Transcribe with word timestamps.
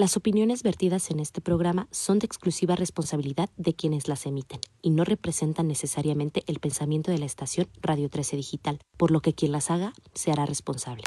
Las 0.00 0.16
opiniones 0.16 0.62
vertidas 0.62 1.10
en 1.10 1.20
este 1.20 1.42
programa 1.42 1.86
son 1.90 2.20
de 2.20 2.24
exclusiva 2.24 2.74
responsabilidad 2.74 3.50
de 3.58 3.74
quienes 3.74 4.08
las 4.08 4.24
emiten 4.24 4.58
y 4.80 4.88
no 4.88 5.04
representan 5.04 5.68
necesariamente 5.68 6.42
el 6.46 6.58
pensamiento 6.58 7.10
de 7.10 7.18
la 7.18 7.26
estación 7.26 7.68
Radio 7.82 8.08
13 8.08 8.36
Digital, 8.36 8.78
por 8.96 9.10
lo 9.10 9.20
que 9.20 9.34
quien 9.34 9.52
las 9.52 9.70
haga 9.70 9.92
se 10.14 10.32
hará 10.32 10.46
responsable. 10.46 11.04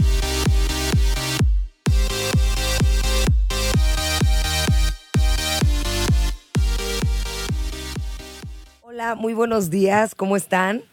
Hola, 8.83 9.15
muy 9.15 9.33
buenos 9.33 9.71
días, 9.71 10.13
¿cómo 10.13 10.37
están? 10.37 10.83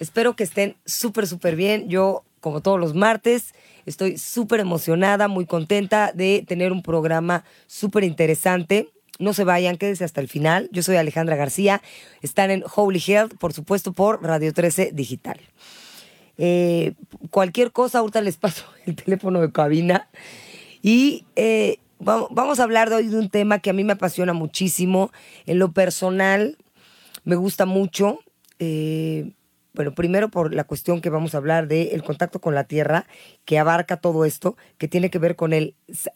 Espero 0.00 0.34
que 0.34 0.42
estén 0.42 0.74
súper, 0.84 1.28
súper 1.28 1.54
bien. 1.54 1.88
Yo, 1.88 2.24
como 2.46 2.60
todos 2.60 2.78
los 2.78 2.94
martes, 2.94 3.54
Estoy 3.86 4.18
súper 4.18 4.60
emocionada, 4.60 5.28
muy 5.28 5.46
contenta 5.46 6.12
de 6.12 6.44
tener 6.46 6.72
un 6.72 6.82
programa 6.82 7.44
súper 7.68 8.02
interesante. 8.02 8.88
No 9.20 9.32
se 9.32 9.44
vayan, 9.44 9.76
quédense 9.76 10.04
hasta 10.04 10.20
el 10.20 10.28
final. 10.28 10.68
Yo 10.72 10.82
soy 10.82 10.96
Alejandra 10.96 11.36
García. 11.36 11.80
Están 12.20 12.50
en 12.50 12.64
Holy 12.74 13.00
Health, 13.06 13.34
por 13.38 13.52
supuesto, 13.52 13.92
por 13.92 14.22
Radio 14.24 14.52
13 14.52 14.90
Digital. 14.92 15.40
Eh, 16.36 16.94
cualquier 17.30 17.70
cosa, 17.70 18.00
ahorita 18.00 18.20
les 18.20 18.36
paso 18.38 18.64
el 18.86 18.96
teléfono 18.96 19.40
de 19.40 19.52
cabina. 19.52 20.08
Y 20.82 21.24
eh, 21.36 21.78
vamos 22.00 22.58
a 22.58 22.64
hablar 22.64 22.90
de 22.90 22.96
hoy 22.96 23.06
de 23.06 23.18
un 23.18 23.30
tema 23.30 23.60
que 23.60 23.70
a 23.70 23.72
mí 23.72 23.84
me 23.84 23.92
apasiona 23.92 24.32
muchísimo. 24.32 25.12
En 25.46 25.60
lo 25.60 25.70
personal, 25.70 26.58
me 27.24 27.36
gusta 27.36 27.66
mucho. 27.66 28.18
Eh, 28.58 29.30
bueno, 29.76 29.94
primero 29.94 30.30
por 30.30 30.54
la 30.54 30.64
cuestión 30.64 31.00
que 31.00 31.10
vamos 31.10 31.34
a 31.34 31.38
hablar 31.38 31.68
del 31.68 31.88
el 31.92 32.02
contacto 32.02 32.40
con 32.40 32.54
la 32.54 32.64
tierra, 32.64 33.06
que 33.44 33.58
abarca 33.58 33.98
todo 33.98 34.24
esto, 34.24 34.56
que 34.78 34.88
tiene 34.88 35.10
que 35.10 35.18
ver 35.18 35.36
con 35.36 35.52
el 35.52 35.74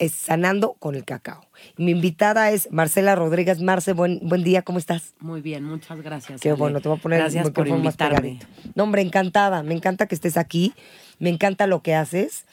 sanando 0.09 0.73
con 0.79 0.95
el 0.95 1.05
cacao. 1.05 1.45
Mi 1.77 1.91
invitada 1.91 2.51
es 2.51 2.69
Marcela 2.71 3.15
Rodríguez. 3.15 3.61
Marce, 3.61 3.93
buen, 3.93 4.19
buen 4.23 4.43
día, 4.43 4.63
¿cómo 4.63 4.79
estás? 4.79 5.13
Muy 5.19 5.41
bien, 5.41 5.63
muchas 5.63 6.01
gracias. 6.01 6.41
Qué 6.41 6.53
bueno, 6.53 6.81
te 6.81 6.89
voy 6.89 6.97
a 6.97 7.01
poner 7.01 7.19
gracias 7.19 7.51
por 7.51 7.67
invitarme. 7.67 8.39
No, 8.75 8.83
hombre, 8.83 9.03
encantada, 9.03 9.61
me 9.63 9.75
encanta 9.75 10.07
que 10.07 10.15
estés 10.15 10.37
aquí, 10.37 10.73
me 11.19 11.29
encanta 11.29 11.67
lo 11.67 11.83
que 11.83 11.93
haces 11.93 12.45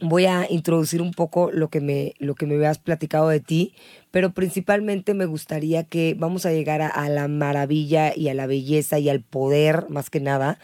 voy 0.00 0.26
a 0.26 0.46
introducir 0.50 1.02
un 1.02 1.12
poco 1.12 1.50
lo 1.52 1.68
que 1.68 1.80
me, 1.80 2.14
lo 2.18 2.34
que 2.34 2.46
me 2.46 2.54
habías 2.54 2.78
platicado 2.78 3.28
de 3.28 3.40
ti, 3.40 3.74
pero 4.10 4.32
principalmente 4.32 5.14
me 5.14 5.26
gustaría 5.26 5.84
que 5.84 6.16
vamos 6.18 6.46
a 6.46 6.52
llegar 6.52 6.82
a, 6.82 7.08
la 7.08 7.28
maravilla 7.28 8.12
y 8.14 8.28
a 8.28 8.34
la 8.34 8.46
belleza 8.46 8.98
y 8.98 9.08
al 9.08 9.20
poder, 9.20 9.86
más 9.88 10.10
que 10.10 10.20
nada, 10.20 10.58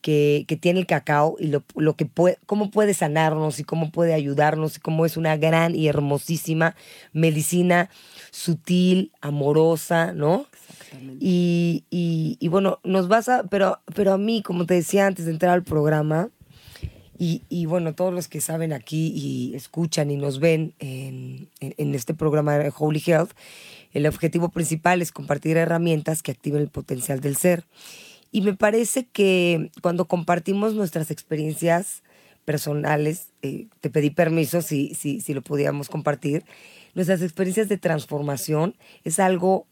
que, 0.00 0.46
tiene 0.60 0.80
el 0.80 0.86
cacao 0.86 1.36
y 1.38 1.48
lo, 1.48 1.62
lo, 1.76 1.94
que 1.94 2.06
puede, 2.06 2.38
cómo 2.46 2.70
puede 2.70 2.94
sanarnos 2.94 3.60
y 3.60 3.64
cómo 3.64 3.90
puede 3.90 4.14
ayudarnos 4.14 4.76
y 4.76 4.80
cómo 4.80 5.06
es 5.06 5.16
una 5.16 5.36
gran 5.36 5.74
y 5.74 5.88
hermosísima 5.88 6.74
medicina 7.12 7.90
sutil, 8.30 9.12
amorosa, 9.20 10.12
¿no? 10.12 10.46
Exactamente. 10.52 11.18
Y, 11.20 11.84
y, 11.90 12.36
y 12.40 12.48
bueno, 12.48 12.80
nos 12.84 13.08
vas 13.08 13.28
a, 13.28 13.44
pero, 13.44 13.80
pero 13.94 14.12
a 14.12 14.18
mí, 14.18 14.42
como 14.42 14.66
te 14.66 14.74
decía 14.74 15.06
antes 15.06 15.26
de 15.26 15.32
entrar 15.32 15.52
al 15.52 15.64
programa, 15.64 16.30
y, 17.20 17.66
bueno, 17.66 17.94
todos 17.94 18.14
los 18.14 18.28
que 18.28 18.40
saben 18.40 18.72
aquí 18.72 19.12
y 19.12 19.54
escuchan 19.56 20.10
y 20.10 20.16
nos 20.16 20.38
ven 20.38 20.72
en, 20.78 21.48
este 21.60 22.14
programa 22.14 22.56
de 22.56 22.72
Holy 22.76 23.02
Health, 23.04 23.32
el 23.92 24.06
objetivo 24.06 24.50
principal 24.50 25.02
es 25.02 25.10
compartir 25.10 25.56
herramientas 25.56 26.22
que 26.22 26.30
activen 26.30 26.62
el 26.62 26.68
potencial 26.68 27.20
del 27.20 27.36
ser. 27.36 27.64
Y 28.30 28.42
me 28.42 28.54
parece 28.54 29.06
que 29.06 29.72
cuando 29.82 30.04
compartimos 30.04 30.74
nuestras 30.74 31.10
experiencias 31.10 32.02
personales, 32.44 33.28
eh, 33.42 33.66
te 33.80 33.90
pedí 33.90 34.10
permiso 34.10 34.62
si, 34.62 34.94
si, 34.94 35.20
si 35.20 35.34
lo 35.34 35.42
podíamos 35.42 35.88
compartir, 35.88 36.44
nuestras 36.94 37.20
experiencias 37.20 37.68
de 37.68 37.78
transformación 37.78 38.76
es 39.02 39.18
algo, 39.18 39.66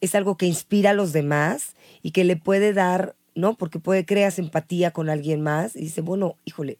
es 0.00 0.14
algo 0.14 0.36
que 0.36 0.46
inspira 0.46 0.90
a 0.90 0.94
los 0.94 1.12
demás 1.12 1.74
y 2.02 2.12
que 2.12 2.24
le 2.24 2.36
puede 2.36 2.72
dar 2.72 3.16
¿no? 3.38 3.54
Porque 3.54 3.78
puede 3.78 4.04
creas 4.04 4.40
empatía 4.40 4.90
con 4.90 5.08
alguien 5.08 5.40
más 5.40 5.76
y 5.76 5.80
dice, 5.80 6.00
bueno, 6.00 6.36
híjole, 6.44 6.78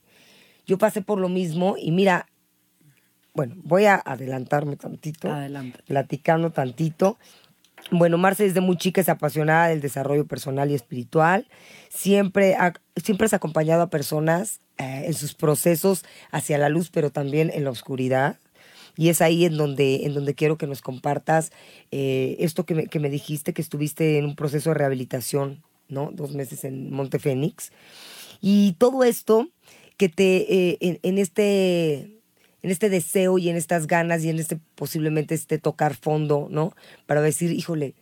yo 0.66 0.76
pasé 0.76 1.02
por 1.02 1.20
lo 1.20 1.28
mismo 1.28 1.76
y 1.78 1.92
mira, 1.92 2.26
bueno, 3.32 3.54
voy 3.62 3.84
a 3.84 3.94
adelantarme 3.94 4.76
tantito, 4.76 5.30
Adelante. 5.30 5.78
platicando 5.86 6.50
tantito. 6.50 7.16
Bueno, 7.92 8.18
Marce 8.18 8.42
desde 8.42 8.60
muy 8.60 8.76
chica 8.76 9.00
es 9.00 9.08
apasionada 9.08 9.68
del 9.68 9.80
desarrollo 9.80 10.26
personal 10.26 10.68
y 10.72 10.74
espiritual. 10.74 11.46
Siempre, 11.90 12.56
ha, 12.56 12.72
siempre 12.96 13.26
has 13.26 13.34
acompañado 13.34 13.82
a 13.82 13.90
personas 13.90 14.58
eh, 14.78 15.04
en 15.06 15.14
sus 15.14 15.34
procesos 15.34 16.04
hacia 16.32 16.58
la 16.58 16.68
luz, 16.68 16.90
pero 16.90 17.10
también 17.10 17.52
en 17.54 17.62
la 17.62 17.70
oscuridad. 17.70 18.40
Y 18.96 19.10
es 19.10 19.22
ahí 19.22 19.44
en 19.44 19.56
donde, 19.56 20.06
en 20.06 20.12
donde 20.12 20.34
quiero 20.34 20.58
que 20.58 20.66
nos 20.66 20.82
compartas 20.82 21.52
eh, 21.92 22.34
esto 22.40 22.66
que 22.66 22.74
me, 22.74 22.86
que 22.88 22.98
me 22.98 23.10
dijiste, 23.10 23.52
que 23.52 23.62
estuviste 23.62 24.18
en 24.18 24.24
un 24.24 24.34
proceso 24.34 24.70
de 24.70 24.74
rehabilitación 24.74 25.62
¿no? 25.88 26.10
Dos 26.12 26.34
meses 26.34 26.64
en 26.64 26.90
Montefénix. 26.90 27.72
Y 28.40 28.72
todo 28.78 29.04
esto 29.04 29.48
que 29.96 30.08
te, 30.08 30.74
eh, 30.74 31.00
en, 31.02 31.18
este, 31.18 32.20
en 32.62 32.70
este 32.70 32.88
deseo 32.88 33.38
y 33.38 33.48
en 33.48 33.56
estas 33.56 33.86
ganas 33.86 34.24
y 34.24 34.30
en 34.30 34.38
este 34.38 34.58
posiblemente 34.74 35.34
este 35.34 35.58
tocar 35.58 35.94
fondo, 35.94 36.48
¿no? 36.50 36.74
Para 37.06 37.20
decir, 37.20 37.52
híjole, 37.52 37.94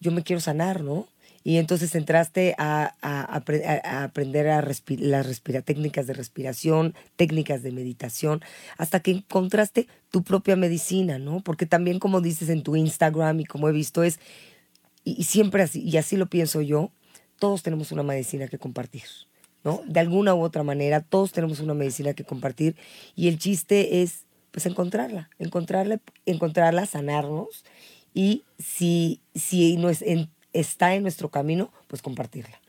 yo 0.00 0.12
me 0.12 0.22
quiero 0.22 0.40
sanar, 0.40 0.82
¿no? 0.82 1.08
Y 1.42 1.58
entonces 1.58 1.94
entraste 1.94 2.56
a, 2.58 2.96
aprender 3.02 4.48
a 4.48 4.68
las 4.98 5.42
técnicas 5.64 6.08
de 6.08 6.12
respiración, 6.12 6.94
técnicas 7.14 7.62
de 7.62 7.70
meditación, 7.70 8.40
hasta 8.78 8.98
que 8.98 9.12
encontraste 9.12 9.86
tu 10.10 10.24
propia 10.24 10.56
medicina, 10.56 11.20
¿no? 11.20 11.40
Porque 11.42 11.64
también 11.64 12.00
como 12.00 12.20
dices 12.20 12.48
en 12.48 12.64
tu 12.64 12.74
Instagram 12.74 13.38
y 13.38 13.44
como 13.44 13.68
he 13.68 13.72
visto 13.72 14.02
es, 14.02 14.18
y 15.04 15.22
siempre 15.22 15.62
así, 15.62 15.82
y 15.82 15.96
así 15.98 16.16
lo 16.16 16.26
pienso 16.26 16.62
yo, 16.62 16.90
todos 17.38 17.62
tenemos 17.62 17.92
una 17.92 18.02
medicina 18.02 18.48
que 18.48 18.58
compartir, 18.58 19.04
¿no? 19.64 19.82
De 19.86 20.00
alguna 20.00 20.34
u 20.34 20.42
otra 20.42 20.62
manera, 20.62 21.00
todos 21.00 21.32
tenemos 21.32 21.60
una 21.60 21.74
medicina 21.74 22.14
que 22.14 22.24
compartir 22.24 22.76
y 23.14 23.28
el 23.28 23.38
chiste 23.38 24.02
es, 24.02 24.24
pues, 24.50 24.66
encontrarla, 24.66 25.30
encontrarla, 25.38 26.00
encontrarla, 26.24 26.86
sanarnos 26.86 27.64
y 28.14 28.44
si, 28.58 29.20
si 29.34 29.76
no 29.76 29.90
es 29.90 30.04
está 30.52 30.94
en 30.94 31.02
nuestro 31.02 31.28
camino, 31.28 31.70
pues 31.86 32.00
compartirla. 32.00 32.60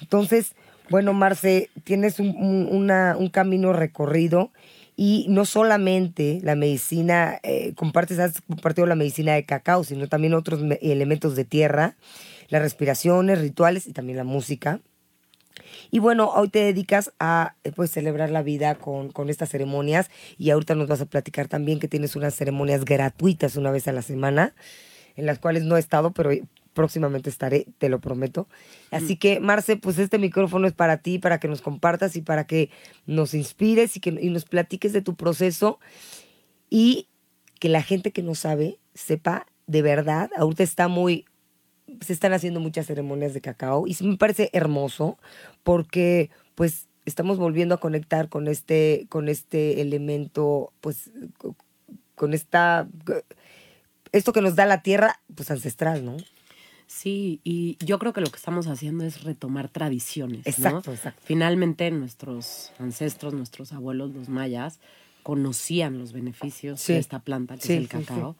Entonces, 0.00 0.54
bueno, 0.88 1.12
Marce, 1.12 1.70
tienes 1.84 2.18
un, 2.18 2.34
un 2.36 3.28
camino 3.28 3.72
recorrido 3.72 4.50
y 4.96 5.24
no 5.28 5.46
solamente 5.46 6.40
la 6.42 6.56
medicina, 6.56 7.38
eh, 7.42 7.72
compartes, 7.74 8.18
has 8.18 8.42
compartido 8.42 8.86
la 8.86 8.96
medicina 8.96 9.32
de 9.32 9.46
cacao, 9.46 9.82
sino 9.82 10.08
también 10.08 10.34
otros 10.34 10.60
elementos 10.82 11.36
de 11.36 11.44
tierra 11.44 11.96
las 12.50 12.62
respiraciones, 12.62 13.40
rituales 13.40 13.86
y 13.86 13.92
también 13.92 14.18
la 14.18 14.24
música. 14.24 14.80
Y 15.90 15.98
bueno, 15.98 16.30
hoy 16.30 16.48
te 16.48 16.60
dedicas 16.60 17.12
a 17.18 17.54
eh, 17.64 17.72
pues, 17.72 17.90
celebrar 17.90 18.30
la 18.30 18.42
vida 18.42 18.74
con, 18.74 19.10
con, 19.10 19.30
estas 19.30 19.50
ceremonias 19.50 20.10
y 20.38 20.50
ahorita 20.50 20.74
nos 20.74 20.88
vas 20.88 21.00
a 21.00 21.06
platicar 21.06 21.48
también 21.48 21.80
que 21.80 21.88
tienes 21.88 22.16
unas 22.16 22.34
ceremonias 22.34 22.84
gratuitas 22.84 23.56
una 23.56 23.70
vez 23.70 23.88
a 23.88 23.92
la 23.92 24.02
semana, 24.02 24.54
en 25.16 25.26
las 25.26 25.38
cuales 25.38 25.64
no 25.64 25.76
he 25.76 25.80
estado, 25.80 26.12
pero 26.12 26.30
próximamente 26.72 27.30
estaré, 27.30 27.66
te 27.78 27.88
lo 27.88 28.00
prometo. 28.00 28.48
Así 28.90 29.16
que, 29.16 29.40
Marce, 29.40 29.76
pues 29.76 29.98
este 29.98 30.18
micrófono 30.18 30.66
es 30.66 30.72
para 30.72 30.98
ti, 30.98 31.18
para 31.18 31.40
que 31.40 31.48
nos 31.48 31.62
compartas 31.62 32.16
y 32.16 32.22
para 32.22 32.46
que 32.46 32.70
nos 33.06 33.34
inspires 33.34 33.96
y 33.96 34.00
que 34.00 34.10
y 34.10 34.30
nos 34.30 34.44
platiques 34.44 34.92
de 34.92 35.02
tu 35.02 35.14
proceso 35.16 35.80
y 36.68 37.08
que 37.58 37.68
la 37.68 37.82
gente 37.82 38.12
que 38.12 38.22
no 38.22 38.34
sabe 38.34 38.78
sepa 38.94 39.46
de 39.66 39.82
verdad, 39.82 40.30
ahorita 40.36 40.62
está 40.62 40.88
muy 40.88 41.26
se 42.00 42.12
están 42.12 42.32
haciendo 42.32 42.60
muchas 42.60 42.86
ceremonias 42.86 43.34
de 43.34 43.40
cacao 43.40 43.86
y 43.86 43.96
me 44.02 44.16
parece 44.16 44.50
hermoso 44.52 45.18
porque 45.62 46.30
pues 46.54 46.88
estamos 47.04 47.38
volviendo 47.38 47.74
a 47.74 47.80
conectar 47.80 48.28
con 48.28 48.48
este, 48.48 49.06
con 49.08 49.28
este 49.28 49.80
elemento, 49.80 50.72
pues 50.80 51.10
con 52.14 52.34
esta, 52.34 52.88
esto 54.12 54.32
que 54.32 54.42
nos 54.42 54.56
da 54.56 54.66
la 54.66 54.82
tierra, 54.82 55.20
pues 55.34 55.50
ancestral, 55.50 56.04
¿no? 56.04 56.16
Sí, 56.86 57.40
y 57.44 57.76
yo 57.84 57.98
creo 58.00 58.12
que 58.12 58.20
lo 58.20 58.26
que 58.26 58.36
estamos 58.36 58.66
haciendo 58.66 59.04
es 59.04 59.22
retomar 59.22 59.68
tradiciones. 59.68 60.44
Exacto, 60.44 60.90
¿no? 60.90 60.94
exacto. 60.94 61.22
Finalmente 61.24 61.90
nuestros 61.92 62.72
ancestros, 62.78 63.32
nuestros 63.32 63.72
abuelos, 63.72 64.12
los 64.12 64.28
mayas, 64.28 64.80
conocían 65.30 65.96
los 65.96 66.12
beneficios 66.12 66.80
Sí. 66.80 66.94
de 66.94 66.98
esta 66.98 67.20
planta, 67.20 67.54
que 67.54 67.62
Sí, 67.62 67.72
es 67.74 67.78
el 67.78 67.84
sí. 67.84 67.90
cacao. 67.90 68.34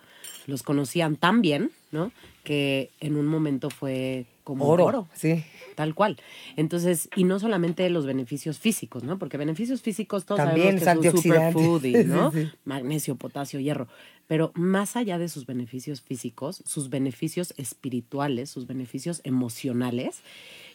Los 0.48 0.64
conocían 0.64 1.14
tan 1.14 1.40
bien, 1.40 1.70
¿no? 1.92 2.10
Que 2.42 2.90
en 2.98 3.14
un 3.14 3.26
momento 3.28 3.70
fue 3.70 4.26
como 4.42 4.64
Oro. 4.66 4.86
oro. 4.86 5.08
Sí. 5.14 5.44
Tal 5.76 5.94
cual. 5.94 6.16
Entonces, 6.56 7.08
y 7.14 7.22
no 7.22 7.38
solamente 7.38 7.88
los 7.90 8.06
beneficios 8.06 8.58
físicos, 8.58 9.04
¿no? 9.04 9.20
Porque 9.20 9.36
beneficios 9.36 9.82
físicos 9.82 10.24
todos 10.24 10.38
También 10.40 10.80
sabemos 10.80 10.82
que 11.02 11.08
antioxidante. 11.08 11.52
superfood, 11.52 11.84
y, 11.84 11.92
¿no? 12.04 12.32
Magnesio, 12.64 13.14
potasio, 13.14 13.60
hierro. 13.60 13.86
Pero 14.26 14.50
más 14.56 14.96
allá 14.96 15.16
de 15.18 15.28
sus 15.28 15.46
beneficios 15.46 16.00
físicos, 16.00 16.60
sus 16.66 16.90
beneficios 16.90 17.54
espirituales, 17.56 18.50
sus 18.50 18.66
beneficios 18.66 19.20
emocionales, 19.22 20.22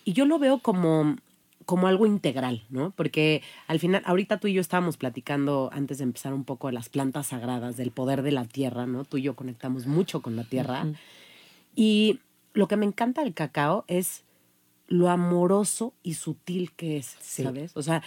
y 0.06 0.14
yo 0.14 0.26
lo 0.26 0.40
veo 0.40 0.60
como 0.60 1.18
como 1.66 1.88
algo 1.88 2.06
integral, 2.06 2.64
¿no? 2.70 2.92
Porque 2.92 3.42
al 3.68 3.80
final, 3.80 4.02
ahorita 4.06 4.40
tú 4.40 4.48
y 4.48 4.54
yo 4.54 4.62
estábamos 4.62 4.98
platicando 4.98 5.70
antes 5.74 5.98
de 5.98 6.04
empezar 6.04 6.34
un 6.34 6.44
poco 6.44 6.68
de 6.68 6.74
las 6.74 6.90
plantas 6.90 7.28
sagradas, 7.28 7.76
del 7.78 7.92
poder 7.92 8.22
de 8.22 8.32
la 8.32 8.46
tierra, 8.46 8.86
¿no? 8.86 9.04
Tú 9.06 9.18
y 9.18 9.24
yo 9.24 9.36
conectamos 9.36 9.88
mucho 9.88 10.22
con 10.22 10.36
la 10.36 10.44
tierra. 10.44 10.86
Y 11.76 12.20
lo 12.54 12.68
que 12.68 12.78
me 12.78 12.86
encanta 12.86 13.24
del 13.24 13.34
cacao 13.34 13.84
es 13.88 14.24
lo 14.88 15.10
amoroso 15.10 15.94
y 16.04 16.14
sutil 16.14 16.72
que 16.74 16.98
es, 16.98 17.18
Sí. 17.20 17.44
¿sabes? 17.44 17.76
O 17.76 17.82
sea, 17.82 18.04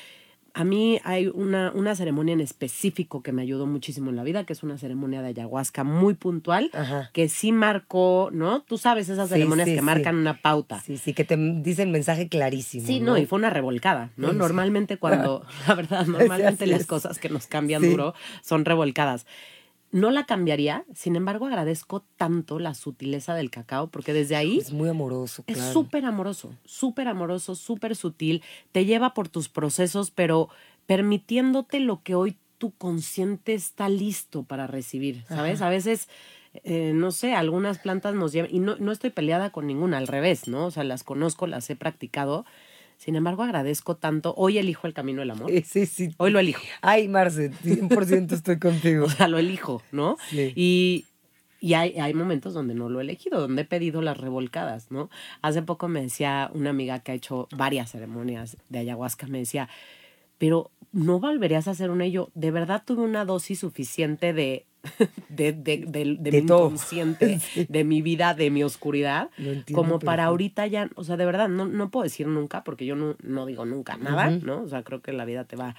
a 0.55 0.65
mí 0.65 1.01
hay 1.05 1.29
una, 1.29 1.73
una 1.75 1.95
ceremonia 1.95 2.33
en 2.33 2.41
específico 2.41 3.23
que 3.23 3.33
me 3.33 3.43
ayudó 3.43 3.67
muchísimo 3.67 4.11
en 4.11 4.17
la 4.17 4.23
vida, 4.23 4.45
que 4.45 4.53
es 4.53 4.63
una 4.63 4.79
ceremonia 4.79 5.23
de 5.23 5.29
ayahuasca 5.29 5.85
muy 5.85 6.15
puntual, 6.15 6.71
Ajá. 6.73 7.11
que 7.13 7.29
sí 7.29 7.53
marcó, 7.53 8.31
¿no? 8.33 8.63
Tú 8.63 8.79
sabes 8.79 9.09
esas 9.09 9.29
ceremonias 9.29 9.69
sí, 9.69 9.75
que 9.75 9.81
sí. 9.81 9.85
marcan 9.85 10.17
una 10.17 10.41
pauta. 10.41 10.81
Sí, 10.81 10.97
sí, 10.97 11.15
que 11.15 11.25
te 11.25 11.37
dicen 11.37 11.91
mensaje 11.91 12.29
clarísimo. 12.29 12.87
Sí, 12.87 13.01
no, 13.01 13.17
y 13.19 13.27
fue 13.27 13.39
una 13.39 13.51
revolcada, 13.51 14.11
¿no? 14.17 14.33
Normalmente 14.33 14.97
cuando, 14.97 15.45
la 15.69 15.75
verdad, 15.75 16.07
normalmente 16.07 16.67
las 16.67 16.87
cosas 16.87 17.19
que 17.19 17.29
nos 17.29 17.47
cambian 17.47 17.83
duro 17.83 18.15
son 18.43 18.65
revolcadas. 18.65 19.27
No 19.91 20.11
la 20.11 20.27
cambiaría, 20.27 20.85
sin 20.95 21.17
embargo 21.17 21.47
agradezco 21.47 22.05
tanto 22.17 22.59
la 22.59 22.75
sutileza 22.75 23.35
del 23.35 23.51
cacao, 23.51 23.89
porque 23.89 24.13
desde 24.13 24.37
ahí 24.37 24.59
Es 24.59 24.73
muy 24.73 24.89
amoroso, 24.89 25.45
es 25.47 25.57
claro. 25.57 25.73
súper 25.73 26.05
amoroso, 26.05 26.55
súper 26.65 27.09
amoroso, 27.09 27.55
súper 27.55 27.97
sutil, 27.97 28.43
te 28.73 28.85
lleva 28.85 29.15
por 29.15 29.29
tus 29.29 29.49
procesos, 29.49 30.11
pero 30.11 30.51
permitiéndote 30.87 31.81
lo 31.81 32.03
que 32.03 32.15
hoy 32.15 32.37
tu 32.59 32.73
consciente 32.73 33.55
está 33.55 33.89
listo 33.89 34.43
para 34.43 34.67
recibir, 34.67 35.25
¿sabes? 35.29 35.63
A 35.63 35.69
veces, 35.69 36.09
eh, 36.65 36.93
no 36.95 37.13
sé, 37.13 37.35
algunas 37.35 37.79
plantas 37.79 38.15
nos 38.15 38.33
llevan, 38.33 38.55
y 38.55 38.59
no, 38.59 38.77
no 38.77 38.93
estoy 38.93 39.11
peleada 39.11 39.51
con 39.51 39.67
ninguna, 39.67 39.97
al 39.99 40.09
revés, 40.09 40.49
¿no? 40.49 40.67
O 40.67 40.71
sea, 40.71 40.85
las 40.85 41.05
conozco, 41.05 41.47
las 41.47 41.71
he 41.71 41.77
practicado, 41.77 42.45
sin 42.99 43.17
embargo 43.17 43.43
agradezco 43.45 43.97
tanto, 43.97 44.35
hoy 44.37 44.59
elijo 44.59 44.87
el 44.87 44.93
camino 44.93 45.21
del 45.21 45.31
amor, 45.31 45.51
Sí, 45.51 45.63
sí, 45.63 45.87
sí. 45.87 46.15
hoy 46.19 46.31
lo 46.31 46.41
elijo. 46.41 46.61
Ay, 46.83 47.09
Marce, 47.09 47.51
100% 47.51 48.33
estoy 48.33 48.59
contigo. 48.61 49.07
O 49.07 49.09
sea, 49.11 49.29
lo 49.29 49.39
elijo, 49.39 49.83
¿no? 49.93 50.17
Sí. 50.29 50.53
Y, 50.55 51.07
y 51.61 51.75
hay, 51.75 51.99
hay 51.99 52.13
momentos 52.13 52.55
donde 52.55 52.75
no 52.75 52.89
lo 52.89 53.01
he 53.01 53.03
elegido, 53.03 53.41
donde 53.41 53.63
he 53.63 53.65
pedido 53.65 54.03
las 54.03 54.19
revolcadas, 54.19 54.91
¿no? 54.91 55.09
Hace 55.43 55.63
poco 55.63 55.89
me 55.89 56.03
decía 56.03 56.51
una 56.53 56.71
amiga 56.71 56.99
que 57.01 57.13
ha 57.13 57.15
hecho 57.15 57.49
varias 57.57 57.91
ceremonias 57.93 58.57
de 58.69 58.81
ayahuasca, 58.81 59.27
me 59.29 59.39
decía, 59.39 59.69
pero 60.39 60.71
no 60.93 61.19
volverías 61.21 61.67
a 61.69 61.73
hacer 61.73 61.91
una 61.91 62.07
y 62.07 62.13
yo, 62.13 62.31
de 62.35 62.51
verdad 62.51 62.83
tuve 62.87 63.03
una 63.03 63.25
dosis 63.25 63.59
suficiente 63.61 64.33
de, 64.33 64.67
de, 65.29 65.53
de, 65.53 65.79
de- 65.87 66.33
mi 66.33 66.47
todo. 66.47 66.67
inconsciente, 66.67 67.41
de 67.69 67.85
mi 67.85 68.03
vida, 68.03 68.35
de 68.35 68.51
mi 68.51 68.63
oscuridad, 68.63 69.31
entiendo 69.39 69.65
como 69.73 69.99
para 69.99 70.25
ahorita 70.25 70.67
ya, 70.67 70.91
o 70.95 71.05
sea, 71.05 71.17
de 71.17 71.27
verdad, 71.27 71.49
no, 71.49 71.67
no 71.67 71.91
puedo 71.91 72.05
decir 72.05 72.27
nunca, 72.27 72.65
porque 72.65 72.87
yo 72.87 72.97
no, 72.97 73.17
no 73.23 73.47
digo 73.47 73.65
nunca 73.65 73.97
nada. 73.97 74.31
¿no? 74.31 74.63
O 74.63 74.69
sea, 74.69 74.83
creo 74.83 75.01
que 75.03 75.13
la 75.13 75.25
vida 75.25 75.45
te 75.45 75.57
va 75.57 75.75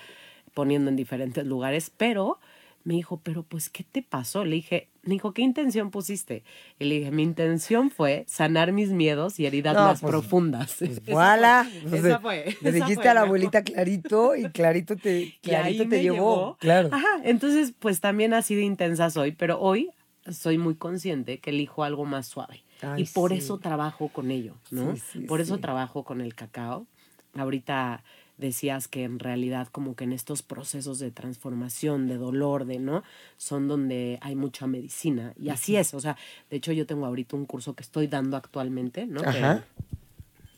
poniendo 0.54 0.90
en 0.90 0.96
diferentes 0.96 1.46
lugares, 1.46 1.92
pero 1.96 2.40
me 2.90 2.96
dijo, 2.96 3.22
pero 3.22 3.44
pues, 3.44 3.70
¿qué 3.70 3.84
te 3.84 4.02
pasó? 4.02 4.44
Le 4.44 4.56
dije, 4.56 4.90
me 5.04 5.14
dijo, 5.14 5.32
¿qué 5.32 5.44
intención 5.44 5.92
pusiste? 5.92 6.44
Y 6.80 6.86
le 6.86 6.96
dije, 6.96 7.12
mi 7.12 7.22
intención 7.22 7.92
fue 7.92 8.26
sanar 8.28 8.72
mis 8.72 8.90
miedos 8.90 9.40
y 9.40 9.46
heridas 9.46 9.76
No, 9.76 9.82
más 9.82 10.02
pues, 10.02 10.10
profundas. 10.10 10.78
Pues 10.80 10.98
Esa 10.98 11.12
voilà. 11.12 11.70
Entonces, 11.72 12.06
esa 12.06 12.20
fue, 12.20 12.58
Le 12.62 12.72
dijiste 12.72 13.04
fue, 13.04 13.10
a 13.12 13.14
la 13.14 13.22
abuelita 13.22 13.62
clarito 13.62 14.36
y 14.36 14.50
clarito 14.50 14.96
te, 14.96 15.38
clarito 15.44 15.84
te 15.84 15.88
me 15.90 16.02
llevó. 16.02 16.58
Claro. 16.60 16.90
Ajá, 16.92 17.22
entonces 17.26 17.76
pues 17.78 18.02
también 18.02 18.34
así 18.34 18.56
de 18.56 18.64
intensa 18.64 19.12
soy, 19.12 19.34
pero 19.34 19.60
hoy 19.60 19.92
soy 20.28 20.58
muy 20.58 20.74
consciente 20.74 21.38
que 21.38 21.52
elijo 21.52 21.84
algo 21.84 22.06
más 22.06 22.26
suave. 22.26 22.64
Ay, 22.82 23.04
y 23.04 23.06
por 23.06 23.30
sí. 23.30 23.38
eso 23.38 23.60
trabajo 23.60 24.08
con 24.08 24.32
ello, 24.32 24.56
¿no? 24.72 24.96
Sí, 24.96 25.04
sí, 25.12 25.20
por 25.20 25.42
eso 25.42 25.60
trabajo 25.60 26.04
con 26.04 26.22
el 26.22 26.34
cacao. 26.34 26.88
Ahorita 27.36 28.04
decías 28.40 28.88
que 28.88 29.04
en 29.04 29.20
realidad 29.20 29.68
como 29.72 29.96
que 29.96 30.06
en 30.06 30.14
estos 30.14 30.42
procesos 30.42 30.98
de 31.00 31.12
transformación, 31.12 32.08
de 32.08 32.18
dolor, 32.18 32.66
de, 32.66 32.80
¿no? 32.80 33.04
Son 33.38 33.68
donde 33.68 34.18
hay 34.22 34.36
mucha 34.36 34.66
medicina. 34.66 35.34
Y 35.40 35.50
así 35.50 35.76
es, 35.76 35.94
o 35.94 36.00
sea, 36.00 36.18
de 36.50 36.58
hecho 36.58 36.72
yo 36.72 36.86
tengo 36.86 37.06
ahorita 37.06 37.36
un 37.36 37.46
curso 37.46 37.74
que 37.74 37.84
estoy 37.84 38.08
dando 38.08 38.38
actualmente, 38.38 39.06
¿no? 39.06 39.22
Que 39.22 39.28
Ajá. 39.28 39.64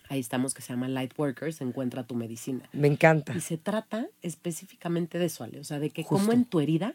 ahí 0.10 0.20
estamos, 0.20 0.54
que 0.54 0.62
se 0.62 0.74
llama 0.74 0.88
Light 0.88 1.14
Workers, 1.18 1.62
Encuentra 1.62 2.04
tu 2.04 2.16
Medicina. 2.16 2.70
Me 2.72 2.88
encanta. 2.88 3.34
Y 3.36 3.42
se 3.42 3.58
trata 3.58 4.08
específicamente 4.22 5.20
de 5.20 5.26
eso, 5.26 5.44
Ale. 5.44 5.60
O 5.60 5.64
sea, 5.64 5.80
de 5.80 5.90
que 5.90 6.04
Justo. 6.04 6.26
como 6.26 6.34
en 6.34 6.46
tu 6.46 6.60
herida 6.60 6.94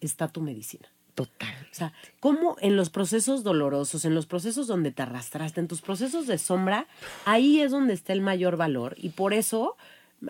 está 0.00 0.28
tu 0.28 0.40
medicina. 0.40 0.88
Total. 1.14 1.52
O 1.72 1.74
sea, 1.74 1.92
cómo 2.20 2.56
en 2.60 2.76
los 2.76 2.90
procesos 2.90 3.42
dolorosos, 3.42 4.04
en 4.04 4.14
los 4.14 4.26
procesos 4.26 4.68
donde 4.68 4.92
te 4.92 5.02
arrastraste, 5.02 5.58
en 5.58 5.66
tus 5.66 5.80
procesos 5.80 6.28
de 6.28 6.38
sombra, 6.38 6.86
ahí 7.24 7.60
es 7.60 7.72
donde 7.72 7.92
está 7.92 8.12
el 8.12 8.20
mayor 8.20 8.56
valor. 8.56 8.94
Y 8.98 9.08
por 9.08 9.32
eso, 9.34 9.76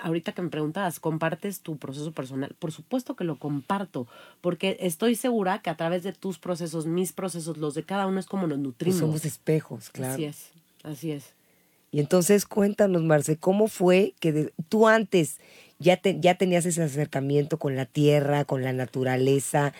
ahorita 0.01 0.33
que 0.33 0.43
me 0.43 0.49
preguntabas, 0.51 1.01
¿compartes 1.01 1.61
tu 1.61 1.77
proceso 1.79 2.13
personal? 2.13 2.55
Por 2.59 2.73
supuesto 2.73 3.17
que 3.17 3.25
lo 3.25 3.37
comparto, 3.39 4.07
porque 4.41 4.77
estoy 4.81 5.15
segura 5.15 5.61
que 5.63 5.71
a 5.71 5.77
través 5.77 6.03
de 6.03 6.13
tus 6.13 6.39
procesos, 6.39 6.87
mis 6.87 7.13
procesos, 7.13 7.57
los 7.57 7.75
de 7.75 7.85
cada 7.85 8.07
uno 8.07 8.21
es 8.21 8.27
como 8.27 8.47
nos 8.47 8.59
Pues 8.59 8.63
nutrimos. 8.65 8.99
somos 9.01 9.25
espejos, 9.25 9.91
claro. 9.91 10.15
Así 10.15 10.25
es, 10.25 10.51
así 10.85 11.11
es. 11.13 11.25
Y 11.91 12.01
entonces 12.01 12.45
cuéntanos, 12.45 13.03
Marce, 13.03 13.39
¿cómo 13.39 13.67
fue 13.69 14.13
que 14.21 14.33
de- 14.33 14.53
tú 14.69 14.87
antes 14.89 15.39
ya, 15.79 15.97
te- 15.97 16.21
ya 16.21 16.35
tenías 16.37 16.67
ese 16.67 16.83
acercamiento 16.83 17.59
con 17.59 17.77
la 17.77 17.87
tierra, 17.87 18.45
con 18.45 18.63
la 18.63 18.75
naturaleza, 18.75 19.73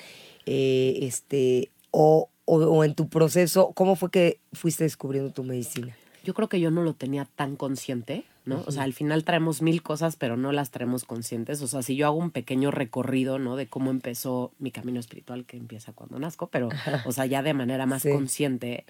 eh, 0.47 1.01
este, 1.03 1.71
o, 1.91 2.31
o- 2.47 2.57
o 2.65 2.85
en 2.85 2.95
tu 2.95 3.09
proceso, 3.11 3.73
cómo 3.75 3.95
fue 3.95 4.11
que 4.11 4.39
fuiste 4.55 4.85
descubriendo 4.85 5.31
tu 5.33 5.43
medicina? 5.45 5.95
yo 6.25 6.35
creo 6.35 6.49
que 6.51 6.61
yo 6.61 6.71
no 6.71 6.83
lo 6.83 6.93
tenía 6.93 7.27
tan 7.37 7.57
consciente, 7.57 8.25
¿no? 8.49 8.65
O 8.67 8.73
sea, 8.73 8.83
al 8.83 8.93
final 8.95 9.25
traemos 9.25 9.63
mil 9.63 9.83
cosas, 9.83 10.17
pero 10.17 10.37
no 10.37 10.51
las 10.53 10.71
traemos 10.71 11.05
conscientes. 11.05 11.61
O 11.63 11.67
sea, 11.69 11.83
si 11.83 11.95
yo 11.97 12.07
hago 12.07 12.17
un 12.17 12.31
pequeño 12.31 12.71
recorrido, 12.71 13.39
¿no? 13.39 13.57
De 13.57 13.67
cómo 13.69 13.91
empezó 13.91 14.53
mi 14.59 14.71
camino 14.71 14.99
espiritual, 14.99 15.45
que 15.45 15.57
empieza 15.57 15.93
cuando 15.93 16.19
nazco, 16.19 16.49
pero, 16.49 16.69
o 17.05 17.13
sea, 17.13 17.27
ya 17.27 17.43
de 17.43 17.55
manera 17.55 17.87
más 17.87 18.03
Sí. 18.03 18.11
consciente. 18.11 18.85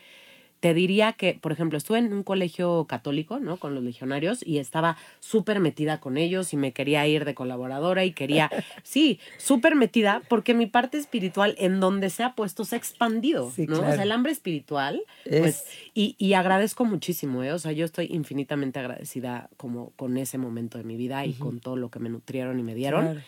Te 0.61 0.75
diría 0.75 1.13
que, 1.13 1.35
por 1.41 1.53
ejemplo, 1.53 1.79
estuve 1.79 1.99
en 1.99 2.13
un 2.13 2.23
colegio 2.25 2.87
católico, 2.89 3.39
¿no? 3.39 3.59
Con 3.59 3.75
los 3.75 3.85
legionarios 3.85 4.45
y 4.45 4.59
estaba 4.59 4.97
súper 5.21 5.61
metida 5.61 6.01
con 6.01 6.17
ellos 6.17 6.53
y 6.53 6.57
me 6.57 6.73
quería 6.73 7.07
ir 7.07 7.25
de 7.25 7.35
colaboradora 7.35 8.05
y 8.05 8.13
quería, 8.13 8.51
sí, 8.83 9.21
súper 9.37 9.77
metida 9.77 10.23
porque 10.29 10.55
mi 10.55 10.67
parte 10.67 10.99
espiritual 10.99 11.55
en 11.59 11.81
donde 11.81 12.11
se 12.11 12.23
ha 12.25 12.35
puesto 12.35 12.65
se 12.65 12.75
ha 12.75 12.79
expandido, 12.79 13.51
Sí, 13.51 13.67
¿no? 13.69 13.81
O 13.81 13.93
sea, 13.93 14.03
el 14.03 14.13
hambre 14.13 14.33
espiritual, 14.33 15.03
Es- 15.25 15.41
pues 15.41 15.67
y, 15.95 16.17
y 16.19 16.33
agradezco 16.35 16.85
muchísimo, 16.85 17.43
¿eh? 17.43 17.53
O 17.53 17.59
sea, 17.59 17.73
yo 17.73 17.85
estoy 17.85 18.07
infinitamente 18.11 18.79
agradecida 18.79 19.51
como 19.57 19.91
con 19.93 20.17
ese 20.17 20.39
momento 20.39 20.79
de 20.79 20.85
mi 20.85 20.97
vida 20.97 21.25
y 21.27 21.35
con 21.35 21.61
todo 21.61 21.77
lo 21.77 21.91
que 21.91 21.99
me 21.99 22.09
nutrieron 22.09 22.59
y 22.59 22.63
me 22.63 22.75
dieron. 22.75 23.03
Claro. 23.05 23.21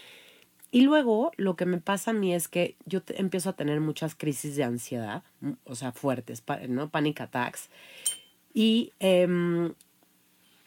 Y 0.73 0.83
luego 0.83 1.33
lo 1.37 1.57
que 1.57 1.67
me 1.67 1.79
pasa 1.79 2.13
a 2.13 2.15
mí 2.15 2.35
es 2.35 2.49
que 2.49 2.77
yo 2.87 3.01
empiezo 3.09 3.51
a 3.51 3.55
tener 3.55 3.81
muchas 3.81 4.15
crisis 4.15 4.57
de 4.57 4.65
ansiedad, 4.65 5.23
mm, 5.41 5.53
o 5.65 5.75
sea, 5.75 5.93
fuertes, 5.93 6.43
¿no? 6.69 6.89
Panic 6.89 7.21
attacks. 7.21 7.71
Y 8.55 8.93
em, 9.01 9.73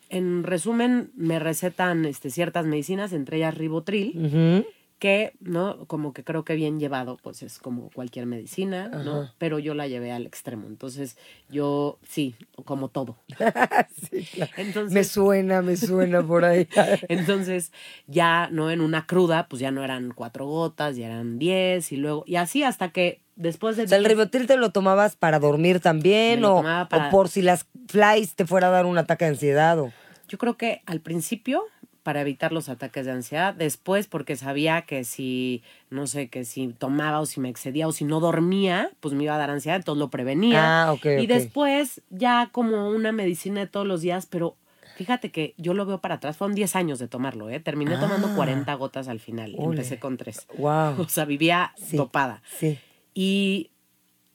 en 0.09 0.43
resumen, 0.43 1.11
me 1.15 1.39
recetan 1.39 2.05
este, 2.05 2.29
ciertas 2.29 2.65
medicinas, 2.65 3.13
entre 3.13 3.37
ellas 3.37 3.57
ribotril. 3.57 4.65
Que, 4.99 5.33
¿no? 5.41 5.85
Como 5.87 6.13
que 6.13 6.23
creo 6.23 6.45
que 6.45 6.55
bien 6.55 6.79
llevado, 6.79 7.17
pues 7.21 7.43
es 7.43 7.59
como 7.59 7.89
cualquier 7.91 8.25
medicina, 8.25 8.87
¿no? 8.87 9.21
Ajá. 9.21 9.33
Pero 9.37 9.59
yo 9.59 9.73
la 9.73 9.87
llevé 9.87 10.11
al 10.11 10.25
extremo. 10.25 10.67
Entonces, 10.67 11.17
yo, 11.49 11.99
sí, 12.07 12.35
como 12.65 12.87
todo. 12.89 13.17
Sí, 14.09 14.23
claro. 14.31 14.51
Entonces, 14.57 14.93
Me 14.93 15.03
suena, 15.03 15.61
me 15.61 15.75
suena 15.77 16.25
por 16.25 16.45
ahí. 16.45 16.67
entonces, 17.09 17.71
ya, 18.07 18.47
¿no? 18.51 18.71
En 18.71 18.81
una 18.81 19.05
cruda, 19.05 19.47
pues 19.49 19.59
ya 19.59 19.71
no 19.71 19.83
eran 19.83 20.11
cuatro 20.11 20.45
gotas, 20.45 20.95
ya 20.95 21.07
eran 21.07 21.37
diez, 21.39 21.91
y 21.91 21.97
luego, 21.97 22.23
y 22.25 22.35
así 22.37 22.63
hasta 22.63 22.89
que 22.91 23.21
después 23.35 23.75
de 23.77 23.83
O 23.83 23.87
sea, 23.87 23.97
el 23.97 24.03
10 24.03 24.11
ribotril 24.15 24.47
te 24.47 24.57
lo 24.57 24.71
tomabas 24.71 25.15
para 25.15 25.39
dormir 25.39 25.79
también 25.79 26.45
o, 26.45 26.61
para- 26.89 27.07
o 27.07 27.11
por 27.11 27.29
si 27.29 27.41
las 27.41 27.65
flies 27.87 28.35
te 28.35 28.45
fuera 28.45 28.67
a 28.67 28.71
dar 28.71 28.85
un 28.85 28.97
ataque 28.97 29.25
de 29.25 29.31
ansiedad 29.31 29.79
o... 29.79 29.91
Yo 30.29 30.37
creo 30.37 30.55
que 30.57 30.81
al 30.85 30.99
principio 31.01 31.63
para 32.03 32.21
evitar 32.21 32.51
los 32.51 32.69
ataques 32.69 33.05
de 33.05 33.13
ansiedad, 33.13 33.53
después 33.53 34.07
porque 34.07 34.35
sabía 34.35 34.81
que 34.83 35.03
si, 35.05 35.63
no 35.89 36.05
sé, 36.05 36.27
que 36.29 36.43
si 36.45 36.67
tomaba 36.67 37.19
o 37.21 37.25
si 37.25 37.39
me 37.39 37.49
excedía 37.49 37.87
o 37.87 37.91
si 37.93 38.03
no 38.05 38.19
dormía, 38.19 38.91
pues 38.99 39.13
me 39.15 39.23
iba 39.23 39.35
a 39.35 39.37
dar 39.37 39.49
ansiedad, 39.49 39.77
entonces 39.77 39.99
lo 39.99 40.09
prevenía. 40.09 40.83
Ah, 40.83 40.91
ok, 40.93 41.05
y 41.21 41.27
después 41.27 42.01
ya 42.09 42.49
como 42.51 42.89
una 42.89 43.11
medicina 43.11 43.61
de 43.61 43.67
todos 43.67 43.87
los 43.87 44.01
días, 44.01 44.25
pero 44.27 44.55
Fíjate 44.95 45.31
que 45.31 45.55
yo 45.57 45.73
lo 45.73 45.87
veo 45.87 45.97
para 46.01 46.15
atrás, 46.15 46.37
fueron 46.37 46.53
10 46.53 46.75
años 46.75 46.99
de 46.99 47.07
tomarlo, 47.07 47.49
¿eh? 47.49 47.59
Terminé 47.59 47.97
tomando 47.97 48.27
Ah. 48.27 48.35
40 48.35 48.71
gotas 48.75 49.07
al 49.07 49.19
final, 49.19 49.55
Ole. 49.57 49.69
empecé 49.77 49.97
con 49.97 50.17
3. 50.17 50.45
Wow. 50.59 50.93
O 51.01 51.09
sea, 51.09 51.25
vivía 51.25 51.73
Sí. 51.77 51.97
topada. 51.97 52.43
Sí. 52.59 52.77
Y 53.15 53.71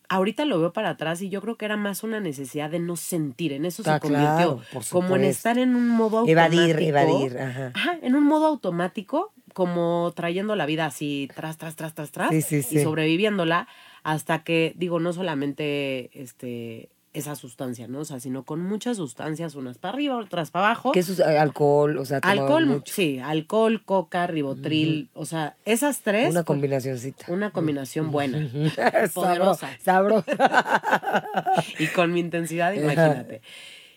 ahorita 0.09 0.45
lo 0.45 0.59
veo 0.59 0.73
para 0.73 0.91
atrás 0.91 1.21
y 1.23 1.29
yo 1.29 1.41
creo 1.41 1.57
que 1.57 1.65
era 1.65 1.77
más 1.77 2.03
una 2.03 2.21
necesidad 2.21 2.71
de 2.71 2.79
no 2.79 2.97
sentir. 2.97 3.53
En 3.53 3.65
eso 3.65 3.83
Ah, 3.87 3.95
se 3.95 4.00
convirtió. 4.00 4.27
claro, 4.37 4.61
por 4.73 4.88
como 4.88 5.17
en 5.17 5.25
estar 5.25 5.59
en 5.59 5.75
un 5.77 5.88
modo 5.88 6.19
automático. 6.19 6.62
Evadir, 6.62 6.81
evadir. 6.88 7.38
Ajá. 7.38 7.73
Ajá, 7.75 7.99
en 8.03 8.15
un 8.17 8.25
modo 8.25 8.47
automático, 8.47 9.33
como 9.55 10.12
trayendo 10.15 10.57
la 10.57 10.67
vida 10.67 10.87
así 10.87 11.29
tras, 11.35 11.59
tras, 11.59 11.77
tras, 11.77 11.95
tras, 11.95 12.11
tras. 12.12 12.31
Sí, 12.31 12.43
sí, 12.43 12.79
Y 12.79 12.83
sobreviviéndola 12.83 13.69
hasta 14.03 14.45
que, 14.45 14.73
digo, 14.77 15.00
no 15.00 15.12
solamente 15.12 16.11
este 16.21 16.88
esa 17.15 17.35
sustancia, 17.35 17.88
¿no? 17.88 18.00
O 18.00 18.05
sea, 18.05 18.21
sino 18.21 18.45
con 18.45 18.61
muchas 18.62 18.99
sustancias, 18.99 19.55
unas 19.55 19.79
para 19.79 19.95
arriba, 19.95 20.17
otras 20.19 20.50
para 20.50 20.67
abajo. 20.67 20.93
¿Qué 20.93 21.00
es 21.00 21.21
alcohol? 21.21 21.97
O 21.99 22.05
sea, 22.05 22.19
Alcohol, 22.23 22.67
mucho. 22.67 22.93
sí, 22.95 23.19
alcohol, 23.19 23.83
coca, 23.85 24.27
ribotril, 24.27 25.09
o 25.15 25.25
sea, 25.27 25.57
esas 25.65 26.00
tres. 26.03 26.31
Una 26.31 26.45
con- 26.45 26.57
combinacioncita. 26.57 27.25
una 27.29 27.50
combinación 27.50 28.11
buena, 28.11 28.49
poderosa. 29.15 29.71
Sabrosa. 29.83 30.27
y 31.79 31.87
con 31.88 32.12
mi 32.12 32.21
intensidad, 32.21 32.73
imagínate. 32.75 33.41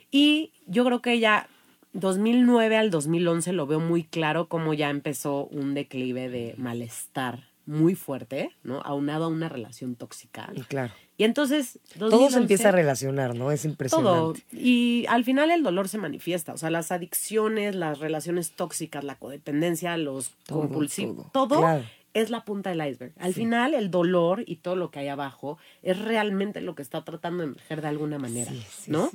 Y 0.10 0.52
yo 0.66 0.84
creo 0.86 1.02
que 1.02 1.20
ya 1.20 1.48
2009 1.94 2.78
al 2.78 2.92
2011 2.92 3.54
lo 3.54 3.68
veo 3.68 3.80
muy 3.80 4.04
claro 4.04 4.48
cómo 4.48 4.74
ya 4.74 4.90
empezó 4.90 5.46
un 5.48 5.74
declive 5.74 6.30
de 6.30 6.56
malestar 6.58 7.51
muy 7.72 7.96
fuerte, 7.96 8.52
¿no? 8.64 8.82
Aunado 8.82 9.26
a 9.26 9.28
una 9.30 9.48
relación 9.50 9.96
tóxica. 9.96 10.52
claro. 10.68 10.94
Y 11.18 11.24
entonces... 11.24 11.80
Todo 12.00 12.10
2011, 12.10 12.34
se 12.34 12.40
empieza 12.40 12.70
a 12.70 12.72
relacionar, 12.72 13.36
¿no? 13.36 13.52
Es 13.52 13.62
Todo. 13.62 13.72
impresionante. 13.72 14.44
Y 14.52 15.06
al 15.08 15.24
final 15.24 15.52
el 15.52 15.62
dolor 15.62 15.88
se 15.88 16.00
manifiesta. 16.00 16.52
O 16.54 16.58
sea, 16.58 16.72
las 16.72 16.92
adicciones, 16.92 17.76
las 17.76 18.00
relaciones 18.00 18.52
tóxicas, 18.54 19.04
la 19.04 19.16
codependencia, 19.16 19.96
los 19.98 20.32
Todo, 20.48 20.62
compulsivos, 20.62 21.32
todo. 21.32 21.48
todo, 21.48 21.60
Claro. 21.60 21.84
es 22.16 22.32
la 22.32 22.44
punta 22.44 22.72
del 22.72 22.86
iceberg. 22.88 23.14
Al 23.20 23.34
final 23.36 23.76
el 23.76 23.92
dolor 23.92 24.44
y 24.48 24.56
todo 24.58 24.76
lo 24.76 24.90
que 24.90 25.00
hay 25.00 25.10
abajo 25.10 25.60
es 25.84 26.00
realmente 26.00 26.60
lo 26.62 26.74
que 26.74 26.82
está 26.82 27.04
tratando 27.04 27.44
de 27.44 27.50
emerger 27.52 27.82
de 27.82 27.88
alguna 27.88 28.18
manera, 28.18 28.52
Sí, 28.52 28.66
sí, 28.86 28.92
¿no? 28.92 29.12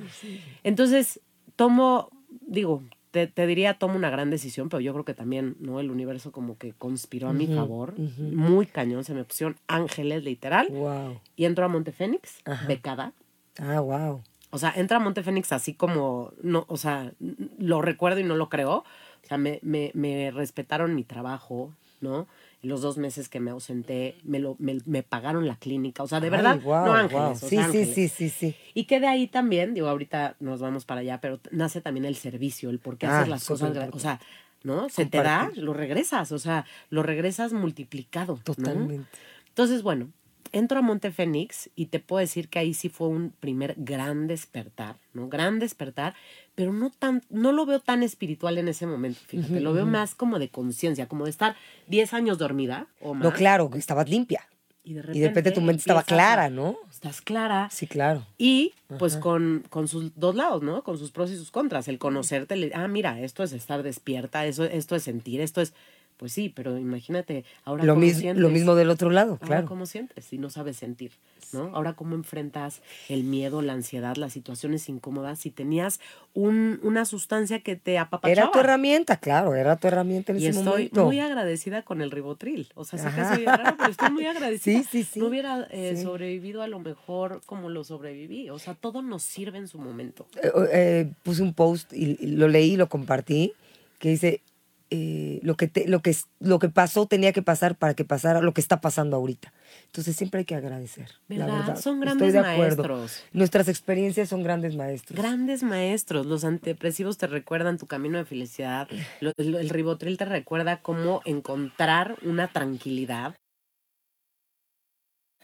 Entonces, 0.63 1.19
tomo, 1.57 2.09
digo, 2.41 2.83
te, 3.17 3.25
te 3.25 3.47
diría, 3.47 3.79
tomo 3.79 3.95
una 3.95 4.11
gran 4.11 4.29
decisión, 4.29 4.69
pero 4.69 4.79
yo 4.79 4.93
creo 4.93 5.03
que 5.03 5.15
también, 5.15 5.55
¿no? 5.59 5.79
El 5.79 5.89
universo 5.89 6.31
como 6.31 6.57
que 6.59 6.73
conspiró 6.73 7.29
a 7.29 7.33
mi 7.33 7.47
favor. 7.47 7.97
Muy 7.97 8.67
cañón, 8.67 9.03
se 9.03 9.15
me 9.15 9.23
pusieron 9.23 9.55
ángeles, 9.67 10.23
literal. 10.23 10.67
Wow. 10.69 11.19
Y 11.35 11.45
entro 11.45 11.65
a 11.65 11.67
Montefénix, 11.67 12.43
becada. 12.67 13.13
Ah, 13.57 13.79
wow. 13.79 14.21
O 14.51 14.59
sea, 14.59 14.71
entra 14.75 14.97
a 14.97 14.99
Montefénix 14.99 15.51
así 15.51 15.73
como, 15.73 16.31
no, 16.43 16.65
o 16.67 16.77
sea, 16.77 17.11
lo 17.57 17.81
recuerdo 17.81 18.19
y 18.19 18.23
no 18.23 18.35
lo 18.35 18.49
creo. 18.49 18.83
O 19.23 19.27
sea, 19.27 19.37
me, 19.37 19.59
me, 19.63 19.89
me 19.95 20.29
respetaron 20.29 20.93
mi 20.93 21.03
trabajo, 21.03 21.73
¿no? 22.01 22.27
Los 22.63 22.81
dos 22.81 22.97
meses 22.97 23.29
que 23.29 23.39
me 23.39 23.51
ausenté, 23.51 24.17
me, 24.23 24.39
lo, 24.39 24.55
me, 24.59 24.79
me 24.85 25.03
pagaron 25.03 25.45
la 25.47 25.57
clínica. 25.57 26.01
O 26.03 26.07
sea, 26.07 26.19
de 26.19 26.29
verdad, 26.29 26.59
guau, 26.61 26.85
no 26.85 26.93
ángeles. 26.93 27.39
Sí, 27.39 27.47
sea, 27.47 27.49
sí, 27.49 27.57
ángeles. 27.59 27.93
sí, 27.93 28.07
sí, 28.09 28.29
sí. 28.29 28.55
Y 28.73 28.85
que 28.85 28.99
de 28.99 29.07
ahí 29.07 29.27
también, 29.27 29.73
digo, 29.75 29.87
ahorita 29.87 30.35
nos 30.39 30.59
vamos 30.59 30.83
para 30.85 31.01
allá, 31.01 31.21
pero 31.21 31.39
nace 31.51 31.81
también 31.81 32.05
el 32.05 32.15
servicio, 32.15 32.69
el 32.71 32.79
por 32.79 32.97
qué 32.97 33.05
Ah, 33.05 33.17
hacer 33.17 33.27
las 33.27 33.43
súper 33.43 33.71
cosas. 33.73 33.89
O 33.93 33.99
sea, 33.99 34.19
¿no? 34.63 34.89
Se 34.89 35.05
te 35.05 35.21
da, 35.21 35.37
Compartir. 35.39 35.63
lo 35.63 35.73
regresas, 35.73 36.31
o 36.31 36.39
sea, 36.39 36.65
lo 36.89 37.03
regresas 37.03 37.53
multiplicado. 37.53 38.37
¿no? 38.37 38.41
Totalmente. 38.43 39.07
Entonces, 39.49 39.83
bueno, 39.83 40.09
entro 40.51 40.79
a 40.79 40.81
Montefénix 40.81 41.69
y 41.75 41.87
te 41.87 41.99
puedo 41.99 42.19
decir 42.19 42.49
que 42.49 42.59
ahí 42.59 42.73
sí 42.73 42.89
fue 42.89 43.07
un 43.07 43.31
primer 43.31 43.75
gran 43.77 44.27
despertar, 44.27 44.97
¿no? 45.13 45.29
Gran 45.29 45.59
despertar, 45.59 46.15
pero 46.55 46.73
no 46.73 46.89
tan, 46.89 47.23
no 47.29 47.51
lo 47.51 47.65
veo 47.65 47.79
tan 47.79 48.03
espiritual 48.03 48.57
en 48.57 48.67
ese 48.67 48.85
momento, 48.87 49.19
fíjate, 49.27 49.59
lo 49.59 49.73
veo 49.73 49.85
más 49.85 50.15
como 50.15 50.39
de 50.39 50.49
conciencia, 50.49 51.07
como 51.07 51.25
de 51.25 51.31
estar 51.31 51.55
10 51.87 52.13
años 52.13 52.37
dormida 52.37 52.87
o 53.01 53.13
más. 53.13 53.23
No, 53.23 53.33
claro, 53.33 53.69
que 53.69 53.77
estabas 53.77 54.09
limpia. 54.09 54.47
Y 54.83 54.93
de 54.93 54.99
Y 54.99 55.01
repente, 55.03 55.19
de 55.19 55.27
repente 55.27 55.51
tu 55.51 55.61
mente 55.61 55.79
estaba 55.81 55.99
a- 55.99 56.03
clara, 56.03 56.49
¿no? 56.49 56.77
Estás 56.89 57.19
clara. 57.19 57.67
Sí, 57.69 57.87
claro. 57.87 58.25
Y 58.37 58.73
pues 58.97 59.17
con, 59.17 59.65
con 59.69 59.89
sus 59.89 60.17
dos 60.17 60.33
lados, 60.35 60.63
¿no? 60.63 60.81
Con 60.83 60.97
sus 60.97 61.11
pros 61.11 61.29
y 61.29 61.35
sus 61.35 61.51
contras. 61.51 61.89
El 61.89 61.99
conocerte, 61.99 62.55
le- 62.55 62.71
ah, 62.73 62.87
mira, 62.87 63.19
esto 63.19 63.43
es 63.43 63.51
estar 63.51 63.83
despierta, 63.83 64.45
eso, 64.45 64.63
esto 64.63 64.95
es 64.95 65.03
sentir, 65.03 65.41
esto 65.41 65.59
es, 65.59 65.73
pues 66.17 66.33
sí, 66.33 66.49
pero 66.49 66.77
imagínate, 66.77 67.45
ahora 67.63 67.83
Lo, 67.85 67.93
cómo 67.93 68.05
mis- 68.05 68.17
sientes. 68.17 68.41
lo 68.41 68.49
mismo 68.49 68.73
del 68.75 68.89
otro 68.89 69.09
lado, 69.11 69.33
Ahora 69.33 69.45
claro. 69.45 69.67
cómo 69.67 69.85
sientes 69.85 70.25
si 70.25 70.37
no 70.39 70.49
sabes 70.49 70.75
sentir, 70.77 71.11
¿no? 71.53 71.69
Ahora 71.75 71.93
cómo 71.93 72.15
enfrentas 72.15 72.81
el 73.07 73.23
miedo, 73.23 73.61
la 73.61 73.73
ansiedad, 73.73 74.15
las 74.15 74.33
situaciones 74.33 74.89
incómodas 74.89 75.37
si 75.39 75.51
tenías 75.51 75.99
un, 76.33 76.79
una 76.83 77.05
sustancia 77.05 77.59
que 77.61 77.75
te 77.75 77.97
apapachaba. 77.99 78.31
Era 78.31 78.51
tu 78.51 78.59
herramienta, 78.59 79.17
claro, 79.17 79.53
era 79.55 79.75
tu 79.77 79.87
herramienta 79.87 80.31
en 80.31 80.39
y 80.39 80.47
ese 80.47 80.57
estoy 80.59 80.65
momento. 80.83 81.05
muy 81.05 81.19
agradecida 81.19 81.83
con 81.83 82.01
el 82.01 82.09
ribotril. 82.11 82.67
O 82.75 82.83
sea, 82.83 82.97
sé 82.99 83.09
que 83.15 83.23
soy 83.23 83.45
raro, 83.45 83.75
pero 83.77 83.91
estoy 83.91 84.09
muy 84.11 84.25
agradecida. 84.27 84.81
Sí, 84.81 84.87
sí, 84.89 85.03
sí. 85.03 85.19
No 85.19 85.27
hubiera 85.27 85.67
eh, 85.71 85.93
Sí. 85.97 86.03
sobrevivido 86.03 86.63
a 86.63 86.67
lo 86.67 86.79
mejor 86.79 87.41
como 87.45 87.69
lo 87.69 87.83
sobreviví. 87.83 88.49
O 88.49 88.57
sea, 88.59 88.73
todo 88.73 89.01
nos 89.03 89.21
sirve 89.21 89.59
en 89.59 89.67
su 89.67 89.77
momento. 89.77 90.25
Eh, 90.41 90.51
eh, 90.73 91.11
puse 91.23 91.43
un 91.43 91.53
post 91.53 91.93
y, 91.93 92.17
y 92.19 92.27
lo 92.31 92.47
leí, 92.47 92.75
lo 92.75 92.87
compartí, 92.89 93.53
que 93.99 94.09
dice, 94.09 94.41
eh, 94.89 95.39
lo, 95.43 95.55
que 95.57 95.67
te- 95.67 95.87
lo, 95.87 96.01
que, 96.01 96.15
lo 96.39 96.59
que 96.59 96.69
pasó 96.69 97.05
tenía 97.07 97.33
que 97.33 97.41
pasar 97.41 97.75
para 97.75 97.93
que 97.93 98.05
pasara 98.05 98.41
lo 98.41 98.53
que 98.53 98.61
está 98.61 98.81
pasando 98.81 99.17
ahorita. 99.17 99.53
Entonces 99.87 100.15
siempre 100.15 100.39
hay 100.39 100.45
que 100.45 100.55
agradecer. 100.55 101.09
la 101.27 101.45
¿Verdad? 101.45 101.75
Son 101.77 101.95
Estoy 101.95 101.99
grandes 102.01 102.33
de 102.33 102.39
acuerdo. 102.39 102.83
maestros. 102.83 103.23
Nuestras 103.33 103.67
experiencias 103.67 104.29
son 104.29 104.43
grandes 104.43 104.75
maestros. 104.75 105.19
Grandes 105.19 105.63
maestros, 105.63 106.25
los 106.25 106.43
antidepresivos 106.45 107.17
te 107.17 107.27
recuerdan 107.27 107.77
tu 107.77 107.85
camino 107.87 108.17
de 108.17 108.25
felicidad, 108.25 108.87
lo- 109.19 109.31
el, 109.37 109.55
el 109.55 109.69
ribotril 109.69 110.17
te 110.17 110.25
recuerda 110.25 110.81
cómo 110.81 111.21
encontrar 111.25 112.15
una 112.23 112.47
tranquilidad. 112.47 113.35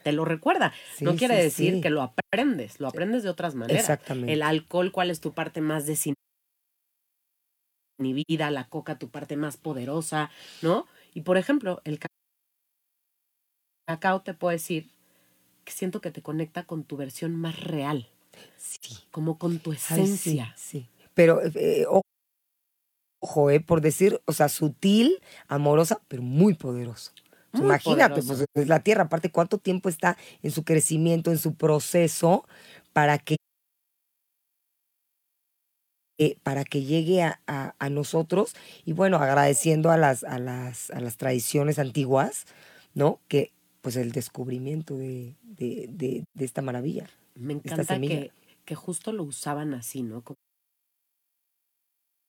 Te 0.02 0.12
lo 0.12 0.24
recuerda. 0.26 0.72
Sí, 0.96 1.04
no 1.04 1.16
quiere 1.16 1.36
sí, 1.38 1.42
decir 1.42 1.74
sí. 1.76 1.80
que 1.80 1.88
lo 1.90 2.02
aprendes, 2.02 2.78
lo 2.78 2.88
aprendes 2.88 3.22
de 3.22 3.30
otras 3.30 3.54
maneras. 3.54 3.80
Exactamente. 3.80 4.32
El 4.34 4.42
alcohol, 4.42 4.92
¿cuál 4.92 5.10
es 5.10 5.20
tu 5.20 5.32
parte 5.32 5.62
más 5.62 5.86
desinhibida? 8.04 8.50
La 8.50 8.68
coca, 8.68 8.98
tu 8.98 9.08
parte 9.10 9.36
más 9.36 9.56
poderosa, 9.56 10.30
¿no? 10.62 10.86
Y 11.14 11.22
por 11.22 11.36
ejemplo, 11.36 11.80
el 11.84 11.98
ca- 11.98 12.08
cacao 13.88 14.22
te 14.22 14.34
puedo 14.34 14.52
decir 14.52 14.90
que 15.64 15.72
siento 15.72 16.00
que 16.00 16.10
te 16.10 16.22
conecta 16.22 16.64
con 16.64 16.84
tu 16.84 16.96
versión 16.96 17.34
más 17.36 17.58
real, 17.60 18.08
Sí. 18.58 18.98
como 19.10 19.38
con 19.38 19.58
tu 19.58 19.72
Ay, 19.72 19.78
sí, 19.78 19.82
esencia. 19.94 20.54
sí. 20.56 20.88
Pero, 21.14 21.40
eh, 21.42 21.86
ojo, 23.20 23.50
eh, 23.50 23.60
por 23.60 23.80
decir, 23.80 24.20
o 24.26 24.32
sea, 24.32 24.48
sutil, 24.48 25.20
amorosa, 25.48 26.00
pero 26.08 26.22
muy 26.22 26.54
poderoso. 26.54 27.12
Muy 27.52 27.66
Imagínate, 27.66 28.20
poderoso. 28.20 28.46
pues 28.46 28.46
es 28.64 28.68
la 28.68 28.80
Tierra, 28.80 29.04
aparte, 29.04 29.30
cuánto 29.30 29.58
tiempo 29.58 29.88
está 29.88 30.16
en 30.42 30.50
su 30.50 30.64
crecimiento, 30.64 31.30
en 31.30 31.38
su 31.38 31.54
proceso, 31.54 32.46
para 32.92 33.18
que 33.18 33.36
eh, 36.18 36.36
para 36.42 36.64
que 36.64 36.82
llegue 36.82 37.22
a, 37.22 37.40
a- 37.46 37.74
a 37.78 37.90
nosotros 37.90 38.54
y 38.84 38.92
bueno, 38.92 39.16
agradeciendo 39.18 39.90
a 39.90 39.96
las, 39.96 40.24
a 40.24 40.38
las, 40.38 40.90
a 40.90 41.00
las 41.00 41.16
tradiciones 41.16 41.78
antiguas, 41.78 42.46
¿no? 42.94 43.20
Que 43.28 43.52
pues 43.80 43.96
el 43.96 44.12
descubrimiento 44.12 44.96
de, 44.96 45.34
de, 45.42 45.86
de- 45.90 46.24
de 46.32 46.44
esta 46.44 46.62
maravilla. 46.62 47.08
Me 47.34 47.54
encanta 47.54 47.94
que, 48.08 48.32
que 48.64 48.74
justo 48.74 49.12
lo 49.12 49.24
usaban 49.24 49.74
así, 49.74 50.02
¿no? 50.02 50.22
Como, 50.22 50.36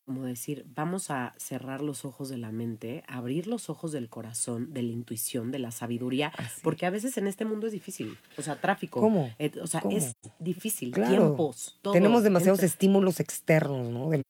como 0.05 0.23
decir, 0.23 0.65
vamos 0.75 1.09
a 1.09 1.33
cerrar 1.37 1.81
los 1.81 2.05
ojos 2.05 2.29
de 2.29 2.37
la 2.37 2.51
mente, 2.51 3.03
abrir 3.07 3.47
los 3.47 3.69
ojos 3.71 3.91
del 3.91 4.07
corazón, 4.07 4.71
de 4.71 4.83
la 4.83 4.91
intuición, 4.91 5.51
de 5.51 5.57
la 5.59 5.71
sabiduría, 5.71 6.27
Así. 6.37 6.61
porque 6.63 6.85
a 6.85 6.91
veces 6.91 7.17
en 7.17 7.25
este 7.25 7.43
mundo 7.43 7.65
es 7.65 7.73
difícil. 7.73 8.15
O 8.37 8.43
sea, 8.43 8.61
tráfico. 8.61 8.99
¿Cómo? 8.99 9.33
eh, 9.39 9.51
o 9.61 9.65
sea, 9.67 9.81
¿Cómo? 9.81 9.97
es 9.97 10.13
difícil. 10.39 10.91
Claro. 10.91 11.09
Tiempos. 11.11 11.79
todo. 11.81 11.93
Tenemos 11.93 12.21
demasiados 12.23 12.61
estímulos 12.61 13.19
externos, 13.19 13.89
¿no? 13.89 14.09
Dem- 14.09 14.21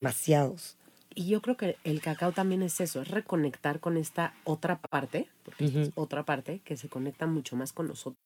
Demasiados. 0.00 0.76
Y 1.14 1.28
yo 1.28 1.40
creo 1.42 1.56
que 1.56 1.76
el 1.84 2.00
cacao 2.00 2.32
también 2.32 2.62
es 2.62 2.80
eso, 2.80 3.02
es 3.02 3.08
reconectar 3.08 3.80
con 3.80 3.96
esta 3.96 4.34
otra 4.44 4.80
parte, 4.80 5.28
porque 5.44 5.64
esta 5.66 5.80
es 5.82 5.90
otra 5.94 6.24
parte 6.24 6.60
que 6.60 6.76
se 6.76 6.88
conecta 6.88 7.26
mucho 7.26 7.56
más 7.56 7.72
con 7.72 7.88
nosotros 7.88 8.16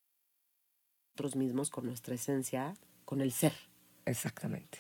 mismos, 1.36 1.70
con 1.70 1.86
nuestra 1.86 2.14
esencia, 2.14 2.74
con 3.04 3.20
el 3.20 3.32
ser. 3.32 3.52
Exactamente. 4.04 4.78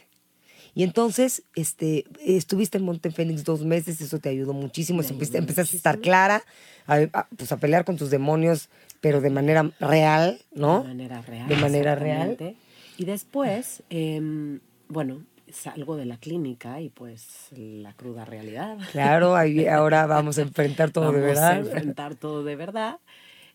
Y 0.74 0.82
entonces, 0.84 1.42
este, 1.54 2.04
estuviste 2.24 2.78
en 2.78 2.84
Montefénix 2.84 3.44
dos 3.44 3.64
meses, 3.64 4.00
eso 4.00 4.18
te 4.18 4.28
ayudó 4.28 4.52
muchísimo, 4.52 5.02
empezaste, 5.02 5.60
a 5.60 5.76
estar 5.76 5.98
clara, 6.00 6.42
a, 6.86 6.96
a, 7.12 7.28
pues 7.36 7.52
a 7.52 7.56
pelear 7.58 7.84
con 7.84 7.96
tus 7.96 8.10
demonios, 8.10 8.68
pero 9.00 9.20
de 9.20 9.30
manera 9.30 9.70
real, 9.80 10.40
¿no? 10.54 10.82
De 10.82 10.88
manera 10.88 11.22
real. 11.22 11.48
De 11.48 11.56
manera 11.56 11.94
real. 11.94 12.56
Y 12.96 13.04
después, 13.04 13.82
em, 13.90 14.60
bueno, 14.88 15.24
salgo 15.50 15.96
de 15.96 16.06
la 16.06 16.16
clínica 16.16 16.80
y 16.80 16.88
pues 16.88 17.48
la 17.52 17.92
cruda 17.94 18.24
realidad. 18.24 18.78
Claro, 18.92 19.36
ahí, 19.36 19.66
ahora 19.66 20.06
vamos 20.06 20.38
a 20.38 20.42
enfrentar 20.42 20.90
todo 20.90 21.12
de 21.12 21.20
Vamos 21.20 21.38
a 21.38 21.54
verdad. 21.54 21.66
enfrentar 21.66 22.14
todo 22.14 22.44
de 22.44 22.56
verdad. 22.56 22.98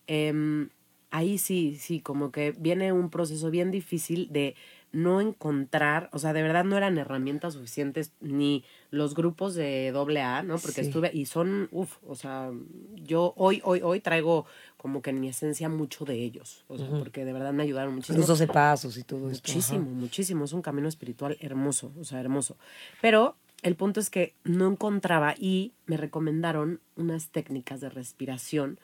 Em, 0.06 0.68
ahí 1.10 1.38
sí, 1.38 1.76
sí, 1.80 2.00
como 2.00 2.30
que 2.30 2.52
viene 2.52 2.92
un 2.92 3.10
proceso 3.10 3.50
bien 3.50 3.70
difícil 3.70 4.28
de 4.30 4.54
no 4.92 5.20
encontrar, 5.20 6.08
o 6.12 6.18
sea, 6.18 6.32
de 6.32 6.42
verdad 6.42 6.64
no 6.64 6.76
eran 6.76 6.96
herramientas 6.98 7.54
suficientes 7.54 8.12
ni 8.20 8.64
los 8.90 9.14
grupos 9.14 9.54
de 9.54 9.90
doble 9.92 10.22
A, 10.22 10.42
¿no? 10.42 10.58
Porque 10.58 10.82
Sí. 10.82 10.88
estuve, 10.88 11.10
y 11.12 11.26
son, 11.26 11.68
uff, 11.72 11.98
o 12.06 12.14
sea, 12.14 12.50
yo 12.94 13.34
hoy, 13.36 13.60
hoy, 13.64 13.80
hoy 13.82 14.00
traigo 14.00 14.46
como 14.78 15.02
que 15.02 15.10
en 15.10 15.20
mi 15.20 15.28
esencia 15.28 15.68
mucho 15.68 16.04
de 16.04 16.14
ellos, 16.14 16.64
o 16.68 16.78
sea, 16.78 16.88
porque 16.98 17.24
de 17.24 17.32
verdad 17.32 17.52
me 17.52 17.64
ayudaron 17.64 17.94
muchísimo. 17.94 18.18
Los 18.18 18.28
12 18.28 18.46
pasos 18.46 18.96
y 18.96 19.02
todo 19.04 19.30
esto. 19.30 19.50
Muchísimo, 19.52 19.90
muchísimo. 19.90 20.44
Es 20.44 20.52
un 20.52 20.62
camino 20.62 20.88
espiritual 20.88 21.36
hermoso, 21.40 21.92
o 21.98 22.04
sea, 22.04 22.20
hermoso. 22.20 22.56
Pero 23.02 23.36
el 23.62 23.74
punto 23.74 24.00
es 24.00 24.08
que 24.08 24.34
no 24.44 24.68
encontraba 24.70 25.34
y 25.36 25.72
me 25.86 25.96
recomendaron 25.96 26.80
unas 26.96 27.28
técnicas 27.28 27.80
de 27.80 27.90
respiración 27.90 28.78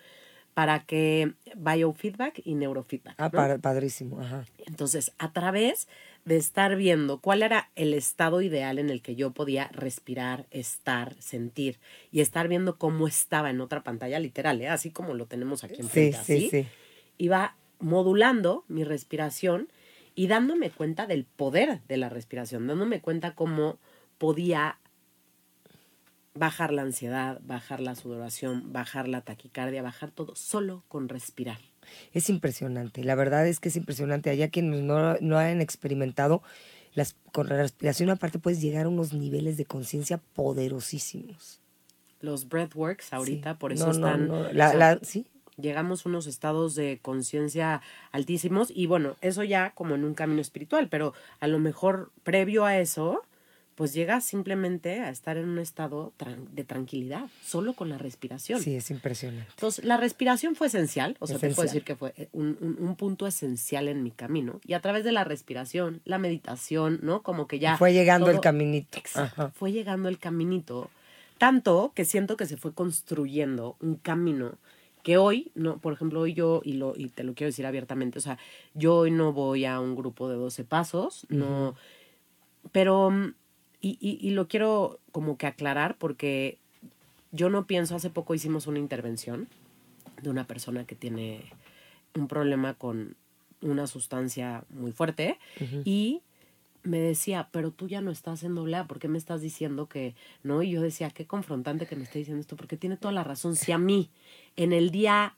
para 0.54 0.84
que 0.84 1.34
biofeedback 1.56 2.40
y 2.44 2.54
neurofeedback. 2.54 3.16
Ah, 3.18 3.30
padrísimo, 3.61 4.20
ajá. 4.20 4.44
Entonces, 4.66 5.12
a 5.18 5.32
través 5.32 5.88
de 6.25 6.37
estar 6.37 6.76
viendo 6.76 7.18
cuál 7.18 7.42
era 7.42 7.70
el 7.75 7.92
estado 7.92 8.40
ideal 8.40 8.78
en 8.78 8.88
el 8.88 9.02
que 9.02 9.14
yo 9.16 9.32
podía 9.32 9.68
respirar, 9.73 10.46
estar, 10.50 11.14
sentir 11.20 11.78
y 12.11 12.20
estar 12.20 12.49
viendo 12.49 12.78
cómo 12.78 13.06
estaba 13.06 13.50
en 13.50 13.61
otra 13.61 13.82
pantalla 13.82 14.18
literal, 14.18 14.61
¿eh? 14.62 14.68
así 14.68 14.90
como 14.90 15.14
lo 15.14 15.26
tenemos 15.26 15.64
aquí 15.64 15.76
Sí, 15.76 15.82
enfrente, 15.82 16.16
sí, 16.25 16.32
así, 16.37 16.50
sí. 16.50 16.66
iba 17.18 17.56
modulando 17.78 18.64
mi 18.68 18.84
respiración 18.84 19.68
y 20.14 20.28
dándome 20.28 20.70
cuenta 20.70 21.06
del 21.06 21.25
poder 21.25 21.82
de 21.88 21.96
la 21.96 22.08
respiración, 22.08 22.66
dándome 22.68 23.00
cuenta 23.00 23.34
cómo 23.34 23.78
podía 24.16 24.78
bajar 26.34 26.72
la 26.72 26.82
ansiedad, 26.82 27.40
bajar 27.44 27.80
la 27.80 27.94
sudoración, 27.94 28.72
bajar 28.72 29.08
la 29.08 29.20
taquicardia, 29.20 29.82
bajar 29.82 30.10
todo 30.10 30.34
solo 30.34 30.82
con 30.88 31.08
respirar. 31.08 31.58
Es 32.12 32.28
impresionante. 32.28 33.04
La 33.04 33.14
verdad 33.14 33.46
es 33.46 33.60
que 33.60 33.68
es 33.68 33.76
impresionante. 33.76 34.30
Allá 34.30 34.48
quienes 34.48 34.82
no, 34.82 35.14
no 35.20 35.38
han 35.38 35.60
experimentado, 35.60 36.42
las, 36.94 37.14
con 37.32 37.48
la 37.48 37.56
respiración 37.56 38.10
aparte 38.10 38.38
puedes 38.38 38.60
llegar 38.60 38.86
a 38.86 38.88
unos 38.88 39.12
niveles 39.12 39.56
de 39.56 39.64
conciencia 39.64 40.18
poderosísimos. 40.34 41.60
Los 42.20 42.48
breathworks 42.48 43.12
ahorita, 43.12 43.52
Sí. 43.52 43.56
por 43.60 43.72
eso 43.72 43.86
No, 43.86 43.92
están... 43.92 44.28
no, 44.28 44.34
o 44.40 44.52
la- 44.52 44.70
sea, 44.70 44.78
la- 44.78 44.98
sí, 45.02 45.26
llegamos 45.56 46.04
a 46.04 46.08
unos 46.08 46.26
estados 46.26 46.74
de 46.74 46.98
conciencia 47.02 47.80
altísimos 48.12 48.72
y 48.74 48.86
bueno, 48.86 49.16
eso 49.20 49.44
ya 49.44 49.70
como 49.74 49.94
en 49.94 50.04
un 50.04 50.14
camino 50.14 50.40
espiritual, 50.40 50.88
pero 50.88 51.12
a 51.38 51.46
lo 51.46 51.58
mejor 51.60 52.10
previo 52.24 52.64
a 52.64 52.78
eso, 52.78 53.22
pues 53.75 53.93
llegas 53.93 54.25
simplemente 54.25 55.00
a 55.00 55.11
estar 55.11 55.37
en 55.37 55.49
un 55.49 55.59
estado 55.59 56.12
de 56.52 56.62
tranquilidad, 56.64 57.26
solo 57.45 57.73
con 57.75 57.88
la 57.88 57.99
respiración. 57.99 58.61
sí, 58.61 58.76
es 58.76 58.90
impresionante. 58.90 59.50
Entonces, 59.50 59.85
la 59.85 59.97
respiración 59.97 60.54
fue 60.54 60.69
esencial, 60.69 61.16
o 61.19 61.26
sea, 61.26 61.38
te 61.38 61.49
puedo 61.50 61.62
decir 61.66 61.83
que 61.85 61.97
fue 61.97 62.14
eh, 62.16 62.28
un, 62.33 62.57
un- 62.61 62.76
un 62.78 62.97
punto 62.97 63.26
esencial 63.26 63.88
en 63.88 64.02
mi 64.02 64.11
camino. 64.12 64.61
Y 64.66 64.75
a 64.75 64.81
través 64.81 65.02
de 65.04 65.11
la 65.12 65.25
respiración, 65.25 66.00
la 66.04 66.19
meditación, 66.19 67.00
¿no? 67.02 67.23
Como 67.23 67.47
que 67.49 67.59
ya... 67.59 67.76
Fue 67.76 67.93
llegando 67.93 68.31
el 68.31 68.40
caminito. 68.40 68.97
Exacto. 68.99 69.43
Ajá. 69.43 69.50
Fue 69.57 69.73
llegando 69.73 70.09
el 70.09 70.19
caminito. 70.19 70.90
Tanto 71.38 71.93
que 71.97 72.04
siento 72.04 72.37
que 72.37 72.47
se 72.47 72.57
fue 72.57 72.73
construyendo 72.75 73.76
un 73.81 73.97
camino 73.97 74.52
que 75.02 75.19
hoy, 75.19 75.50
no, 75.54 75.78
por 75.78 75.93
ejemplo, 75.93 76.21
hoy 76.21 76.33
yo, 76.33 76.62
y, 76.64 76.75
lo, 76.75 76.95
y 76.97 77.09
te 77.09 77.25
lo 77.25 77.35
quiero 77.35 77.49
decir 77.49 77.66
abiertamente, 77.66 78.19
o 78.19 78.23
sea, 78.23 78.38
yo 78.73 78.95
hoy 78.97 79.11
no 79.11 79.33
voy 79.35 79.66
a 79.66 79.78
un 79.81 79.97
grupo 79.97 80.31
de 80.31 80.37
12 80.37 80.64
pasos, 80.64 81.26
no, 81.28 81.75
pero, 82.73 83.11
mm, 83.11 83.35
y, 83.84 83.98
y, 84.00 84.26
y 84.26 84.30
lo 84.30 84.48
quiero 84.48 84.98
como 85.12 85.36
que 85.36 85.46
aclarar 85.46 85.98
porque 85.98 86.56
yo 87.32 87.50
no 87.50 87.66
pienso, 87.66 87.94
hace 87.94 88.08
poco 88.08 88.34
hicimos 88.34 88.66
una 88.66 88.78
intervención 88.78 89.46
de 90.22 90.30
una 90.30 90.46
persona 90.46 90.86
que 90.86 90.94
tiene 90.94 91.52
un 92.14 92.26
problema 92.26 92.72
con 92.72 93.14
una 93.60 93.86
sustancia 93.86 94.64
muy 94.70 94.92
fuerte 94.92 95.38
y 95.84 96.22
me 96.82 96.98
decía, 96.98 97.50
pero 97.52 97.72
tú 97.72 97.86
ya 97.86 98.00
no 98.00 98.10
estás 98.10 98.42
en 98.42 98.54
doble 98.54 98.76
A, 98.76 98.86
¿por 98.86 98.98
qué 98.98 99.08
me 99.08 99.18
estás 99.18 99.42
diciendo 99.42 99.86
que 99.86 100.14
no? 100.42 100.62
Y 100.62 100.70
yo 100.70 100.80
decía, 100.80 101.10
qué 101.10 101.26
confrontante 101.26 101.86
que 101.86 101.96
me 101.96 102.04
esté 102.04 102.20
diciendo 102.20 102.40
esto, 102.40 102.56
porque 102.56 102.78
tiene 102.78 102.96
toda 102.96 103.12
la 103.12 103.24
razón. 103.24 103.54
Si 103.54 103.70
a 103.70 103.78
mí, 103.78 104.10
en 104.56 104.72
el 104.72 104.90
día, 104.90 105.36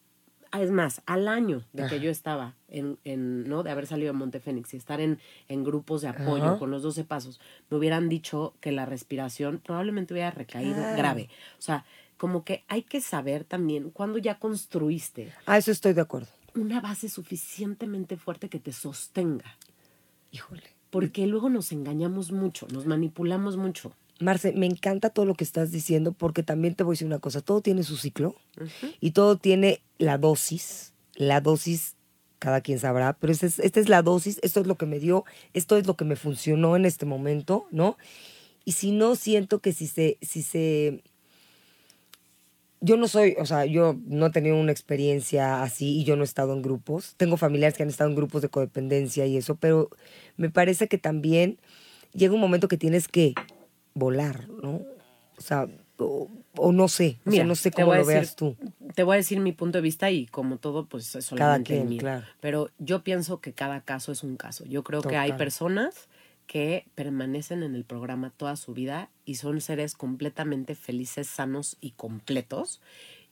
es 0.63 0.71
más, 0.71 1.03
al 1.07 1.29
año 1.29 1.63
de 1.73 1.87
que 1.87 2.01
yo 2.01 2.11
estaba, 2.11 2.55
en, 2.69 2.99
en, 3.05 3.49
¿no? 3.49 3.63
De 3.63 3.71
haber 3.71 3.87
salido 3.87 4.13
de 4.13 4.19
Montefénix 4.19 4.75
y 4.75 4.77
estar 4.77 5.01
en, 5.01 5.19
en 5.49 5.65
grupos 5.65 6.03
de 6.03 6.09
apoyo 6.09 6.45
Ajá. 6.45 6.59
con 6.59 6.71
los 6.71 6.83
12 6.83 7.05
pasos, 7.05 7.41
me 7.71 7.77
hubieran 7.77 8.09
dicho 8.09 8.55
que 8.61 8.73
la 8.73 8.87
respiración 8.87 9.61
probablemente 9.65 10.15
hubiera 10.15 10.31
recaído 10.31 10.75
Claro. 10.75 10.97
grave. 10.97 11.29
O 11.59 11.63
sea, 11.63 11.85
como 12.17 12.45
que 12.45 12.65
hay 12.69 12.83
que 12.83 13.01
saber 13.01 13.45
también 13.45 13.91
cuando 13.91 14.19
ya 14.19 14.39
construiste 14.39 15.33
Ah, 15.47 15.59
eso 15.59 15.71
estoy 15.71 15.93
de 15.93 16.01
acuerdo. 16.01 16.29
una 16.55 16.81
base 16.81 17.09
suficientemente 17.09 18.17
fuerte 18.17 18.49
que 18.49 18.59
te 18.59 18.73
sostenga. 18.73 19.57
Híjole. 20.33 20.63
Porque 20.91 21.27
luego 21.27 21.49
nos 21.51 21.73
engañamos 21.73 22.33
mucho, 22.33 22.67
nos 22.73 22.87
manipulamos 22.87 23.57
mucho. 23.57 23.93
Marce, 24.19 24.53
me 24.53 24.65
encanta 24.65 25.11
todo 25.11 25.27
lo 25.27 25.35
que 25.35 25.45
estás 25.45 25.71
diciendo 25.73 26.13
porque 26.13 26.43
también 26.43 26.75
te 26.75 26.85
voy 26.85 26.93
a 26.93 26.95
decir 26.95 27.07
una 27.07 27.19
cosa, 27.19 27.43
todo 27.43 27.61
tiene 27.61 27.83
su 27.83 27.99
ciclo 27.99 28.35
y 29.01 29.11
todo 29.11 29.37
tiene 29.37 29.83
la 29.99 30.19
dosis, 30.19 30.93
la 31.15 31.41
dosis 31.41 31.97
cada 32.39 32.61
quien 32.61 32.79
sabrá, 32.79 33.15
pero 33.15 33.33
esta 33.33 33.47
es, 33.47 33.59
esta 33.59 33.81
es 33.81 33.89
la 33.89 34.03
dosis, 34.03 34.39
esto 34.43 34.61
es 34.61 34.67
lo 34.67 34.77
que 34.77 34.87
me 34.87 34.99
dio, 34.99 35.25
esto 35.55 35.77
es 35.77 35.87
lo 35.87 35.97
que 35.97 36.05
me 36.05 36.17
funcionó 36.17 36.77
en 36.77 36.85
este 36.85 37.07
momento, 37.07 37.67
¿no? 37.71 37.97
Y 38.65 38.73
si 38.73 38.91
no, 38.91 39.17
siento 39.17 39.61
que 39.61 39.73
si 39.73 39.87
se, 39.87 40.19
si 40.21 40.43
se, 40.43 41.03
yo 42.81 42.97
no 42.97 43.09
soy, 43.09 43.37
o 43.39 43.47
sea, 43.47 43.65
yo 43.65 43.97
no 44.07 44.27
he 44.27 44.31
tenido 44.31 44.57
una 44.57 44.73
experiencia 44.73 45.63
así 45.63 46.01
y 46.01 46.05
yo 46.05 46.17
no 46.17 46.23
he 46.23 46.25
estado 46.25 46.53
en 46.53 46.63
grupos. 46.63 47.15
Tengo 47.17 47.37
familiares 47.37 47.77
que 47.77 47.85
han 47.85 47.89
estado 47.89 48.11
en 48.11 48.17
grupos 48.17 48.43
de 48.43 48.49
codependencia 48.49 49.25
y 49.27 49.37
eso, 49.37 49.57
pero 49.57 49.89
me 50.37 50.51
parece 50.51 50.89
que 50.89 50.99
también 50.99 51.59
llega 52.13 52.35
un 52.35 52.41
momento 52.41 52.69
que 52.69 52.77
tienes 52.77 53.09
que 53.09 53.35
volar, 53.95 54.49
¿no? 54.49 54.83
O 55.39 55.41
sea, 55.41 55.69
o, 56.59 56.73
no 56.73 56.89
sé, 56.89 57.19
o 57.27 57.31
sea, 57.31 57.45
no 57.45 57.55
sé 57.55 57.71
cómo 57.71 57.93
lo 57.95 57.99
decir- 58.01 58.07
veas 58.15 58.37
tú. 58.37 58.57
Te 58.95 59.03
voy 59.03 59.15
a 59.15 59.17
decir 59.19 59.41
mi 59.41 59.53
punto 59.53 59.79
de 59.79 59.83
vista 59.83 60.11
y 60.11 60.27
como 60.27 60.57
todo, 60.59 60.87
pues 60.87 61.07
es 61.07 61.13
Cada 61.13 61.23
solamente 61.23 61.75
el 61.75 61.79
quien, 61.81 61.89
mío. 61.91 61.99
claro. 62.01 62.27
Pero 62.41 62.71
yo 62.79 63.03
pienso 63.05 63.41
que 63.41 63.53
cada 63.53 63.81
caso 63.83 64.13
es 64.13 64.23
un 64.23 64.37
caso. 64.37 64.65
Yo 64.65 64.83
creo 64.85 65.03
que 65.03 65.17
hay 65.17 65.33
personas 65.33 66.09
que 66.47 66.87
permanecen 66.95 67.63
en 67.63 67.75
el 67.75 67.85
programa 67.85 68.31
toda 68.37 68.57
su 68.57 68.73
vida 68.73 69.11
y 69.25 69.35
son 69.35 69.61
seres 69.61 69.95
completamente 69.95 70.75
felices, 70.75 71.27
sanos 71.27 71.77
y 71.81 71.91
completos. 71.91 72.81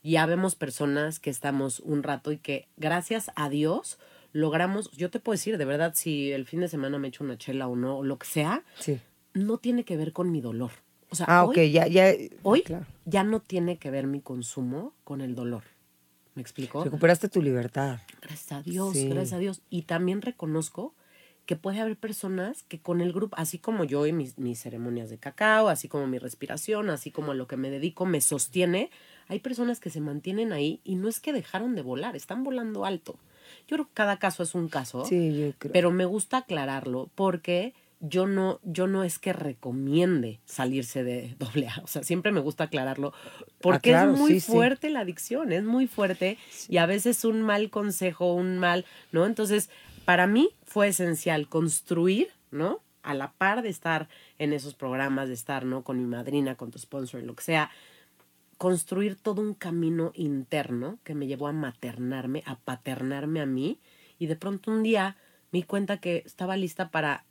Y 0.03 0.17
habemos 0.17 0.55
personas 0.55 1.19
que 1.19 1.29
estamos 1.31 1.79
un 1.79 2.03
rato 2.03 2.31
y 2.31 2.37
que 2.37 2.67
gracias 2.77 3.31
a 3.35 3.49
Dios 3.49 3.97
logramos, 4.33 4.91
yo 4.91 5.09
te 5.09 5.19
puedo 5.19 5.33
decir, 5.35 5.57
de 5.57 5.63
verdad, 5.65 5.93
si 5.95 6.31
el 6.31 6.45
fin 6.45 6.59
de 6.59 6.67
semana 6.67 6.99
me 6.99 7.07
echo 7.07 7.23
una 7.23 7.37
chela 7.37 7.67
o 7.69 7.75
no, 7.77 7.97
o 7.99 8.03
lo 8.03 8.17
que 8.19 8.27
sea, 8.27 8.63
Sí. 8.79 8.99
no 9.33 9.57
tiene 9.57 9.83
que 9.85 9.95
ver 9.97 10.11
con 10.11 10.29
mi 10.31 10.41
dolor. 10.41 10.71
O 11.15 11.17
sea, 11.17 11.25
Ah, 11.29 11.45
hoy, 11.45 11.55
ok, 11.55 11.71
ya, 11.71 11.87
ya. 11.87 12.13
hoy 12.43 12.61
claro. 12.63 12.85
ya 13.05 13.23
no 13.23 13.39
tiene 13.39 13.77
que 13.77 13.89
ver 13.89 14.05
mi 14.07 14.19
consumo 14.19 14.93
con 15.05 15.21
el 15.21 15.33
dolor. 15.35 15.63
¿Me 16.35 16.41
explico? 16.41 16.83
Recuperaste 16.83 17.29
tu 17.29 17.41
libertad. 17.41 17.99
Gracias 18.21 18.51
a 18.51 18.61
Dios, 18.61 18.91
Sí. 18.93 19.07
gracias 19.07 19.33
a 19.33 19.37
Dios. 19.37 19.61
Y 19.69 19.83
también 19.83 20.21
reconozco 20.21 20.93
que 21.45 21.55
puede 21.55 21.79
haber 21.79 21.95
personas 21.95 22.63
que 22.63 22.79
con 22.81 22.99
el 22.99 23.13
grupo, 23.13 23.35
así 23.39 23.57
como 23.59 23.83
yo 23.85 24.05
y 24.07 24.11
mis, 24.11 24.37
mis 24.37 24.59
ceremonias 24.59 25.09
de 25.09 25.17
cacao, 25.17 25.69
así 25.69 25.87
como 25.87 26.07
mi 26.07 26.17
respiración, 26.17 26.89
así 26.89 27.11
como 27.11 27.31
a 27.31 27.35
lo 27.35 27.47
que 27.47 27.55
me 27.55 27.69
dedico 27.69 28.05
me 28.05 28.19
sostiene, 28.19 28.89
hay 29.29 29.39
personas 29.39 29.79
que 29.79 29.89
se 29.91 30.01
mantienen 30.01 30.51
ahí 30.51 30.81
y 30.83 30.95
no 30.95 31.07
es 31.07 31.19
que 31.21 31.31
dejaron 31.33 31.75
de 31.75 31.83
volar, 31.83 32.15
están 32.17 32.43
volando 32.43 32.83
alto. 32.83 33.17
Yo 33.67 33.77
creo 33.77 33.85
que 33.85 33.93
cada 33.93 34.17
caso 34.17 34.43
es 34.43 34.55
un 34.55 34.67
caso, 34.67 35.05
Sí, 35.05 35.39
yo 35.39 35.53
creo. 35.57 35.71
pero 35.71 35.91
me 35.91 36.05
gusta 36.05 36.37
aclararlo 36.37 37.09
porque 37.15 37.73
yo 37.99 38.27
no, 38.27 38.59
yo 38.63 38.87
no 38.87 39.03
es 39.03 39.19
que 39.19 39.33
recomiende 39.33 40.39
salirse 40.45 41.03
de 41.03 41.35
doble 41.39 41.67
A. 41.67 41.81
O 41.83 41.87
sea, 41.87 42.03
siempre 42.03 42.31
me 42.31 42.39
gusta 42.39 42.65
aclararlo 42.65 43.13
porque 43.61 43.93
Ah, 43.93 43.99
claro, 43.99 44.13
es 44.13 44.19
muy 44.19 44.31
sí, 44.33 44.39
sí. 44.41 44.51
fuerte 44.51 44.89
la 44.89 45.01
adicción, 45.01 45.51
es 45.51 45.63
muy 45.63 45.87
fuerte 45.87 46.37
y 46.69 46.77
a 46.77 46.85
veces 46.85 47.25
un 47.25 47.41
mal 47.41 47.69
consejo, 47.69 48.33
un 48.33 48.57
mal, 48.57 48.85
¿no? 49.11 49.25
Entonces, 49.25 49.69
para 50.05 50.27
mí 50.27 50.49
fue 50.65 50.89
esencial 50.89 51.47
construir, 51.49 52.29
¿no? 52.51 52.81
A 53.01 53.13
la 53.13 53.31
par 53.33 53.61
de 53.61 53.69
estar 53.69 54.07
en 54.39 54.53
esos 54.53 54.73
programas, 54.73 55.27
de 55.27 55.33
estar, 55.33 55.65
¿no? 55.65 55.83
Con 55.83 55.97
mi 55.99 56.05
madrina, 56.05 56.55
con 56.55 56.71
tu 56.71 56.79
sponsor, 56.79 57.23
lo 57.23 57.35
que 57.35 57.43
sea, 57.43 57.71
construir 58.57 59.15
todo 59.15 59.41
un 59.41 59.53
camino 59.53 60.11
interno 60.15 60.99
que 61.03 61.13
me 61.15 61.27
llevó 61.27 61.47
a 61.47 61.51
maternarme, 61.51 62.43
a 62.45 62.55
paternarme 62.57 63.41
a 63.41 63.45
mí 63.45 63.79
y 64.17 64.27
de 64.27 64.35
pronto 64.35 64.71
un 64.71 64.81
día 64.83 65.17
me 65.51 65.59
di 65.59 65.63
cuenta 65.63 65.97
que 65.97 66.23
estaba 66.25 66.55
lista 66.55 66.89
para 66.89 67.25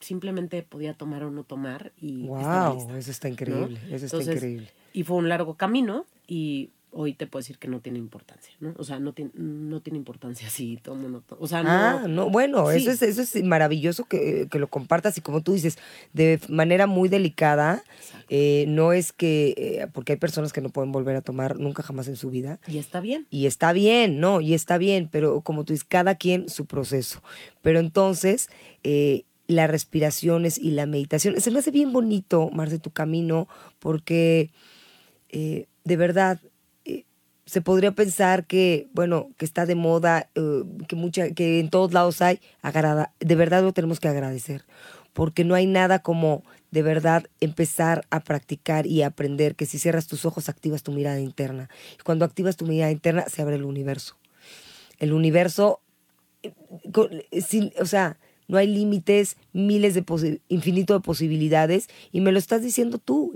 simplemente 0.00 0.62
podía 0.62 0.94
tomar 0.94 1.22
o 1.24 1.30
no 1.30 1.44
tomar 1.44 1.92
y 2.00 2.26
wow, 2.26 2.74
lista, 2.74 2.98
eso 2.98 3.10
está 3.10 3.28
¿no? 3.28 3.32
increíble. 3.34 3.78
Eso 3.90 4.06
está 4.06 4.16
Entonces, 4.16 4.34
increíble. 4.36 4.70
Y 4.92 5.04
fue 5.04 5.16
un 5.16 5.28
largo 5.28 5.54
camino 5.54 6.06
y 6.26 6.70
hoy 6.92 7.12
te 7.14 7.28
puedo 7.28 7.40
decir 7.40 7.56
que 7.58 7.68
no 7.68 7.78
tiene 7.78 8.00
importancia, 8.00 8.52
¿no? 8.58 8.74
O 8.76 8.82
sea, 8.82 8.98
no 8.98 9.12
tiene, 9.12 9.30
no 9.34 9.80
tiene 9.80 9.96
importancia 9.96 10.50
si 10.50 10.76
todo 10.78 10.96
el 10.96 11.02
mundo... 11.02 11.22
O 11.38 11.46
sea, 11.46 11.62
Ah, 11.64 12.00
no... 12.02 12.08
no, 12.08 12.30
bueno, 12.30 12.68
Sí. 12.72 12.78
eso 12.78 12.90
es, 12.90 13.02
eso 13.02 13.22
es 13.22 13.44
maravilloso 13.44 14.06
que, 14.06 14.48
que 14.50 14.58
lo 14.58 14.66
compartas 14.68 15.16
y 15.16 15.20
como 15.20 15.40
tú 15.42 15.52
dices, 15.52 15.78
de 16.14 16.40
manera 16.48 16.88
muy 16.88 17.08
delicada, 17.08 17.84
eh, 18.28 18.64
no 18.66 18.92
es 18.92 19.12
que, 19.12 19.54
eh, 19.56 19.86
porque 19.92 20.14
hay 20.14 20.18
personas 20.18 20.52
que 20.52 20.60
no 20.62 20.70
pueden 20.70 20.90
volver 20.90 21.14
a 21.14 21.20
tomar 21.22 21.60
nunca 21.60 21.84
jamás 21.84 22.08
en 22.08 22.16
su 22.16 22.28
vida, 22.30 22.58
Y 22.66 22.78
está 22.78 23.00
bien. 23.00 23.26
y 23.30 23.46
está 23.46 23.72
bien, 23.72 24.18
¿no? 24.18 24.40
Y 24.40 24.54
está 24.54 24.76
bien, 24.76 25.08
pero 25.12 25.42
como 25.42 25.64
tú 25.64 25.72
dices, 25.74 25.84
cada 25.88 26.16
quien 26.16 26.48
su 26.48 26.66
proceso. 26.66 27.22
Pero 27.62 27.78
entonces, 27.78 28.48
eh, 28.82 29.26
las 29.50 29.70
respiraciones 29.70 30.58
y 30.58 30.70
la 30.70 30.86
meditación, 30.86 31.40
se 31.40 31.50
me 31.50 31.58
hace 31.58 31.70
bien 31.70 31.92
bonito, 31.92 32.50
Marce, 32.52 32.78
tu 32.78 32.90
camino, 32.90 33.48
porque 33.78 34.50
eh, 35.28 35.66
de 35.84 35.96
verdad 35.96 36.40
eh, 36.84 37.04
se 37.46 37.60
podría 37.60 37.92
pensar 37.92 38.46
que, 38.46 38.88
bueno, 38.92 39.30
que 39.36 39.44
está 39.44 39.66
de 39.66 39.74
moda, 39.74 40.30
eh, 40.34 40.62
que, 40.88 40.96
mucha, 40.96 41.30
que 41.30 41.60
en 41.60 41.70
todos 41.70 41.92
lados 41.92 42.22
hay, 42.22 42.40
de 43.20 43.34
verdad 43.34 43.62
lo 43.62 43.72
tenemos 43.72 44.00
que 44.00 44.08
agradecer, 44.08 44.64
porque 45.12 45.44
no 45.44 45.54
hay 45.54 45.66
nada 45.66 46.00
como 46.00 46.44
de 46.70 46.82
verdad 46.82 47.24
empezar 47.40 48.06
a 48.10 48.20
practicar 48.20 48.86
y 48.86 49.02
aprender 49.02 49.56
que 49.56 49.66
si 49.66 49.78
cierras 49.78 50.06
tus 50.06 50.24
ojos 50.24 50.48
activas 50.48 50.82
tu 50.82 50.92
mirada 50.92 51.20
interna. 51.20 51.68
Y 51.98 52.02
cuando 52.02 52.24
activas 52.24 52.56
tu 52.56 52.66
mirada 52.66 52.92
interna 52.92 53.24
se 53.28 53.42
abre 53.42 53.56
el 53.56 53.64
universo. 53.64 54.16
El 54.98 55.12
universo, 55.12 55.80
o 57.80 57.86
sea, 57.86 58.18
no 58.50 58.58
hay 58.58 58.66
límites, 58.66 59.36
miles 59.52 59.94
de 59.94 60.40
infinito 60.48 60.94
de 60.94 61.00
posibilidades 61.00 61.88
y 62.10 62.20
me 62.20 62.32
lo 62.32 62.38
estás 62.40 62.62
diciendo 62.62 62.98
tú, 62.98 63.32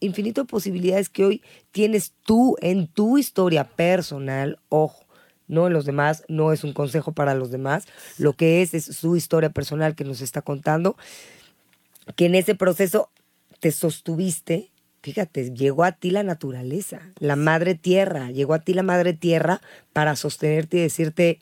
infinito 0.00 0.42
de 0.42 0.46
posibilidades 0.46 1.08
que 1.08 1.24
hoy 1.24 1.42
tienes 1.72 2.12
tú 2.26 2.56
en 2.60 2.86
tu 2.86 3.16
historia 3.16 3.64
personal, 3.64 4.58
ojo, 4.68 5.06
no 5.48 5.66
en 5.66 5.72
los 5.72 5.86
demás, 5.86 6.24
no 6.28 6.52
es 6.52 6.62
un 6.62 6.74
consejo 6.74 7.12
para 7.12 7.34
los 7.34 7.50
demás, 7.50 7.86
lo 8.18 8.34
que 8.34 8.60
es 8.60 8.74
es 8.74 8.84
su 8.84 9.16
historia 9.16 9.48
personal 9.48 9.94
que 9.94 10.04
nos 10.04 10.20
está 10.20 10.42
contando, 10.42 10.98
que 12.14 12.26
en 12.26 12.34
ese 12.34 12.54
proceso 12.54 13.08
te 13.60 13.72
sostuviste, 13.72 14.72
fíjate, 15.00 15.54
llegó 15.54 15.84
a 15.84 15.92
ti 15.92 16.10
la 16.10 16.22
naturaleza, 16.22 17.00
la 17.18 17.36
madre 17.36 17.76
tierra, 17.76 18.30
llegó 18.30 18.52
a 18.52 18.58
ti 18.58 18.74
la 18.74 18.82
madre 18.82 19.14
tierra 19.14 19.62
para 19.94 20.16
sostenerte 20.16 20.76
y 20.76 20.80
decirte, 20.80 21.40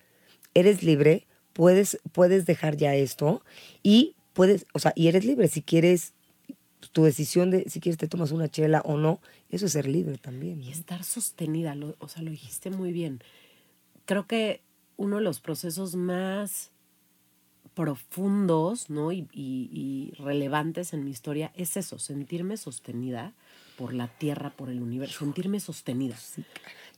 eres 0.54 0.84
libre, 0.84 1.26
puedes, 1.52 1.98
puedes 2.12 2.46
dejar 2.46 2.76
ya 2.76 2.94
esto 2.94 3.42
y 3.82 4.14
puedes, 4.32 4.66
o 4.72 4.78
sea, 4.78 4.92
y 4.96 5.08
eres 5.08 5.24
libre 5.24 5.48
si 5.48 5.62
quieres, 5.62 6.12
tu 6.92 7.04
decisión 7.04 7.50
de 7.50 7.68
si 7.70 7.80
quieres 7.80 7.98
te 7.98 8.08
tomas 8.08 8.32
una 8.32 8.48
chela 8.48 8.80
o 8.84 8.96
no, 8.96 9.20
eso 9.50 9.66
es 9.66 9.72
ser 9.72 9.86
libre 9.86 10.18
también. 10.18 10.58
¿no? 10.60 10.64
Y 10.66 10.70
estar 10.70 11.04
sostenida, 11.04 11.74
lo- 11.74 11.94
o 12.00 12.08
sea, 12.08 12.22
lo 12.22 12.30
dijiste 12.30 12.70
muy 12.70 12.92
bien. 12.92 13.22
Creo 14.04 14.26
que 14.26 14.62
uno 14.96 15.16
de 15.16 15.22
los 15.22 15.40
procesos 15.40 15.94
más 15.94 16.70
profundos 17.74 18.90
¿no? 18.90 19.12
y, 19.12 19.28
y- 19.32 19.70
y 19.72 20.12
relevantes 20.22 20.92
en 20.92 21.04
mi 21.04 21.10
historia 21.10 21.52
es 21.56 21.76
eso, 21.76 21.98
sentirme 21.98 22.56
sostenida 22.56 23.32
por 23.78 23.94
la 23.94 24.08
tierra, 24.08 24.50
por 24.50 24.68
el 24.68 24.82
universo, 24.82 25.20
sentirme 25.20 25.58
sostenida. 25.60 26.16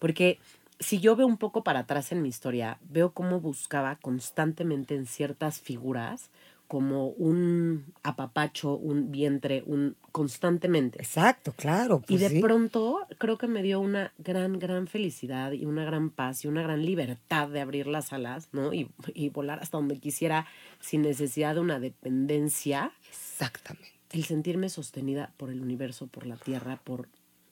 Porque 0.01 0.39
si 0.81 1.01
yo 1.01 1.17
veo 1.17 1.27
un 1.27 1.39
poco 1.39 1.63
para 1.63 1.81
atrás 1.81 2.13
en 2.13 2.23
mi 2.23 2.29
historia, 2.29 2.79
veo 2.83 3.13
cómo 3.13 3.41
buscaba 3.41 3.97
constantemente 3.97 4.95
en 4.95 5.07
ciertas 5.07 5.61
figuras 5.61 6.31
como 6.67 7.09
un 7.09 7.93
apapacho, 8.03 8.75
un 8.75 9.13
vientre, 9.13 9.63
un 9.67 9.97
constantemente. 10.13 10.99
Exacto, 10.99 11.53
claro. 11.57 12.03
Y 12.09 12.17
pues 12.17 12.21
de 12.21 12.29
sí. 12.31 12.41
pronto 12.41 13.07
creo 13.19 13.39
que 13.39 13.47
me 13.47 13.63
dio 13.63 13.81
una 13.81 14.13
gran, 14.19 14.59
gran 14.59 14.87
felicidad 14.87 15.53
y 15.53 15.67
una 15.67 15.85
gran 15.85 16.11
paz 16.11 16.45
y 16.45 16.49
una 16.49 16.63
gran 16.63 16.85
libertad 16.85 17.49
de 17.49 17.61
abrir 17.61 17.87
las 17.87 18.13
alas, 18.13 18.49
¿no? 18.53 18.73
Y, 18.73 18.91
y 19.15 19.29
volar 19.29 19.61
hasta 19.61 19.77
donde 19.77 19.99
quisiera 19.99 20.47
sin 20.81 21.03
necesidad 21.03 21.55
de 21.55 21.61
una 21.61 21.79
dependencia. 21.79 22.93
Exactamente. 23.09 23.93
El 24.11 24.25
sentirme 24.25 24.69
sostenida 24.69 25.33
por 25.37 25.51
el 25.51 25.61
universo, 25.61 26.07
por 26.07 26.27
la 26.27 26.37
tierra, 26.37 26.81
por 26.83 27.09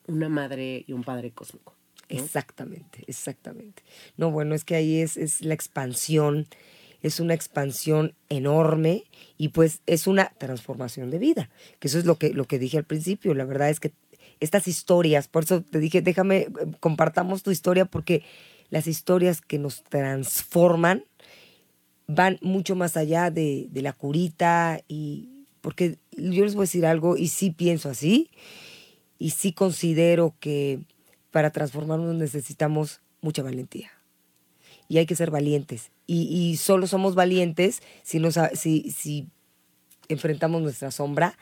una 0.07 0.29
madre 0.29 0.85
y 0.87 0.93
un 0.93 1.05
padre 1.05 1.33
cósmico. 1.33 1.75
Exactamente, 2.17 3.05
exactamente. 3.07 3.83
No, 4.17 4.31
bueno, 4.31 4.55
es 4.55 4.65
que 4.65 4.75
ahí 4.75 5.01
es, 5.01 5.17
es 5.17 5.43
la 5.43 5.55
expansión, 5.55 6.47
es 7.03 7.21
una 7.21 7.35
expansión 7.35 8.15
enorme 8.29 9.05
y 9.39 9.49
pues 9.49 9.83
es 9.87 10.07
una 10.07 10.33
transformación 10.39 11.11
de 11.11 11.19
vida, 11.19 11.51
que 11.79 11.89
eso 11.89 11.99
es 11.99 12.05
lo 12.05 12.17
que, 12.17 12.31
lo 12.31 12.47
que 12.47 12.59
dije 12.59 12.79
al 12.79 12.85
principio, 12.85 13.35
la 13.35 13.45
verdad 13.45 13.71
es 13.71 13.81
que 13.81 13.93
estas 14.41 14.67
historias, 14.67 15.29
por 15.29 15.45
eso 15.45 15.63
te 15.63 15.79
dije, 15.79 16.03
déjame, 16.03 16.39
eh, 16.39 16.51
compartamos 16.81 17.43
tu 17.43 17.51
historia 17.51 17.85
porque 17.85 18.23
las 18.71 18.87
historias 18.87 19.41
que 19.41 19.59
nos 19.59 19.85
transforman 19.85 21.05
van 22.07 22.39
mucho 22.43 22.75
más 22.75 22.97
allá 22.97 23.31
de, 23.31 23.69
de 23.71 23.83
la 23.83 23.93
curita 23.93 24.81
y 24.89 25.29
porque 25.61 25.99
yo 26.11 26.45
les 26.45 26.55
voy 26.55 26.63
a 26.63 26.69
decir 26.69 26.87
algo 26.87 27.17
y 27.17 27.29
sí 27.29 27.51
pienso 27.51 27.89
así 27.89 28.31
y 29.19 29.31
sí 29.31 29.53
considero 29.53 30.35
que 30.41 30.81
para 31.33 31.51
transformarnos 31.51 32.15
necesitamos 32.15 33.01
mucha 33.21 33.43
valentía. 33.43 33.91
Y 34.89 34.99
hay 34.99 35.07
que 35.07 35.17
ser 35.17 35.31
valientes. 35.31 35.91
Y, 36.07 36.23
y 36.25 36.57
solo 36.59 36.87
somos 36.87 37.15
valientes 37.15 37.83
si, 38.03 38.21
nos, 38.21 38.39
si, 38.55 38.91
si 38.91 39.27
enfrentamos 40.09 40.63
nuestra 40.63 40.91
sombra 40.91 41.37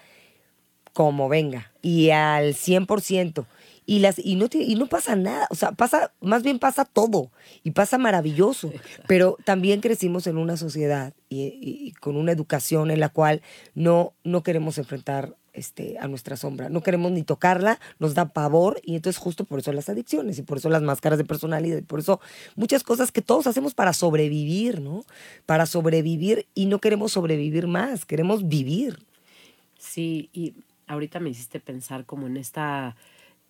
como 0.92 1.29
venga 1.29 1.72
y 1.83 2.11
al 2.11 2.55
100%. 2.55 3.46
Y, 3.87 3.98
las, 4.00 4.18
y, 4.20 4.37
no, 4.37 4.48
te- 4.48 4.59
y 4.62 4.76
no 4.76 4.87
pasa 4.87 5.16
nada, 5.16 5.48
o 5.50 5.57
sea, 5.57 5.72
pasa, 5.72 6.12
más 6.20 6.44
bien 6.44 6.61
pasa 6.61 6.85
todo 6.85 7.33
y 7.64 7.72
pasa 7.72 7.98
maravilloso, 7.98 8.72
pero 9.09 9.37
también 9.44 9.81
crecimos 9.81 10.29
en 10.29 10.37
una 10.38 10.57
sociedad 10.57 11.12
y, 11.29 11.42
y- 11.42 11.88
y 11.88 11.92
con 11.92 12.16
una 12.16 12.31
educación 12.31 12.90
en 12.92 13.00
la 13.00 13.09
cual 13.09 13.42
no, 13.74 14.12
no 14.22 14.42
queremos 14.44 14.79
enfrentar 14.79 15.35
este, 15.52 15.98
a 15.98 16.06
nuestra 16.08 16.36
sombra, 16.36 16.68
no 16.68 16.82
queremos 16.82 17.10
ni 17.12 17.22
tocarla, 17.22 17.80
nos 17.98 18.14
da 18.14 18.28
pavor 18.32 18.80
y 18.84 18.96
entonces 18.96 19.18
justo 19.20 19.44
por 19.44 19.58
eso 19.58 19.72
las 19.72 19.88
adicciones 19.88 20.38
y 20.38 20.42
por 20.42 20.58
eso 20.58 20.68
las 20.70 20.82
máscaras 20.82 21.18
de 21.18 21.24
personalidad 21.24 21.78
y 21.78 21.82
por 21.82 22.00
eso 22.00 22.20
muchas 22.56 22.82
cosas 22.84 23.10
que 23.12 23.22
todos 23.22 23.46
hacemos 23.46 23.74
para 23.74 23.92
sobrevivir, 23.92 24.80
¿no? 24.80 25.04
Para 25.46 25.66
sobrevivir 25.66 26.46
y 26.54 26.66
no 26.66 26.78
queremos 26.80 27.12
sobrevivir 27.12 27.66
más, 27.66 28.04
queremos 28.04 28.48
vivir. 28.48 28.98
Sí, 29.78 30.28
y 30.32 30.54
ahorita 30.86 31.20
me 31.20 31.30
hiciste 31.30 31.60
pensar 31.60 32.04
como 32.04 32.26
en 32.26 32.36
esta 32.36 32.96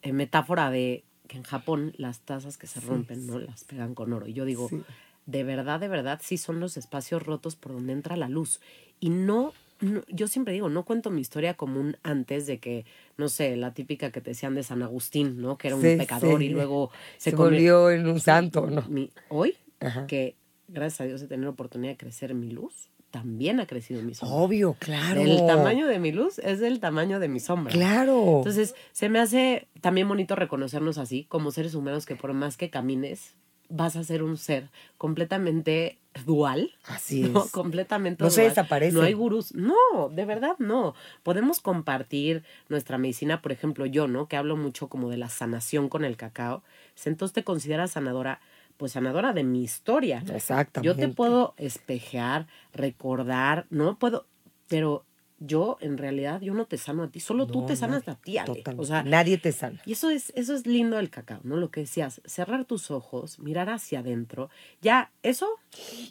eh, 0.03 0.13
metáfora 0.13 0.71
de 0.71 1.05
que 1.27 1.37
en 1.37 1.43
Japón 1.43 1.93
las 1.97 2.21
tazas 2.21 2.57
que 2.57 2.67
se 2.67 2.81
rompen, 2.81 3.27
¿no? 3.27 3.39
Las 3.39 3.65
pegan 3.65 3.95
con 3.95 4.13
oro. 4.13 4.27
Y 4.27 4.33
yo 4.33 4.45
digo, 4.45 4.69
Sí. 4.69 4.83
de 5.27 5.45
verdad, 5.45 5.79
de 5.81 5.89
verdad, 5.89 6.21
sí 6.23 6.39
son 6.39 6.59
los 6.61 6.77
espacios 6.77 7.23
rotos 7.23 7.57
por 7.57 7.73
donde 7.73 7.93
entra 7.93 8.17
la 8.17 8.29
luz. 8.29 8.61
Y 8.99 9.11
no, 9.11 9.53
no- 9.81 10.03
yo 10.09 10.29
siempre 10.29 10.53
digo, 10.55 10.69
no 10.69 10.85
cuento 10.85 11.11
mi 11.11 11.21
historia 11.21 11.55
como 11.55 11.81
un 11.81 11.97
antes 12.03 12.47
de 12.47 12.59
que, 12.59 12.85
no 13.17 13.29
sé, 13.29 13.57
la 13.57 13.73
típica 13.75 14.11
que 14.11 14.21
te 14.21 14.31
decían 14.31 14.55
de 14.55 14.63
San 14.63 14.83
Agustín, 14.83 15.41
¿no? 15.41 15.59
Que 15.59 15.69
era 15.69 15.77
un 15.77 15.83
Sí, 15.83 15.97
pecador 15.97 16.39
sí. 16.41 16.47
y 16.47 16.49
luego 16.51 16.91
se, 17.19 17.31
Se, 17.31 17.37
volvió 17.37 17.91
en 17.91 18.07
un 18.07 18.21
santo, 18.21 18.67
¿no? 18.69 18.83
Mi- 18.89 19.11
hoy, 19.29 19.55
Ajá. 19.81 20.07
que 20.07 20.37
gracias 20.69 21.01
a 21.01 21.05
Dios 21.05 21.23
he 21.23 21.27
tenido 21.27 21.47
la 21.47 21.53
oportunidad 21.53 21.93
de 21.93 21.97
crecer 21.97 22.35
mi 22.35 22.51
luz, 22.51 22.91
también 23.11 23.59
ha 23.59 23.67
crecido 23.67 24.03
mi 24.03 24.15
sombra. 24.15 24.37
Obvio, 24.37 24.77
claro. 24.79 25.21
El 25.21 25.45
tamaño 25.45 25.89
de 25.89 25.99
mi 25.99 26.13
luz 26.13 26.39
es 26.39 26.61
el 26.61 26.79
tamaño 26.79 27.19
de 27.19 27.27
mi 27.29 27.41
sombra. 27.41 27.73
Claro. 27.73 28.37
Entonces, 28.39 28.77
se 28.93 29.09
me 29.09 29.19
hace 29.19 29.67
también 29.81 30.07
bonito 30.07 30.37
reconocernos 30.37 30.97
así, 30.97 31.25
como 31.25 31.51
seres 31.51 31.75
humanos, 31.75 32.07
que 32.07 32.15
por 32.15 32.33
más 32.35 32.57
que 32.57 32.71
camines, 32.71 33.35
vas 33.71 33.97
a 33.97 34.05
ser 34.05 34.23
un 34.23 34.37
ser 34.37 34.69
completamente 34.99 35.99
dual. 36.27 36.73
Así 36.85 37.23
¿no? 37.23 37.45
es. 37.45 37.51
Completamente 37.51 38.23
No 38.23 38.31
se 38.31 38.43
desaparece. 38.43 38.95
No 38.95 39.03
hay 39.03 39.15
gurús. 39.15 39.55
No, 39.55 39.75
de 40.11 40.25
verdad 40.25 40.57
no. 40.59 40.95
Podemos 41.23 41.61
compartir 41.61 42.43
nuestra 42.69 42.99
medicina, 42.99 43.41
por 43.41 43.53
ejemplo, 43.53 43.87
yo, 43.87 44.09
¿no? 44.09 44.29
Que 44.29 44.37
hablo 44.37 44.57
mucho 44.57 44.89
como 44.89 45.09
de 45.09 45.17
la 45.17 45.29
sanación 45.29 45.89
con 45.89 46.05
el 46.05 46.17
cacao. 46.17 46.63
Entonces 47.05 47.33
te 47.33 47.45
consideras 47.45 47.93
sanadora, 47.93 48.41
pues 48.77 48.93
sanadora 48.93 49.33
de 49.33 49.45
mi 49.45 49.63
historia. 49.63 50.23
Exactamente. 50.35 50.87
Yo 50.87 50.97
te 50.97 51.15
puedo 51.15 51.55
espejear, 51.57 52.47
recordar, 52.75 53.67
no 53.71 53.99
puedo, 53.99 54.27
pero 54.69 55.05
yo 55.41 55.79
en 55.81 55.99
realidad 55.99 56.41
yo 56.43 56.55
no 56.55 56.67
te 56.67 56.77
sano 56.79 57.03
a 57.03 57.11
ti, 57.11 57.19
solo 57.19 57.47
tú 57.47 57.67
te 57.67 57.75
sanas 57.75 58.07
nadie. 58.07 58.13
a 58.13 58.23
ti, 58.23 58.39
Ale. 58.39 58.47
Totalmente. 58.47 58.83
O 58.83 58.85
sea, 58.87 59.03
Nadie 59.03 59.39
te 59.39 59.51
sana. 59.53 59.81
y 59.85 59.93
eso 59.93 60.11
es 60.11 60.33
eso 60.37 60.55
es 60.55 60.67
lindo 60.67 60.97
del 60.99 61.11
cacao, 61.11 61.41
¿no? 61.43 61.57
Lo 61.57 61.71
que 61.71 61.81
decías, 61.81 62.21
cerrar 62.25 62.65
tus 62.67 62.91
ojos, 62.91 63.39
mirar 63.39 63.69
hacia 63.71 64.01
adentro, 64.01 64.51
ya 64.81 65.11
eso 65.23 65.49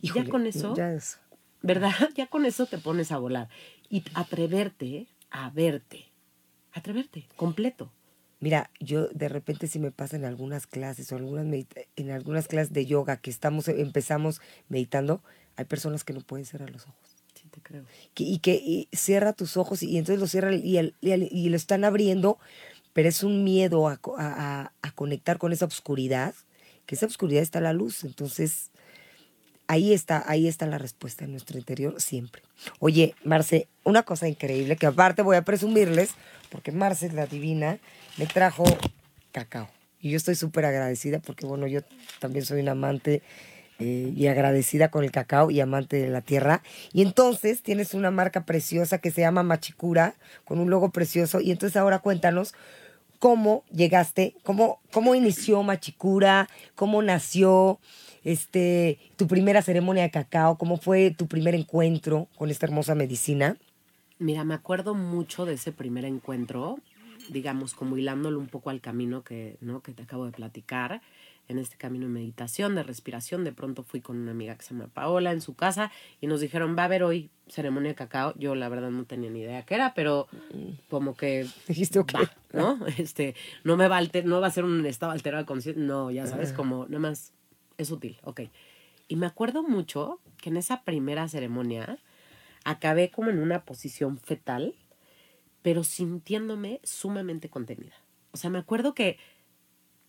Híjole, 0.02 0.26
ya 0.26 0.32
con 0.32 0.46
eso, 0.48 0.76
ya 0.76 0.92
es- 0.94 1.20
¿verdad? 1.62 1.92
Ya 2.16 2.28
con 2.28 2.46
eso 2.46 2.66
te 2.66 2.78
pones 2.80 3.12
a 3.12 3.18
volar 3.20 3.48
y 3.90 4.04
atreverte 4.16 5.08
a 5.32 5.50
verte. 5.52 6.12
Atreverte, 6.74 7.28
completo. 7.36 7.92
Mira, 8.40 8.70
yo 8.80 9.08
de 9.10 9.28
repente 9.28 9.68
si 9.68 9.80
me 9.80 9.92
pasa 9.92 10.16
en 10.16 10.24
algunas 10.26 10.66
clases 10.66 11.12
o 11.12 11.18
algunas 11.18 11.46
en 11.96 12.12
algunas 12.12 12.48
clases 12.48 12.72
de 12.74 12.86
yoga 12.86 13.18
que 13.18 13.30
estamos 13.30 13.68
empezamos 13.68 14.40
meditando, 14.70 15.22
hay 15.58 15.66
personas 15.66 16.04
que 16.04 16.14
no 16.14 16.22
pueden 16.22 16.46
cerrar 16.46 16.70
los 16.70 16.88
ojos. 16.88 17.09
Y 18.16 18.40
que 18.40 18.88
cierra 18.94 19.34
tus 19.34 19.58
ojos 19.58 19.84
y, 19.84 19.98
entonces 19.98 20.20
lo 20.20 20.28
cierra 20.28 20.54
y, 20.54 21.50
lo 21.50 21.56
están 21.56 21.84
abriendo, 21.84 22.38
pero 22.94 23.10
es 23.10 23.24
un 23.24 23.44
miedo 23.44 23.88
a, 23.88 23.98
co- 23.98 24.18
a- 24.18 24.62
a- 24.62 24.72
a 24.82 24.92
conectar 24.92 25.38
con 25.38 25.54
esa 25.54 25.66
oscuridad, 25.66 26.34
que 26.86 26.96
esa 26.96 27.06
oscuridad 27.06 27.42
está 27.44 27.62
la 27.62 27.74
luz. 27.74 28.04
Entonces, 28.04 28.72
ahí 29.68 29.94
está, 29.94 30.24
ahí 30.28 30.48
está 30.48 30.66
la 30.66 30.78
respuesta 30.78 31.26
en 31.26 31.32
nuestro 31.32 31.58
interior 31.58 32.02
siempre. 32.02 32.42
Oye, 32.80 33.16
Marce, 33.24 33.68
una 33.84 34.04
cosa 34.04 34.28
increíble 34.28 34.76
que 34.76 34.88
aparte 34.88 35.22
voy 35.22 35.36
a 35.38 35.44
presumirles, 35.44 36.12
porque 36.50 36.72
Marce, 36.72 37.12
la 37.12 37.28
divina, 37.28 37.78
me 38.18 38.26
trajo 38.26 38.64
cacao. 39.32 39.70
Y 40.02 40.12
yo 40.12 40.18
estoy 40.18 40.36
súper 40.36 40.66
agradecida 40.66 41.20
porque, 41.20 41.46
bueno, 41.46 41.68
yo 41.68 41.82
también 42.20 42.46
soy 42.46 42.62
una 42.62 42.72
amante 42.72 43.22
eh, 43.80 44.14
y 44.16 44.28
agradecida 44.28 44.92
con 44.92 45.04
el 45.04 45.12
cacao 45.12 45.52
y 45.52 45.62
amante 45.62 45.98
de 45.98 46.10
la 46.10 46.22
tierra. 46.22 46.62
Y 46.92 47.02
entonces 47.02 47.62
tienes 47.64 47.94
una 47.94 48.12
marca 48.12 48.46
preciosa 48.46 48.98
que 48.98 49.12
se 49.12 49.22
llama 49.22 49.44
Machicura, 49.44 50.16
con 50.46 50.60
un 50.60 50.70
logo 50.70 50.90
precioso. 50.90 51.40
Y 51.40 51.52
entonces 51.52 51.78
ahora 51.78 52.00
cuéntanos 52.00 52.54
cómo 53.20 53.64
llegaste, 53.72 54.36
cómo, 54.44 54.80
cómo 54.92 55.16
inició 55.16 55.64
Machicura, 55.64 56.50
cómo 56.76 57.02
nació 57.02 57.80
este, 58.24 59.00
tu 59.16 59.28
primera 59.28 59.62
ceremonia 59.62 60.04
de 60.04 60.12
cacao, 60.12 60.58
cómo 60.58 60.78
fue 60.78 61.12
tu 61.12 61.28
primer 61.28 61.56
encuentro 61.56 62.28
con 62.38 62.50
esta 62.50 62.66
hermosa 62.66 62.96
medicina. 62.96 63.58
Mira, 64.18 64.44
me 64.44 64.54
acuerdo 64.54 64.96
mucho 64.96 65.46
de 65.46 65.54
ese 65.54 65.72
primer 65.72 66.04
encuentro, 66.04 66.80
digamos, 67.30 67.74
como 67.74 67.98
hilándolo 67.98 68.40
un 68.40 68.48
poco 68.48 68.70
al 68.70 68.82
camino 68.82 69.24
que, 69.24 69.58
¿no? 69.62 69.82
que 69.82 69.94
te 69.94 70.04
acabo 70.04 70.26
de 70.26 70.32
platicar, 70.32 71.02
en 71.50 71.60
este 71.60 71.76
camino 71.78 72.06
de 72.06 72.12
meditación, 72.14 72.76
de 72.76 72.84
respiración. 72.84 73.44
De 73.44 73.52
pronto 73.52 73.84
fui 73.84 74.00
con 74.00 74.18
una 74.18 74.32
amiga 74.32 74.56
que 74.56 74.64
se 74.64 74.74
llama 74.74 74.88
Paola 74.88 75.32
en 75.34 75.42
su 75.42 75.56
casa 75.56 75.92
y 76.22 76.28
nos 76.28 76.40
dijeron, 76.40 76.76
va 76.78 76.84
a 76.84 76.86
haber 76.86 77.04
hoy 77.04 77.30
ceremonia 77.48 77.90
de 77.90 77.96
cacao. 77.96 78.34
Yo 78.38 78.56
la 78.56 78.70
verdad 78.70 78.92
no 78.92 79.04
tenía 79.06 79.30
ni 79.30 79.42
idea 79.42 79.66
qué 79.66 79.76
era, 79.76 79.94
pero 79.94 80.28
como 80.90 81.16
que 81.16 81.48
Dijiste, 81.68 82.00
ok. 82.00 82.14
va, 82.16 82.32
¿no? 82.54 82.80
Este, 82.98 83.36
no 83.64 83.76
me 83.76 83.88
va 83.88 83.98
a 83.98 84.00
alter- 84.02 84.26
no 84.26 84.40
va 84.40 84.48
a 84.48 84.52
ser 84.52 84.64
un 84.64 84.86
estado 84.86 85.12
alterado 85.12 85.44
de 85.44 85.48
conciencia, 85.48 85.84
no, 85.84 86.12
ya 86.12 86.26
sabes, 86.28 86.54
como 86.54 86.86
nada 86.86 87.00
más 87.00 87.34
es 87.78 87.92
útil, 87.92 88.18
ok. 88.24 88.42
Y 89.08 89.16
me 89.16 89.26
acuerdo 89.26 89.64
mucho 89.64 90.20
que 90.38 90.50
en 90.50 90.58
esa 90.58 90.84
primera 90.84 91.28
ceremonia 91.28 91.98
acabé 92.64 93.10
como 93.10 93.32
en 93.32 93.40
una 93.40 93.66
posición 93.66 94.18
fetal, 94.20 94.76
pero 95.64 95.84
sintiéndome 95.84 96.80
sumamente 96.84 97.50
contenida. 97.50 97.96
O 98.32 98.38
sea, 98.38 98.50
me 98.52 98.60
acuerdo 98.60 98.94
que 98.94 99.18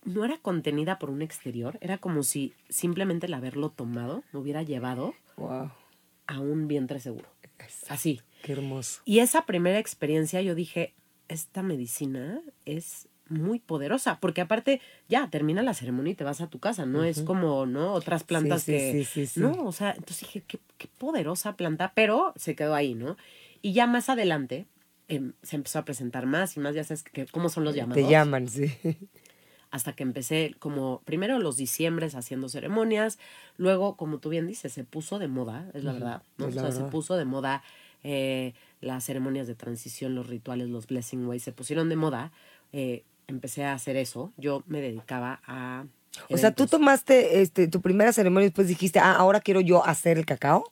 no 0.04 0.24
era 0.24 0.38
contenida 0.38 0.98
por 0.98 1.10
un 1.10 1.22
exterior, 1.22 1.78
era 1.80 1.98
como 1.98 2.22
si 2.22 2.54
simplemente 2.68 3.26
el 3.26 3.34
haberlo 3.34 3.70
tomado 3.70 4.22
me 4.32 4.40
hubiera 4.40 4.62
llevado 4.62 5.14
Wow, 5.36 5.70
a 6.26 6.40
un 6.40 6.68
vientre 6.68 7.00
seguro. 7.00 7.28
Así. 7.88 8.20
qué 8.42 8.52
hermoso. 8.52 9.02
Y 9.04 9.18
esa 9.18 9.46
primera 9.46 9.78
experiencia 9.78 10.40
yo 10.42 10.54
dije, 10.54 10.94
esta 11.28 11.62
medicina 11.62 12.40
es 12.64 13.08
muy 13.28 13.60
poderosa, 13.60 14.18
porque 14.18 14.40
aparte 14.40 14.80
ya 15.08 15.28
termina 15.30 15.62
la 15.62 15.72
ceremonia 15.74 16.12
y 16.12 16.16
te 16.16 16.24
vas 16.24 16.40
a 16.40 16.48
tu 16.48 16.58
casa, 16.58 16.84
no 16.84 17.04
es 17.04 17.22
como, 17.22 17.64
¿no? 17.64 17.92
Otras 17.92 18.24
plantas 18.24 18.64
sí, 18.64 18.72
que... 18.72 18.92
sí, 18.92 19.04
sí, 19.04 19.26
sí. 19.26 19.40
No, 19.40 19.52
o 19.64 19.72
sea, 19.72 19.92
entonces 19.92 20.20
dije, 20.20 20.42
qué, 20.46 20.58
qué 20.78 20.88
poderosa 20.98 21.56
planta, 21.56 21.92
pero 21.94 22.32
se 22.36 22.56
quedó 22.56 22.74
ahí, 22.74 22.94
¿no? 22.94 23.16
Y 23.62 23.72
ya 23.72 23.86
más 23.86 24.08
adelante 24.08 24.66
em, 25.06 25.34
se 25.42 25.54
empezó 25.56 25.78
a 25.78 25.84
presentar 25.84 26.26
más 26.26 26.56
y 26.56 26.60
más, 26.60 26.74
ya 26.74 26.82
sabes 26.82 27.04
que, 27.04 27.26
cómo 27.26 27.48
son 27.48 27.62
los 27.64 27.74
llamados 27.76 28.02
Te 28.02 28.10
llaman, 28.10 28.48
sí. 28.48 28.72
hasta 29.70 29.92
que 29.92 30.02
empecé 30.02 30.54
como 30.58 31.00
primero 31.04 31.38
los 31.38 31.56
diciembres 31.56 32.14
haciendo 32.14 32.48
ceremonias, 32.48 33.18
luego 33.56 33.96
como 33.96 34.18
tú 34.18 34.28
bien 34.28 34.46
dices, 34.46 34.72
se 34.72 34.84
puso 34.84 35.18
de 35.18 35.28
moda, 35.28 35.70
es 35.74 35.84
la 35.84 35.92
verdad, 35.92 36.22
¿no? 36.38 36.48
es 36.48 36.56
o 36.56 36.60
sea, 36.60 36.72
se 36.72 36.82
puso 36.84 37.16
de 37.16 37.24
moda 37.24 37.62
eh, 38.02 38.54
las 38.80 39.04
ceremonias 39.04 39.46
de 39.46 39.54
transición, 39.54 40.14
los 40.14 40.26
rituales, 40.26 40.68
los 40.68 40.86
blessing 40.86 41.26
ways, 41.26 41.42
se 41.42 41.52
pusieron 41.52 41.88
de 41.88 41.96
moda, 41.96 42.32
eh, 42.72 43.04
empecé 43.28 43.64
a 43.64 43.74
hacer 43.74 43.96
eso, 43.96 44.32
yo 44.36 44.64
me 44.66 44.80
dedicaba 44.80 45.40
a... 45.46 45.84
O 46.28 46.36
sea, 46.36 46.52
tú 46.52 46.66
tomaste 46.66 47.40
este, 47.40 47.68
tu 47.68 47.80
primera 47.80 48.12
ceremonia 48.12 48.46
y 48.46 48.48
después 48.48 48.66
dijiste, 48.66 48.98
ah, 48.98 49.12
ahora 49.12 49.40
quiero 49.40 49.60
yo 49.60 49.86
hacer 49.86 50.18
el 50.18 50.26
cacao. 50.26 50.64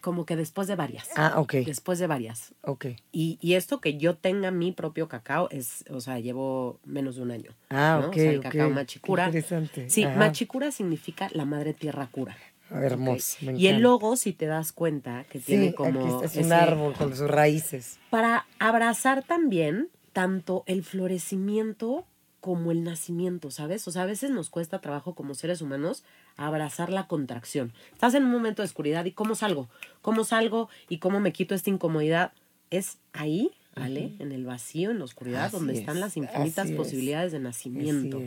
Como 0.00 0.26
que 0.26 0.36
después 0.36 0.66
de 0.68 0.76
varias. 0.76 1.08
Ah, 1.16 1.34
ok. 1.36 1.54
Después 1.66 1.98
de 1.98 2.06
varias. 2.06 2.52
Ok. 2.62 2.86
Y, 3.12 3.38
y 3.40 3.54
esto 3.54 3.80
que 3.80 3.96
yo 3.96 4.16
tenga 4.16 4.50
mi 4.50 4.72
propio 4.72 5.08
cacao 5.08 5.48
es, 5.50 5.84
o 5.90 6.00
sea, 6.00 6.18
llevo 6.18 6.80
menos 6.84 7.16
de 7.16 7.22
un 7.22 7.30
año. 7.30 7.52
Ah, 7.70 7.98
¿no? 8.00 8.08
ok, 8.08 8.14
O 8.16 8.18
sea, 8.18 8.30
el 8.30 8.40
cacao 8.40 8.70
machicura. 8.70 9.26
interesante. 9.26 9.88
Sí, 9.90 10.04
Ajá. 10.04 10.18
machicura 10.18 10.70
significa 10.72 11.28
la 11.32 11.44
madre 11.44 11.74
tierra 11.74 12.06
cura. 12.10 12.36
Hermoso. 12.70 13.36
Ok. 13.40 13.42
me 13.52 13.58
Y 13.58 13.66
el 13.68 13.80
logo, 13.82 14.16
si 14.16 14.32
te 14.32 14.46
das 14.46 14.72
cuenta, 14.72 15.24
que 15.30 15.38
tiene 15.38 15.74
como. 15.74 16.18
aquí 16.18 16.26
es 16.38 16.44
un 16.44 16.52
árbol 16.52 16.94
con 16.94 17.10
sus 17.16 17.28
raíces. 17.30 17.98
Para 18.10 18.46
abrazar 18.58 19.22
también 19.22 19.90
tanto 20.12 20.64
el 20.66 20.82
florecimiento 20.82 22.06
como 22.44 22.72
el 22.72 22.84
nacimiento, 22.84 23.50
¿sabes? 23.50 23.88
O 23.88 23.90
sea, 23.90 24.02
a 24.02 24.06
veces 24.06 24.30
nos 24.30 24.50
cuesta 24.50 24.82
trabajo 24.82 25.14
como 25.14 25.32
seres 25.32 25.62
humanos 25.62 26.04
abrazar 26.36 26.92
la 26.92 27.06
contracción. 27.06 27.72
Estás 27.90 28.12
en 28.12 28.22
un 28.22 28.30
momento 28.30 28.60
de 28.60 28.66
oscuridad 28.66 29.06
y 29.06 29.12
¿cómo 29.12 29.34
salgo? 29.34 29.70
¿Cómo 30.02 30.24
salgo 30.24 30.68
y 30.90 30.98
cómo 30.98 31.20
me 31.20 31.32
quito 31.32 31.54
esta 31.54 31.70
incomodidad? 31.70 32.34
Es 32.68 32.98
ahí, 33.14 33.50
¿vale? 33.74 34.12
En 34.18 34.30
el 34.30 34.44
vacío, 34.44 34.90
en 34.90 34.98
la 34.98 35.06
oscuridad, 35.06 35.46
Así 35.46 35.56
donde 35.56 35.72
es, 35.72 35.78
están 35.78 36.00
las 36.00 36.18
infinitas 36.18 36.68
es. 36.68 36.76
posibilidades 36.76 37.32
de 37.32 37.38
nacimiento. 37.38 38.20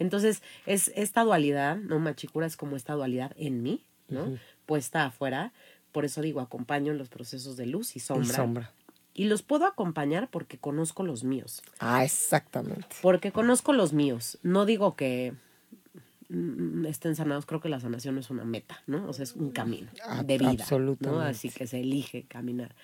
Entonces, 0.00 0.42
es 0.66 0.90
esta 0.96 1.22
dualidad, 1.22 1.76
¿no? 1.76 2.00
Machicura 2.00 2.48
es 2.48 2.56
como 2.56 2.74
esta 2.74 2.94
dualidad 2.94 3.30
en 3.36 3.62
mí, 3.62 3.84
¿no? 4.08 4.38
Puesta 4.66 5.04
afuera. 5.04 5.52
Por 5.92 6.04
eso 6.04 6.20
digo, 6.20 6.40
acompaño 6.40 6.90
en 6.90 6.98
los 6.98 7.08
procesos 7.08 7.56
de 7.56 7.66
luz 7.66 7.94
y 7.94 8.00
sombra. 8.00 8.28
Y 8.28 8.32
sombra. 8.32 8.72
Y 9.20 9.24
los 9.26 9.42
puedo 9.42 9.66
acompañar 9.66 10.30
porque 10.30 10.56
conozco 10.56 11.02
los 11.02 11.24
míos. 11.24 11.62
Ah, 11.78 12.04
exactamente. 12.04 12.86
Porque 13.02 13.32
conozco 13.32 13.74
los 13.74 13.92
míos. 13.92 14.38
No 14.42 14.64
digo 14.64 14.96
que 14.96 15.34
mm, 16.30 16.86
estén 16.86 17.14
sanados, 17.16 17.44
creo 17.44 17.60
que 17.60 17.68
la 17.68 17.80
sanación 17.80 18.16
es 18.16 18.30
una 18.30 18.44
meta, 18.46 18.82
¿no? 18.86 19.06
O 19.06 19.12
sea, 19.12 19.24
es 19.24 19.34
un 19.36 19.50
camino 19.50 19.88
Ah, 20.06 20.22
de 20.22 20.38
vida. 20.38 20.52
¿no? 20.52 20.60
absolutamente. 20.62 21.24
Así 21.28 21.50
que 21.50 21.66
se 21.66 21.80
elige 21.80 22.22
caminar. 22.28 22.74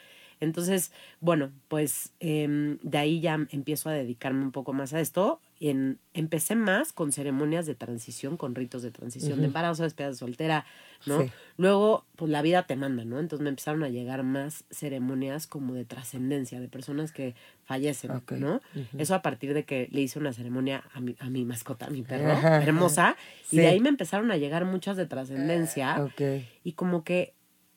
Entonces, 0.41 0.93
bueno, 1.21 1.53
pues 1.69 2.13
em, 2.21 2.77
de 2.83 2.99
ahí 2.99 3.21
ya 3.21 3.39
empiezo 3.51 3.89
a 3.89 3.93
dedicarme 3.93 4.43
un 4.45 4.53
poco 4.53 4.75
más 4.75 4.93
a 4.93 5.01
esto. 5.01 5.41
En, 5.59 5.99
empecé 6.13 6.55
más 6.55 6.93
con 6.93 7.13
ceremonias 7.13 7.67
de 7.67 7.75
transición, 7.75 8.37
con 8.37 8.55
ritos 8.55 8.83
de 8.83 8.91
transición, 8.91 9.41
de 9.41 9.47
embarazo, 9.47 9.85
despedida 9.85 10.11
de 10.11 10.17
soltera, 10.17 10.67
¿no? 11.07 11.23
Sí. 11.23 11.31
Luego, 11.57 12.05
pues 12.17 12.31
la 12.31 12.43
vida 12.43 12.67
te 12.67 12.77
manda, 12.77 13.05
¿no? 13.05 13.21
Entonces 13.21 13.43
me 13.43 13.49
empezaron 13.49 13.83
a 13.83 13.89
llegar 13.89 14.23
más 14.23 14.65
ceremonias 14.71 15.47
como 15.47 15.75
de 15.75 15.85
trascendencia, 15.85 16.61
de 16.61 16.69
personas 16.69 17.13
que 17.13 17.35
fallecen. 17.65 18.23
¿no? 18.39 18.61
Eso 18.99 19.15
a 19.15 19.23
partir 19.23 19.55
de 19.55 19.65
que 19.65 19.89
le 19.91 20.01
hice 20.01 20.19
una 20.19 20.33
ceremonia 20.33 20.85
a 20.93 21.01
mi, 21.01 21.17
a 21.19 21.31
mi 21.31 21.45
mascota, 21.45 21.87
a 21.87 21.91
mi 21.91 22.03
perro, 22.03 22.33
hermosa, 22.33 23.17
y 23.51 23.59
de 23.59 23.69
ahí 23.69 23.81
me 23.81 23.89
empezaron 23.89 24.31
a 24.31 24.37
llegar 24.37 24.65
muchas 24.65 24.97
de 24.97 25.07
trascendencia. 25.07 26.03
Ok. 26.05 26.45
Y 26.65 26.73
como 26.73 27.05
que 27.05 27.36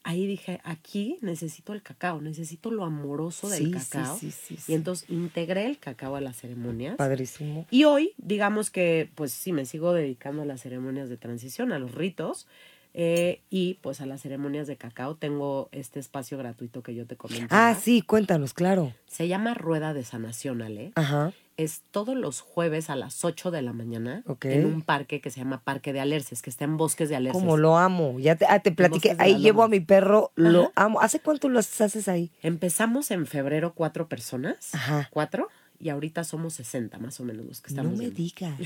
ahí 0.09 0.25
dije, 0.25 0.59
aquí 0.63 1.17
necesito 1.21 1.73
el 1.73 1.81
cacao, 1.83 2.19
necesito 2.21 2.71
lo 2.71 2.83
amoroso 2.83 3.47
del 3.49 3.65
Sí, 3.65 3.71
cacao. 3.71 4.17
sí, 4.17 4.31
sí, 4.31 4.57
sí. 4.57 4.71
Y 4.71 4.75
entonces 4.75 5.09
integré 5.09 5.65
el 5.65 5.77
cacao 5.77 6.15
a 6.15 6.21
las 6.21 6.35
ceremonias. 6.37 6.95
Padrísimo. 6.95 7.65
Y 7.69 7.83
hoy, 7.83 8.13
digamos 8.17 8.71
que, 8.71 9.09
pues 9.15 9.31
sí, 9.31 9.53
me 9.53 9.65
sigo 9.65 9.93
dedicando 9.93 10.41
a 10.41 10.45
las 10.45 10.61
ceremonias 10.61 11.09
de 11.09 11.17
transición, 11.17 11.71
a 11.71 11.79
los 11.79 11.93
ritos. 11.93 12.47
eh, 12.95 13.41
y 13.51 13.75
pues 13.81 14.01
a 14.01 14.07
las 14.07 14.21
ceremonias 14.21 14.65
de 14.65 14.75
cacao 14.75 15.13
tengo 15.15 15.69
este 15.71 15.99
espacio 15.99 16.39
gratuito 16.39 16.81
que 16.81 16.95
yo 16.95 17.05
te 17.05 17.15
comentaba. 17.15 17.69
Ah, 17.69 17.75
sí, 17.75 18.01
cuéntanos, 18.01 18.55
claro. 18.55 18.95
Se 19.05 19.27
llama 19.27 19.53
Rueda 19.53 19.93
de 19.93 20.03
Sanación, 20.03 20.63
Ale. 20.63 20.91
Ajá. 20.95 21.31
Es 21.59 21.81
todos 21.91 22.15
los 22.15 22.39
jueves 22.39 22.89
a 22.89 22.95
las 22.95 23.25
8 23.25 23.51
de 23.51 23.61
la 23.61 23.73
mañana 23.73 24.23
en 24.43 24.65
un 24.65 24.81
parque 24.81 25.19
que 25.19 25.29
se 25.29 25.41
llama 25.41 25.61
Parque 25.61 25.91
de 25.91 25.99
Alerces, 25.99 26.41
que 26.41 26.49
está 26.49 26.63
en 26.63 26.77
Bosques 26.77 27.09
de 27.09 27.17
Alerces. 27.17 27.41
Como 27.41 27.57
lo 27.57 27.77
amo. 27.77 28.17
Ya 28.17 28.37
te, 28.37 28.45
ah, 28.47 28.59
te 28.59 28.71
platiqué. 28.71 29.15
Ahí 29.19 29.39
llevo 29.39 29.63
a 29.63 29.67
mi 29.67 29.81
perro, 29.81 30.31
lo 30.35 30.71
amo. 30.75 31.01
¿Hace 31.01 31.19
cuánto 31.19 31.49
lo 31.49 31.59
haces 31.59 32.07
ahí? 32.07 32.31
Empezamos 32.41 33.11
en 33.11 33.25
febrero 33.25 33.73
cuatro 33.73 34.07
personas. 34.07 34.73
Ajá. 34.73 35.09
Cuatro. 35.11 35.49
Y 35.79 35.89
ahorita 35.89 36.23
somos 36.23 36.53
60 36.53 36.97
más 36.99 37.19
o 37.19 37.25
menos 37.25 37.45
los 37.45 37.59
que 37.61 37.69
estamos. 37.69 37.91
no 37.91 37.97
me 37.97 38.05
yendo. 38.05 38.15
digas. 38.15 38.59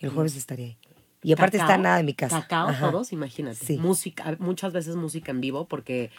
El 0.00 0.10
jueves 0.10 0.36
estaré 0.36 0.64
ahí. 0.64 0.78
Y 1.22 1.32
aparte 1.32 1.58
Cacao, 1.58 1.70
está 1.70 1.82
nada 1.82 1.96
de 1.96 2.02
mi 2.04 2.14
casa. 2.14 2.42
Cacao, 2.42 2.68
Ajá. 2.68 2.90
todos, 2.90 3.12
imagínate. 3.12 3.56
Sí. 3.64 3.78
Música, 3.78 4.36
muchas 4.38 4.72
veces 4.72 4.94
música 4.94 5.32
en 5.32 5.40
vivo 5.40 5.66
porque, 5.66 6.10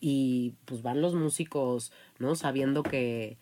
y 0.00 0.54
pues 0.64 0.82
van 0.82 1.02
los 1.02 1.14
músicos, 1.14 1.92
¿no? 2.18 2.36
Sabiendo 2.36 2.82
que, 2.82 3.36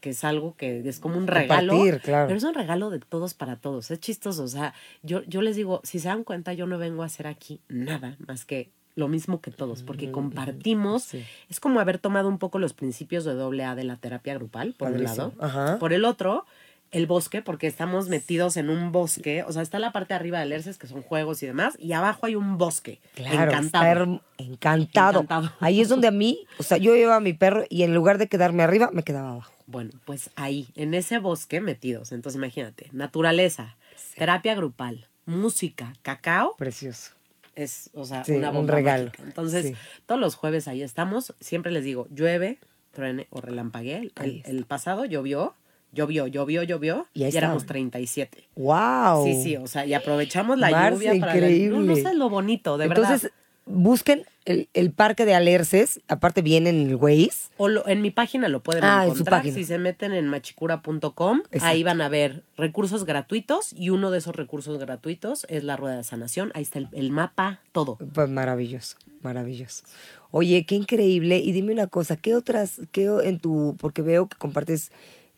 que 0.00 0.10
es 0.10 0.24
algo 0.24 0.54
que 0.56 0.86
es 0.86 0.98
como 1.00 1.16
un 1.16 1.26
regalo. 1.26 1.72
Compartir, 1.72 2.00
claro. 2.00 2.26
Pero 2.26 2.38
es 2.38 2.44
un 2.44 2.54
regalo 2.54 2.90
de 2.90 3.00
todos 3.00 3.34
para 3.34 3.56
todos. 3.56 3.90
Es 3.90 4.00
chistoso. 4.00 4.44
O 4.44 4.48
sea, 4.48 4.74
yo, 5.02 5.22
yo 5.24 5.42
les 5.42 5.56
digo, 5.56 5.80
si 5.84 5.98
se 5.98 6.08
dan 6.08 6.24
cuenta, 6.24 6.52
yo 6.52 6.66
no 6.66 6.78
vengo 6.78 7.02
a 7.02 7.06
hacer 7.06 7.26
aquí 7.26 7.60
nada 7.68 8.16
más 8.26 8.44
que 8.44 8.70
lo 8.94 9.08
mismo 9.08 9.40
que 9.40 9.50
todos, 9.50 9.82
porque 9.82 10.10
compartimos. 10.10 11.04
sí. 11.04 11.24
Es 11.48 11.60
como 11.60 11.80
haber 11.80 11.98
tomado 11.98 12.28
un 12.28 12.38
poco 12.38 12.58
los 12.58 12.74
principios 12.74 13.24
de 13.24 13.32
doble 13.34 13.64
A 13.64 13.74
de 13.74 13.84
la 13.84 13.96
terapia 13.96 14.34
grupal, 14.34 14.74
por 14.76 14.92
un 14.92 15.04
lado. 15.04 15.32
Ajá. 15.38 15.78
Por 15.78 15.92
el 15.92 16.04
otro, 16.04 16.44
el 16.92 17.06
bosque, 17.06 17.42
porque 17.42 17.66
estamos 17.66 18.08
metidos 18.08 18.56
en 18.56 18.70
un 18.70 18.92
bosque. 18.92 19.42
O 19.44 19.52
sea, 19.52 19.62
está 19.62 19.78
la 19.78 19.92
parte 19.92 20.14
de 20.14 20.16
arriba 20.20 20.38
del 20.40 20.52
ERCES, 20.52 20.78
que 20.78 20.86
son 20.86 21.02
juegos 21.02 21.42
y 21.42 21.46
demás, 21.46 21.74
y 21.78 21.92
abajo 21.92 22.26
hay 22.26 22.36
un 22.36 22.58
bosque. 22.58 23.00
Claro, 23.14 23.50
encantado. 23.50 24.20
encantado. 24.38 25.20
Encantado. 25.22 25.52
Ahí 25.60 25.80
es 25.80 25.88
donde 25.88 26.08
a 26.08 26.12
mí, 26.12 26.46
o 26.58 26.62
sea, 26.62 26.76
yo 26.78 26.94
llevaba 26.94 27.16
a 27.16 27.20
mi 27.20 27.32
perro 27.32 27.64
y 27.68 27.82
en 27.82 27.94
lugar 27.94 28.18
de 28.18 28.28
quedarme 28.28 28.62
arriba, 28.62 28.90
me 28.92 29.02
quedaba 29.02 29.30
abajo. 29.32 29.52
Bueno, 29.66 29.90
pues 30.04 30.30
ahí, 30.36 30.68
en 30.76 30.92
ese 30.94 31.18
bosque 31.18 31.60
metidos. 31.60 32.12
Entonces, 32.12 32.36
imagínate, 32.38 32.88
naturaleza, 32.92 33.76
terapia 34.16 34.54
grupal, 34.54 35.06
música, 35.24 35.94
cacao, 36.02 36.54
Precioso. 36.58 37.12
es, 37.54 37.88
o 37.94 38.04
sea, 38.04 38.24
Sí, 38.24 38.32
una 38.32 38.50
un 38.50 38.68
regalo. 38.68 39.04
mágica. 39.06 39.22
Entonces, 39.22 39.64
Sí. 39.66 39.74
todos 40.04 40.20
los 40.20 40.34
jueves 40.34 40.68
ahí 40.68 40.82
estamos. 40.82 41.34
Siempre 41.40 41.72
les 41.72 41.84
digo, 41.84 42.06
llueve, 42.10 42.58
truene 42.92 43.28
o 43.30 43.40
relampaguee. 43.40 44.10
El, 44.20 44.42
el 44.44 44.64
pasado 44.66 45.06
llovió, 45.06 45.54
llovió, 45.92 46.26
llovió, 46.26 46.62
llovió, 46.62 47.06
Y 47.14 47.20
y, 47.24 47.36
éramos 47.36 47.62
estaban. 47.62 47.66
37. 47.66 48.44
¡Wow! 48.56 49.24
Sí, 49.26 49.42
sí, 49.42 49.56
o 49.56 49.66
sea, 49.66 49.86
y 49.86 49.94
aprovechamos 49.94 50.58
la 50.58 50.70
Marce, 50.70 50.94
lluvia 51.06 51.20
para... 51.20 51.32
la- 51.34 51.38
increíble. 51.38 51.76
No, 51.78 51.82
no 51.84 51.96
sabes 51.96 52.16
lo 52.18 52.28
bonito, 52.30 52.78
de 52.78 52.86
Entonces, 52.86 53.22
verdad. 53.22 53.36
busquen 53.66 54.24
el, 54.44 54.68
el 54.74 54.90
parque 54.90 55.24
de 55.24 55.34
Alerces, 55.34 56.00
aparte 56.08 56.42
viene 56.42 56.70
en 56.70 56.88
el 56.88 56.96
Waze. 56.96 57.50
O 57.58 57.68
lo- 57.68 57.86
en 57.86 58.02
mi 58.02 58.10
página 58.10 58.48
lo 58.48 58.60
pueden 58.60 58.82
Ah, 58.84 59.02
en 59.04 59.10
su 59.10 59.18
encontrar. 59.18 59.40
página. 59.42 59.54
Si 59.54 59.64
se 59.64 59.78
meten 59.78 60.12
en 60.12 60.26
machicura.com, 60.26 61.42
ahí 61.60 61.82
van 61.84 62.00
a 62.00 62.08
ver 62.08 62.42
recursos 62.56 63.04
gratuitos 63.04 63.72
y 63.72 63.90
uno 63.90 64.10
de 64.10 64.18
esos 64.18 64.34
recursos 64.34 64.78
gratuitos 64.78 65.46
es 65.48 65.62
la 65.64 65.76
rueda 65.76 65.96
de 65.98 66.04
sanación. 66.04 66.50
Ahí 66.54 66.62
está 66.62 66.78
el, 66.80 66.88
el 66.92 67.10
mapa, 67.10 67.60
todo. 67.72 67.98
Pues 68.14 68.28
maravilloso, 68.28 68.96
maravilloso. 69.22 69.84
Oye, 70.32 70.64
qué 70.66 70.74
increíble. 70.74 71.38
Y 71.38 71.52
dime 71.52 71.72
una 71.72 71.86
cosa, 71.86 72.16
¿qué 72.16 72.34
otras, 72.34 72.80
qué 72.90 73.08
en 73.24 73.38
tu, 73.38 73.76
porque 73.78 74.02
veo 74.02 74.26
que 74.28 74.36
compartes, 74.38 74.90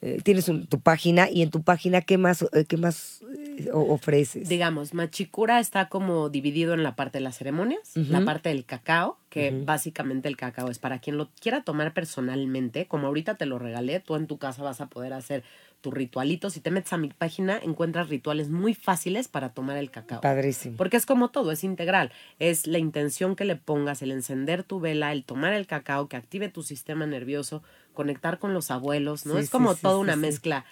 eh, 0.07 0.21
tienes 0.23 0.49
un- 0.51 0.67
tu 0.67 0.81
página 0.81 1.31
y 1.31 1.41
en 1.41 1.51
tu 1.51 1.63
página, 1.63 2.03
¿qué 2.03 2.19
más, 2.19 2.43
eh, 2.53 2.67
qué 2.69 2.77
más 2.77 3.23
eh, 3.57 3.71
ofreces? 3.73 4.49
Digamos, 4.49 4.93
Machicura 4.93 5.61
está 5.61 5.89
como 5.89 6.29
dividido 6.29 6.75
en 6.75 6.83
la 6.83 6.95
parte 6.95 7.19
de 7.19 7.23
las 7.25 7.39
ceremonias, 7.39 7.93
la 7.95 8.23
parte 8.25 8.51
del 8.51 8.65
cacao, 8.67 9.17
que 9.31 9.51
básicamente 9.65 10.29
el 10.29 10.37
cacao 10.37 10.71
es 10.71 10.79
para 10.79 10.99
quien 10.99 11.17
lo 11.17 11.31
quiera 11.41 11.63
tomar 11.65 11.95
personalmente, 11.95 12.87
como 12.87 13.07
ahorita 13.07 13.37
te 13.37 13.47
lo 13.47 13.59
regalé, 13.59 14.01
tú 14.01 14.15
en 14.17 14.27
tu 14.27 14.39
casa 14.39 14.63
vas 14.63 14.81
a 14.81 14.87
poder 14.89 15.13
hacer 15.13 15.43
tu 15.81 15.91
ritualito. 15.91 16.49
Si 16.51 16.61
te 16.61 16.71
metes 16.71 16.93
a 16.95 16.97
mi 16.97 17.09
página, 17.09 17.59
encuentras 17.63 18.09
rituales 18.09 18.49
muy 18.49 18.75
fáciles 18.75 19.29
para 19.29 19.51
tomar 19.51 19.77
el 19.77 19.91
cacao. 19.91 20.21
Padrísimo. 20.21 20.77
Porque 20.77 20.97
es 20.97 21.05
como 21.07 21.29
todo, 21.29 21.53
es 21.53 21.63
integral. 21.63 22.11
Es 22.39 22.67
la 22.67 22.79
intención 22.79 23.37
que 23.37 23.45
le 23.45 23.57
pongas, 23.57 24.01
el 24.03 24.11
encender 24.11 24.65
tu 24.65 24.81
vela, 24.81 25.13
el 25.13 25.25
tomar 25.25 25.53
el 25.53 25.67
cacao, 25.67 26.09
que 26.09 26.17
active 26.17 26.49
tu 26.49 26.63
sistema 26.63 27.07
nervioso, 27.07 27.63
conectar 27.95 28.39
con 28.39 28.53
los 28.53 28.71
abuelos, 28.71 29.25
¿no? 29.25 29.35
Sí, 29.35 29.41
es 29.41 29.51
como 29.51 29.75
sí, 29.75 29.81
toda 29.83 29.95
sí, 29.95 30.01
una 30.01 30.17
mezcla. 30.17 30.65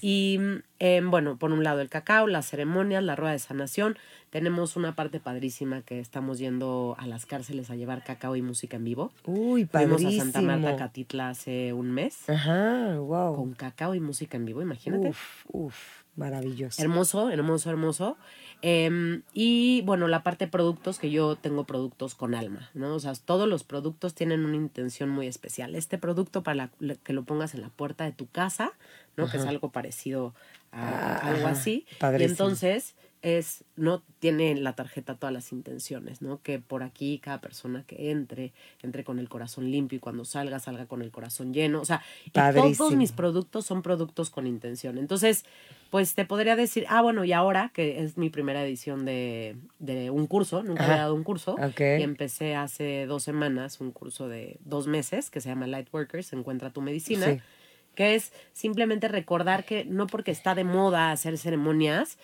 Y 0.00 0.38
eh, 0.78 1.00
bueno, 1.04 1.36
por 1.36 1.50
un 1.52 1.64
lado 1.64 1.80
el 1.80 1.88
cacao, 1.88 2.26
las 2.26 2.48
ceremonias, 2.48 3.02
la 3.02 3.16
rueda 3.16 3.32
de 3.32 3.38
sanación. 3.38 3.98
Tenemos 4.30 4.76
una 4.76 4.94
parte 4.94 5.18
padrísima 5.18 5.82
que 5.82 5.98
estamos 5.98 6.38
yendo 6.38 6.94
a 6.98 7.06
las 7.06 7.26
cárceles 7.26 7.70
a 7.70 7.76
llevar 7.76 8.04
cacao 8.04 8.36
y 8.36 8.42
música 8.42 8.76
en 8.76 8.84
vivo. 8.84 9.12
Uy, 9.24 9.64
Fuimos 9.64 10.02
padrísimo. 10.02 10.22
a 10.22 10.24
Santa 10.24 10.42
Marta, 10.42 10.76
Catitla 10.76 11.30
hace 11.30 11.72
un 11.72 11.90
mes 11.92 12.28
Ajá, 12.28 12.98
wow. 12.98 13.34
con 13.36 13.54
cacao 13.54 13.94
y 13.94 14.00
música 14.00 14.36
en 14.36 14.44
vivo, 14.44 14.60
imagínate. 14.60 15.08
Uf, 15.08 15.46
uf, 15.48 15.76
maravilloso. 16.16 16.82
Hermoso, 16.82 17.30
hermoso, 17.30 17.70
hermoso. 17.70 18.16
Em, 18.62 19.22
y 19.32 19.82
bueno, 19.82 20.08
la 20.08 20.22
parte 20.22 20.46
de 20.46 20.50
productos, 20.50 20.98
que 20.98 21.10
yo 21.10 21.36
tengo 21.36 21.64
productos 21.64 22.14
con 22.14 22.34
alma, 22.34 22.70
¿no? 22.74 22.94
O 22.94 23.00
sea, 23.00 23.12
todos 23.14 23.46
los 23.48 23.64
productos 23.64 24.14
tienen 24.14 24.44
una 24.44 24.56
intención 24.56 25.08
muy 25.10 25.26
especial. 25.26 25.74
Este 25.74 25.98
producto 25.98 26.42
para 26.42 26.70
la- 26.78 26.94
que 26.96 27.12
lo 27.12 27.24
pongas 27.24 27.54
en 27.54 27.60
la 27.60 27.68
puerta 27.68 28.04
de 28.04 28.12
tu 28.12 28.26
casa, 28.26 28.72
¿no? 29.16 29.28
Que 29.28 29.36
es 29.36 29.42
algo 29.50 29.70
parecido 29.70 30.34
a 30.72 31.16
Ah, 31.16 31.20
algo 31.28 31.46
así. 31.48 31.86
Y 32.22 32.24
entonces 32.24 32.94
es, 33.26 33.64
¿no? 33.74 34.04
Tiene 34.20 34.52
en 34.52 34.62
la 34.62 34.74
tarjeta 34.74 35.16
todas 35.16 35.32
las 35.32 35.50
intenciones, 35.50 36.22
¿no? 36.22 36.40
Que 36.42 36.60
por 36.60 36.84
aquí 36.84 37.18
cada 37.18 37.40
persona 37.40 37.82
que 37.84 38.12
entre, 38.12 38.52
entre 38.82 39.02
con 39.02 39.18
el 39.18 39.28
corazón 39.28 39.68
limpio 39.68 39.96
y 39.96 40.00
cuando 40.00 40.24
salga, 40.24 40.60
salga 40.60 40.86
con 40.86 41.02
el 41.02 41.10
corazón 41.10 41.52
lleno. 41.52 41.80
O 41.80 41.84
sea, 41.84 42.02
y 42.24 42.30
todos 42.30 42.94
mis 42.94 43.10
productos 43.10 43.66
son 43.66 43.82
productos 43.82 44.30
con 44.30 44.46
intención. 44.46 44.96
Entonces, 44.96 45.44
pues 45.90 46.14
te 46.14 46.24
podría 46.24 46.54
decir, 46.54 46.86
ah, 46.88 47.02
bueno, 47.02 47.24
y 47.24 47.32
ahora 47.32 47.72
que 47.74 48.04
es 48.04 48.16
mi 48.16 48.30
primera 48.30 48.64
edición 48.64 49.04
de, 49.04 49.56
de 49.80 50.10
un 50.10 50.28
curso, 50.28 50.62
nunca 50.62 50.84
Ajá. 50.84 50.92
había 50.92 51.02
dado 51.02 51.14
un 51.16 51.24
curso, 51.24 51.54
Ok. 51.54 51.80
y 51.98 52.02
empecé 52.02 52.54
hace 52.54 53.06
dos 53.06 53.24
semanas 53.24 53.80
un 53.80 53.90
curso 53.90 54.28
de 54.28 54.58
dos 54.64 54.86
meses 54.86 55.30
que 55.30 55.40
se 55.40 55.48
llama 55.48 55.66
Lightworkers, 55.66 56.32
Encuentra 56.32 56.70
tu 56.70 56.80
medicina, 56.80 57.26
Sí. 57.26 57.40
que 57.96 58.14
es 58.14 58.32
simplemente 58.52 59.08
recordar 59.08 59.64
que 59.64 59.84
no 59.84 60.06
porque 60.06 60.30
está 60.30 60.54
de 60.54 60.62
moda 60.62 61.10
hacer 61.10 61.38
ceremonias, 61.38 62.18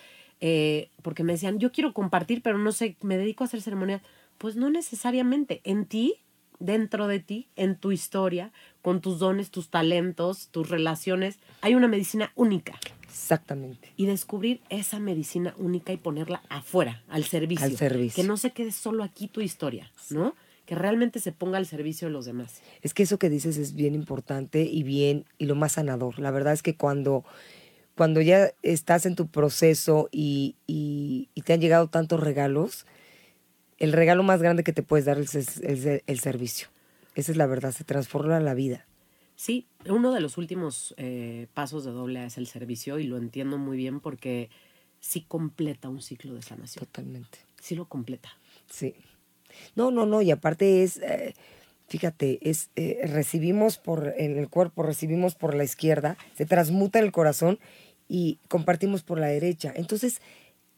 eh, 0.45 0.91
porque 1.03 1.23
me 1.23 1.33
decían, 1.33 1.61
yo 1.61 1.71
quiero 1.71 1.95
compartir, 1.95 2.43
pero 2.43 2.59
no 2.59 2.73
sé, 2.73 2.97
me 3.01 3.17
dedico 3.17 3.45
a 3.45 3.47
hacer 3.47 3.63
ceremonias. 3.63 4.03
Pues 4.39 4.57
no 4.57 4.71
necesariamente. 4.71 5.61
En 5.63 5.87
ti, 5.87 6.17
dentro 6.59 7.07
de 7.07 7.21
ti, 7.21 7.47
en 7.55 7.77
tu 7.77 7.93
historia, 7.93 8.51
con 8.83 9.01
tus 9.01 9.21
dones, 9.21 9.53
tus 9.53 9.69
talentos, 9.69 10.49
tus 10.49 10.69
relaciones, 10.69 11.39
hay 11.61 11.77
una 11.77 11.87
medicina 11.87 12.33
única. 12.35 12.77
Exactamente. 13.05 13.93
Y 13.97 14.07
descubrir 14.07 14.61
esa 14.69 14.99
medicina 14.99 15.55
única 15.59 15.93
y 15.93 15.97
ponerla 15.97 16.43
afuera, 16.49 17.05
al 17.09 17.23
servicio. 17.23 17.65
Al 17.65 17.77
servicio. 17.77 18.21
Que 18.21 18.27
no 18.27 18.37
se 18.37 18.51
quede 18.51 18.73
solo 18.73 19.05
aquí 19.05 19.29
tu 19.29 19.43
historia, 19.43 19.93
¿no? 20.11 20.35
Que 20.67 20.75
realmente 20.75 21.21
se 21.21 21.31
ponga 21.31 21.59
al 21.59 21.67
servicio 21.67 22.09
de 22.09 22.15
los 22.15 22.25
demás. 22.25 22.63
Es 22.81 22.95
que 22.95 23.05
eso 23.05 23.21
que 23.21 23.31
dices 23.31 23.59
es 23.59 23.75
bien 23.75 23.95
importante 23.95 24.65
y 24.65 24.83
bien 24.83 25.25
y 25.39 25.47
lo 25.47 25.55
más 25.55 25.73
sanador. 25.73 26.19
La 26.19 26.33
verdad 26.33 26.53
es 26.53 26.65
que 26.65 26.75
cuando, 26.75 27.25
cuando 27.97 28.21
ya 28.21 28.53
estás 28.63 29.07
en 29.07 29.15
tu 29.17 29.29
proceso 29.29 30.09
y, 30.13 30.57
y- 30.67 31.29
y 31.35 31.43
te 31.43 31.53
han 31.53 31.61
llegado 31.61 31.89
tantos 31.89 32.21
regalos, 32.21 32.87
el 33.79 33.93
regalo 33.93 34.23
más 34.23 34.41
grande 34.43 34.65
que 34.65 34.73
te 34.73 34.83
puedes 34.83 35.05
dar 35.07 35.19
es, 35.19 35.35
es- 35.35 35.59
es 35.59 35.85
el, 35.85 36.03
el 36.07 36.21
servicio. 36.21 36.69
Esa 37.15 37.33
es 37.33 37.37
la 37.37 37.47
verdad, 37.47 37.73
se 37.73 37.85
transforma 37.85 38.41
la 38.41 38.55
vida. 38.55 38.87
Sí, 39.37 39.67
uno 39.87 40.13
de 40.13 40.21
los 40.21 40.39
últimos 40.39 40.95
eh, 40.99 41.49
pasos 41.53 41.85
de 41.85 41.91
doble 41.91 42.21
A 42.21 42.27
es 42.27 42.39
el 42.39 42.47
servicio 42.47 42.99
y 42.99 43.05
lo 43.05 43.17
entiendo 43.19 43.59
muy 43.59 43.77
bien 43.77 44.01
porque 44.01 44.51
sí 45.01 45.23
completa 45.27 45.89
un 45.89 46.01
ciclo 46.01 46.35
de 46.35 46.43
sanación. 46.43 46.85
Totalmente. 46.87 47.39
Sí 47.61 47.75
lo 47.75 47.87
completa. 47.87 48.31
Sí. 48.71 48.95
No, 49.75 49.91
no, 49.91 50.07
no, 50.07 50.23
y 50.23 50.31
aparte 50.31 50.83
es, 50.83 50.97
eh, 50.99 51.35
fíjate, 51.89 52.39
es 52.49 52.71
eh, 52.77 53.01
recibimos 53.05 53.79
por 53.79 54.15
en 54.17 54.39
el 54.39 54.49
cuerpo, 54.49 54.83
recibimos 54.83 55.35
por 55.35 55.55
la 55.55 55.65
izquierda, 55.65 56.17
se 56.37 56.47
transmuta 56.47 56.99
en 56.99 57.07
el 57.07 57.13
corazón 57.13 57.59
y 58.09 58.39
compartimos 58.49 59.03
por 59.03 59.19
la 59.19 59.29
derecha. 59.29 59.73
Entonces, 59.75 60.21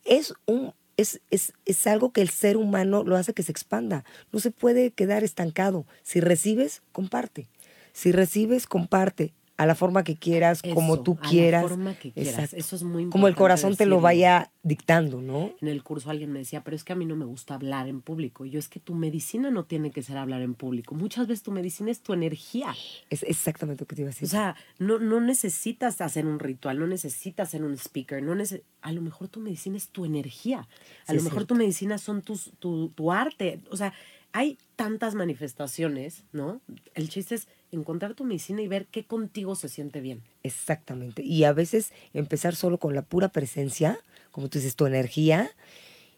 es 0.04 0.34
un 0.46 0.72
es, 0.96 1.20
es, 1.30 1.52
es 1.64 1.86
algo 1.88 2.12
que 2.12 2.22
el 2.22 2.30
ser 2.30 2.56
humano 2.56 3.02
lo 3.02 3.16
hace 3.16 3.34
que 3.34 3.42
se 3.42 3.50
expanda. 3.50 4.04
No 4.32 4.38
se 4.38 4.52
puede 4.52 4.92
quedar 4.92 5.24
estancado. 5.24 5.86
Si 6.04 6.20
recibes, 6.20 6.82
comparte. 6.92 7.48
Si 7.92 8.12
recibes, 8.12 8.66
comparte 8.68 9.34
a 9.56 9.66
la 9.66 9.76
forma 9.76 10.02
que 10.02 10.16
quieras, 10.16 10.62
como 10.62 11.00
tú 11.02 11.16
a 11.20 11.24
la 11.24 11.30
quieras. 11.30 11.62
forma 11.68 11.94
que 11.96 12.10
quieras. 12.10 12.32
Exacto. 12.34 12.56
Eso 12.56 12.74
es 12.76 12.82
muy 12.82 13.08
Como 13.08 13.28
el 13.28 13.36
corazón 13.36 13.76
te 13.76 13.86
lo 13.86 14.00
vaya 14.00 14.50
dictando, 14.64 15.22
¿no? 15.22 15.52
En 15.60 15.68
el 15.68 15.84
curso 15.84 16.10
alguien 16.10 16.32
me 16.32 16.40
decía, 16.40 16.64
pero 16.64 16.74
es 16.74 16.82
que 16.82 16.92
a 16.92 16.96
mí 16.96 17.06
no 17.06 17.14
me 17.14 17.24
gusta 17.24 17.54
hablar 17.54 17.86
en 17.86 18.00
público. 18.00 18.44
Y 18.44 18.50
yo 18.50 18.58
es 18.58 18.68
que 18.68 18.80
tu 18.80 18.94
medicina 18.94 19.50
no 19.52 19.64
tiene 19.64 19.92
que 19.92 20.02
ser 20.02 20.16
hablar 20.16 20.42
en 20.42 20.54
público. 20.54 20.96
Muchas 20.96 21.28
veces 21.28 21.44
tu 21.44 21.52
medicina 21.52 21.90
es 21.92 22.00
tu 22.00 22.12
energía. 22.14 22.74
Es 23.10 23.22
exactamente 23.22 23.82
lo 23.82 23.86
que 23.86 23.94
te 23.94 24.02
iba 24.02 24.08
a 24.08 24.12
decir. 24.12 24.26
O 24.26 24.30
sea, 24.30 24.56
no, 24.80 24.98
no 24.98 25.20
necesitas 25.20 26.00
hacer 26.00 26.26
un 26.26 26.40
ritual, 26.40 26.78
no 26.80 26.86
necesitas 26.88 27.50
ser 27.50 27.62
un 27.62 27.74
speaker, 27.74 28.22
no 28.22 28.34
nece- 28.34 28.62
a 28.82 28.90
lo 28.90 29.02
mejor 29.02 29.28
tu 29.28 29.38
medicina 29.38 29.76
es 29.76 29.88
tu 29.88 30.04
energía, 30.04 30.66
a 31.06 31.12
Sí, 31.12 31.16
lo 31.16 31.22
mejor 31.22 31.44
tu 31.44 31.54
medicina 31.54 31.98
son 31.98 32.22
tus, 32.22 32.50
tu, 32.58 32.88
tu 32.88 33.12
arte, 33.12 33.60
o 33.70 33.76
sea, 33.76 33.92
hay 34.32 34.58
tantas 34.74 35.14
manifestaciones, 35.14 36.24
¿no? 36.32 36.60
El 36.94 37.08
chiste 37.08 37.36
es 37.36 37.46
encontrar 37.74 38.14
tu 38.14 38.24
medicina 38.24 38.62
y 38.62 38.68
ver 38.68 38.87
qué 38.87 39.04
contigo 39.04 39.54
se 39.56 39.68
siente 39.68 40.00
bien. 40.00 40.22
Exactamente. 40.42 41.22
Y 41.22 41.44
a 41.44 41.52
veces 41.52 41.92
empezar 42.12 42.54
solo 42.54 42.78
con 42.78 42.94
la 42.94 43.02
pura 43.02 43.28
presencia, 43.28 43.98
como 44.30 44.48
tú 44.48 44.58
dices, 44.58 44.76
tu 44.76 44.87
energía, 44.87 45.50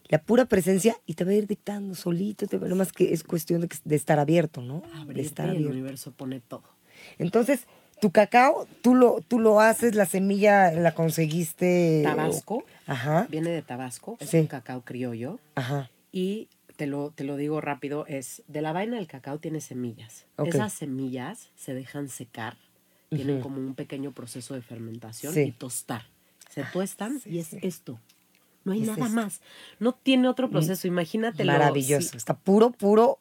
la 0.09 0.21
pura 0.21 0.45
presencia 0.45 0.95
y 1.05 1.15
te 1.15 1.23
va 1.25 1.31
a 1.31 1.35
ir 1.35 1.47
dictando 1.47 1.93
solito, 1.95 2.47
te 2.47 2.57
va, 2.57 2.67
más 2.75 2.93
que 2.93 3.11
es 3.13 3.23
cuestión 3.23 3.61
de, 3.61 3.69
de 3.83 3.95
estar 3.95 4.19
abierto, 4.19 4.61
¿no? 4.61 4.81
de 4.81 4.99
Abrirte 5.01 5.21
estar 5.21 5.45
y 5.47 5.49
el 5.49 5.55
abierto. 5.57 5.73
universo 5.73 6.11
pone 6.13 6.39
todo. 6.39 6.63
Entonces, 7.17 7.65
tu 7.99 8.11
cacao, 8.11 8.67
tú 8.81 8.95
lo, 8.95 9.21
tú 9.27 9.39
lo 9.39 9.59
haces, 9.59 9.95
la 9.95 10.05
semilla 10.05 10.71
la 10.71 10.93
conseguiste. 10.93 12.01
Tabasco, 12.03 12.63
Ajá, 12.85 13.27
viene 13.29 13.49
de 13.49 13.61
Tabasco, 13.61 14.17
es 14.19 14.29
Sí. 14.29 14.37
un 14.37 14.47
cacao 14.47 14.81
criollo 14.81 15.39
ajá. 15.55 15.89
y 16.11 16.47
te 16.77 16.87
lo, 16.87 17.11
te 17.11 17.23
lo 17.25 17.35
digo 17.35 17.59
rápido, 17.59 18.05
es 18.07 18.43
de 18.47 18.61
la 18.61 18.71
vaina 18.71 18.95
del 18.95 19.07
cacao 19.07 19.39
tiene 19.39 19.59
semillas. 19.59 20.25
Esas 20.45 20.71
semillas 20.73 21.49
se 21.55 21.73
dejan 21.73 22.07
secar, 22.07 22.55
tienen 23.09 23.41
como 23.41 23.57
un 23.57 23.75
pequeño 23.75 24.11
proceso 24.13 24.53
de 24.53 24.61
fermentación 24.61 25.33
Sí. 25.33 25.41
y 25.41 25.51
tostar. 25.51 26.03
Se 26.49 26.63
tuestan 26.63 27.19
sí, 27.19 27.31
y 27.31 27.39
es 27.39 27.47
sí. 27.47 27.59
esto. 27.61 27.99
No 28.63 28.71
hay 28.73 28.81
Es 28.81 28.87
nada 28.87 29.03
esto. 29.05 29.15
más. 29.15 29.41
No 29.79 29.93
tiene 29.93 30.27
otro 30.27 30.49
proceso, 30.49 30.87
imagínatelo. 30.87 31.51
Maravilloso. 31.51 32.15
Está 32.17 32.35
puro, 32.37 32.71
puro 32.71 33.19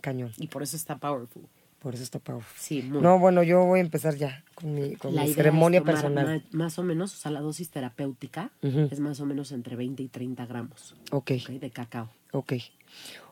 cañón. 0.00 0.32
Y 0.36 0.46
por 0.48 0.62
eso 0.62 0.76
está 0.76 0.98
powerful. 0.98 1.44
Por 1.78 1.94
eso 1.94 2.02
está 2.02 2.18
powerful. 2.18 2.56
Sí, 2.58 2.82
muy. 2.82 3.00
No, 3.02 3.18
bueno, 3.18 3.42
yo 3.42 3.64
voy 3.66 3.80
a 3.80 3.82
empezar 3.82 4.16
ya 4.16 4.42
con 4.54 4.74
mi, 4.74 4.96
con 4.96 5.14
La 5.14 5.24
mi 5.24 5.32
ceremonia 5.34 5.82
personal. 5.84 6.42
Más 6.50 6.78
o 6.78 6.82
menos, 6.82 7.12
o 7.14 7.16
sea, 7.16 7.30
la 7.30 7.40
dosis 7.40 7.70
terapéutica 7.70 8.50
es 8.62 9.00
más 9.00 9.20
o 9.20 9.26
menos 9.26 9.52
entre 9.52 9.76
20 9.76 10.02
y 10.02 10.08
30 10.08 10.46
gramos 10.46 10.96
Ok, 11.12 11.32
¿ok? 11.42 11.50
de 11.60 11.70
cacao. 11.70 12.08
Ok. 12.34 12.54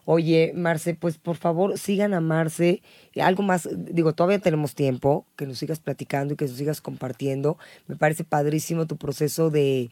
Oye, 0.04 0.52
Marce, 0.54 0.94
pues 0.94 1.18
por 1.18 1.36
favor 1.36 1.78
sigan 1.78 2.12
a 2.12 2.20
Marce. 2.20 2.82
Algo 3.20 3.42
más, 3.42 3.68
digo, 3.72 4.14
todavía 4.14 4.40
tenemos 4.40 4.74
tiempo, 4.74 5.26
que 5.36 5.46
nos 5.46 5.58
sigas 5.58 5.78
platicando 5.78 6.34
y 6.34 6.36
que 6.36 6.46
nos 6.46 6.56
sigas 6.56 6.80
compartiendo. 6.80 7.56
Me 7.86 7.94
parece 7.94 8.24
padrísimo 8.24 8.86
tu 8.86 8.96
proceso 8.96 9.50
de, 9.50 9.90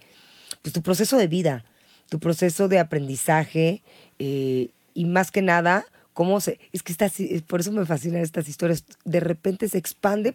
pues 0.63 0.73
tu 0.73 0.83
proceso 0.83 1.17
de 1.17 1.29
vida, 1.29 1.65
tu 2.09 2.19
proceso 2.19 2.67
de 2.67 2.81
aprendizaje 2.81 3.83
eh, 4.19 4.71
y 4.95 5.05
más 5.05 5.31
que 5.31 5.43
nada, 5.43 5.85
cómo 6.13 6.41
se, 6.41 6.59
es 6.73 6.83
que 6.83 6.91
estas, 6.91 7.15
por 7.47 7.61
eso 7.61 7.71
me 7.71 7.87
fascinan 7.87 8.21
estas 8.21 8.49
historias, 8.49 8.85
de 9.05 9.21
repente 9.21 9.69
se 9.69 9.79
expande 9.79 10.35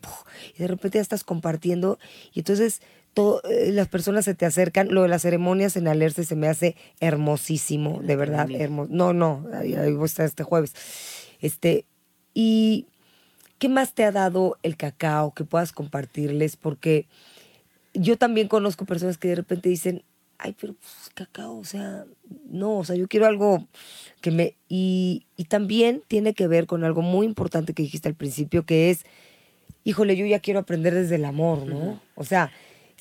y 0.57 0.59
de 0.59 0.67
repente 0.67 0.99
ya 0.99 1.01
estás 1.01 1.25
compartiendo 1.25 1.99
y 2.33 2.39
entonces 2.39 2.81
todo, 3.15 3.41
eh, 3.49 3.71
las 3.71 3.87
personas 3.87 4.25
se 4.25 4.35
te 4.35 4.45
acercan, 4.45 4.89
lo 4.93 5.01
de 5.01 5.07
las 5.07 5.23
ceremonias 5.23 5.75
en 5.77 5.87
Alerce 5.87 6.25
se 6.25 6.35
me 6.35 6.47
hace 6.47 6.75
hermosísimo, 6.99 8.01
de 8.03 8.15
verdad, 8.15 8.51
hermoso. 8.51 8.89
No, 8.93 9.13
no, 9.13 9.47
ahí, 9.53 9.73
ahí 9.73 9.93
voy 9.93 10.03
a 10.03 10.05
estar 10.05 10.25
este 10.25 10.43
jueves. 10.43 10.73
Este, 11.39 11.85
y 12.33 12.85
¿qué 13.57 13.69
más 13.69 13.93
te 13.93 14.03
ha 14.03 14.11
dado 14.11 14.57
el 14.61 14.77
cacao 14.77 15.33
que 15.33 15.45
puedas 15.45 15.71
compartirles? 15.71 16.57
Porque 16.57 17.07
yo 17.93 18.17
también 18.17 18.49
conozco 18.49 18.85
personas 18.85 19.17
que 19.17 19.29
de 19.29 19.35
repente 19.35 19.69
dicen, 19.69 20.03
ay, 20.37 20.53
pero 20.59 20.73
pues, 20.73 21.09
cacao, 21.13 21.57
o 21.57 21.63
sea, 21.63 22.05
no, 22.45 22.77
o 22.77 22.83
sea, 22.83 22.97
yo 22.97 23.07
quiero 23.07 23.25
algo 23.25 23.65
que 24.19 24.31
me... 24.31 24.57
Y, 24.67 25.25
y 25.37 25.45
también 25.45 26.03
tiene 26.07 26.33
que 26.33 26.47
ver 26.47 26.67
con 26.67 26.83
algo 26.83 27.01
muy 27.01 27.25
importante 27.25 27.73
que 27.73 27.83
dijiste 27.83 28.09
al 28.09 28.15
principio, 28.15 28.65
que 28.65 28.89
es, 28.89 29.05
híjole, 29.85 30.17
yo 30.17 30.25
ya 30.25 30.41
quiero 30.41 30.59
aprender 30.59 30.93
desde 30.93 31.15
el 31.15 31.23
amor, 31.23 31.65
¿no? 31.65 32.01
O 32.15 32.25
sea, 32.25 32.51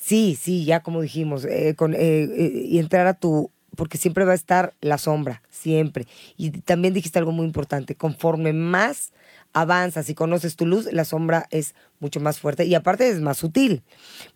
sí, 0.04 0.38
sí, 0.40 0.64
ya 0.64 0.80
como 0.80 1.00
dijimos, 1.00 1.44
eh, 1.46 1.74
con, 1.76 1.94
eh, 1.94 1.98
eh, 1.98 2.66
y 2.66 2.78
entrar 2.78 3.06
a 3.06 3.14
tu... 3.14 3.50
Porque 3.76 3.98
siempre 3.98 4.24
va 4.24 4.32
a 4.32 4.36
estar 4.36 4.74
la 4.80 4.98
sombra, 4.98 5.42
siempre. 5.50 6.06
Y 6.36 6.50
también 6.50 6.94
dijiste 6.94 7.18
algo 7.18 7.32
muy 7.32 7.44
importante, 7.44 7.96
conforme 7.96 8.52
más 8.52 9.12
avanzas 9.54 10.10
y 10.10 10.14
conoces 10.14 10.56
tu 10.56 10.66
luz, 10.66 10.92
la 10.92 11.04
sombra 11.04 11.46
es 11.50 11.74
mucho 12.00 12.20
más 12.20 12.40
fuerte 12.40 12.66
y 12.66 12.74
aparte 12.74 13.08
es 13.08 13.20
más 13.20 13.38
sutil. 13.38 13.82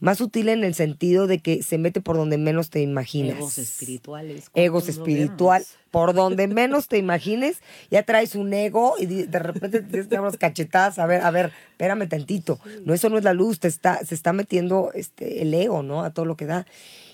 Más 0.01 0.19
sutil 0.19 0.49
en 0.49 0.65
el 0.65 0.75
sentido 0.75 1.27
de 1.27 1.41
que 1.41 1.63
se 1.63 1.77
mete 1.77 2.01
por 2.01 2.17
donde 2.17 2.39
menos 2.39 2.71
te 2.71 2.81
imaginas. 2.81 3.37
Egos 3.37 3.59
espirituales. 3.59 4.51
Egos 4.55 4.85
¿cuántos 4.85 4.99
no 4.99 5.05
espiritual, 5.05 5.65
por 5.91 6.15
donde 6.15 6.47
menos 6.47 6.89
te 6.89 6.99
imagines, 6.99 7.59
ya 7.91 8.05
traes 8.05 8.37
un 8.37 8.55
ego 8.55 8.95
y 8.99 9.07
de 9.07 9.39
repente 9.39 9.81
te 9.81 9.89
tienes 9.89 10.07
que 10.07 10.15
dar 10.15 10.23
unas 10.23 10.37
cachetadas, 10.37 10.99
a 10.99 11.07
ver, 11.07 11.23
a 11.23 11.31
ver, 11.31 11.53
espérame 11.73 12.09
tantito. 12.09 12.61
No, 12.85 12.95
eso 12.95 13.09
no 13.11 13.19
es 13.19 13.25
la 13.25 13.35
luz, 13.35 13.59
te 13.59 13.69
está, 13.69 14.05
se 14.05 14.15
está 14.15 14.33
metiendo 14.33 14.93
este, 14.95 15.43
el 15.43 15.53
ego, 15.53 15.83
¿no? 15.83 16.05
A 16.05 16.11
todo 16.11 16.25
lo 16.25 16.37
que 16.37 16.47
da. 16.47 16.67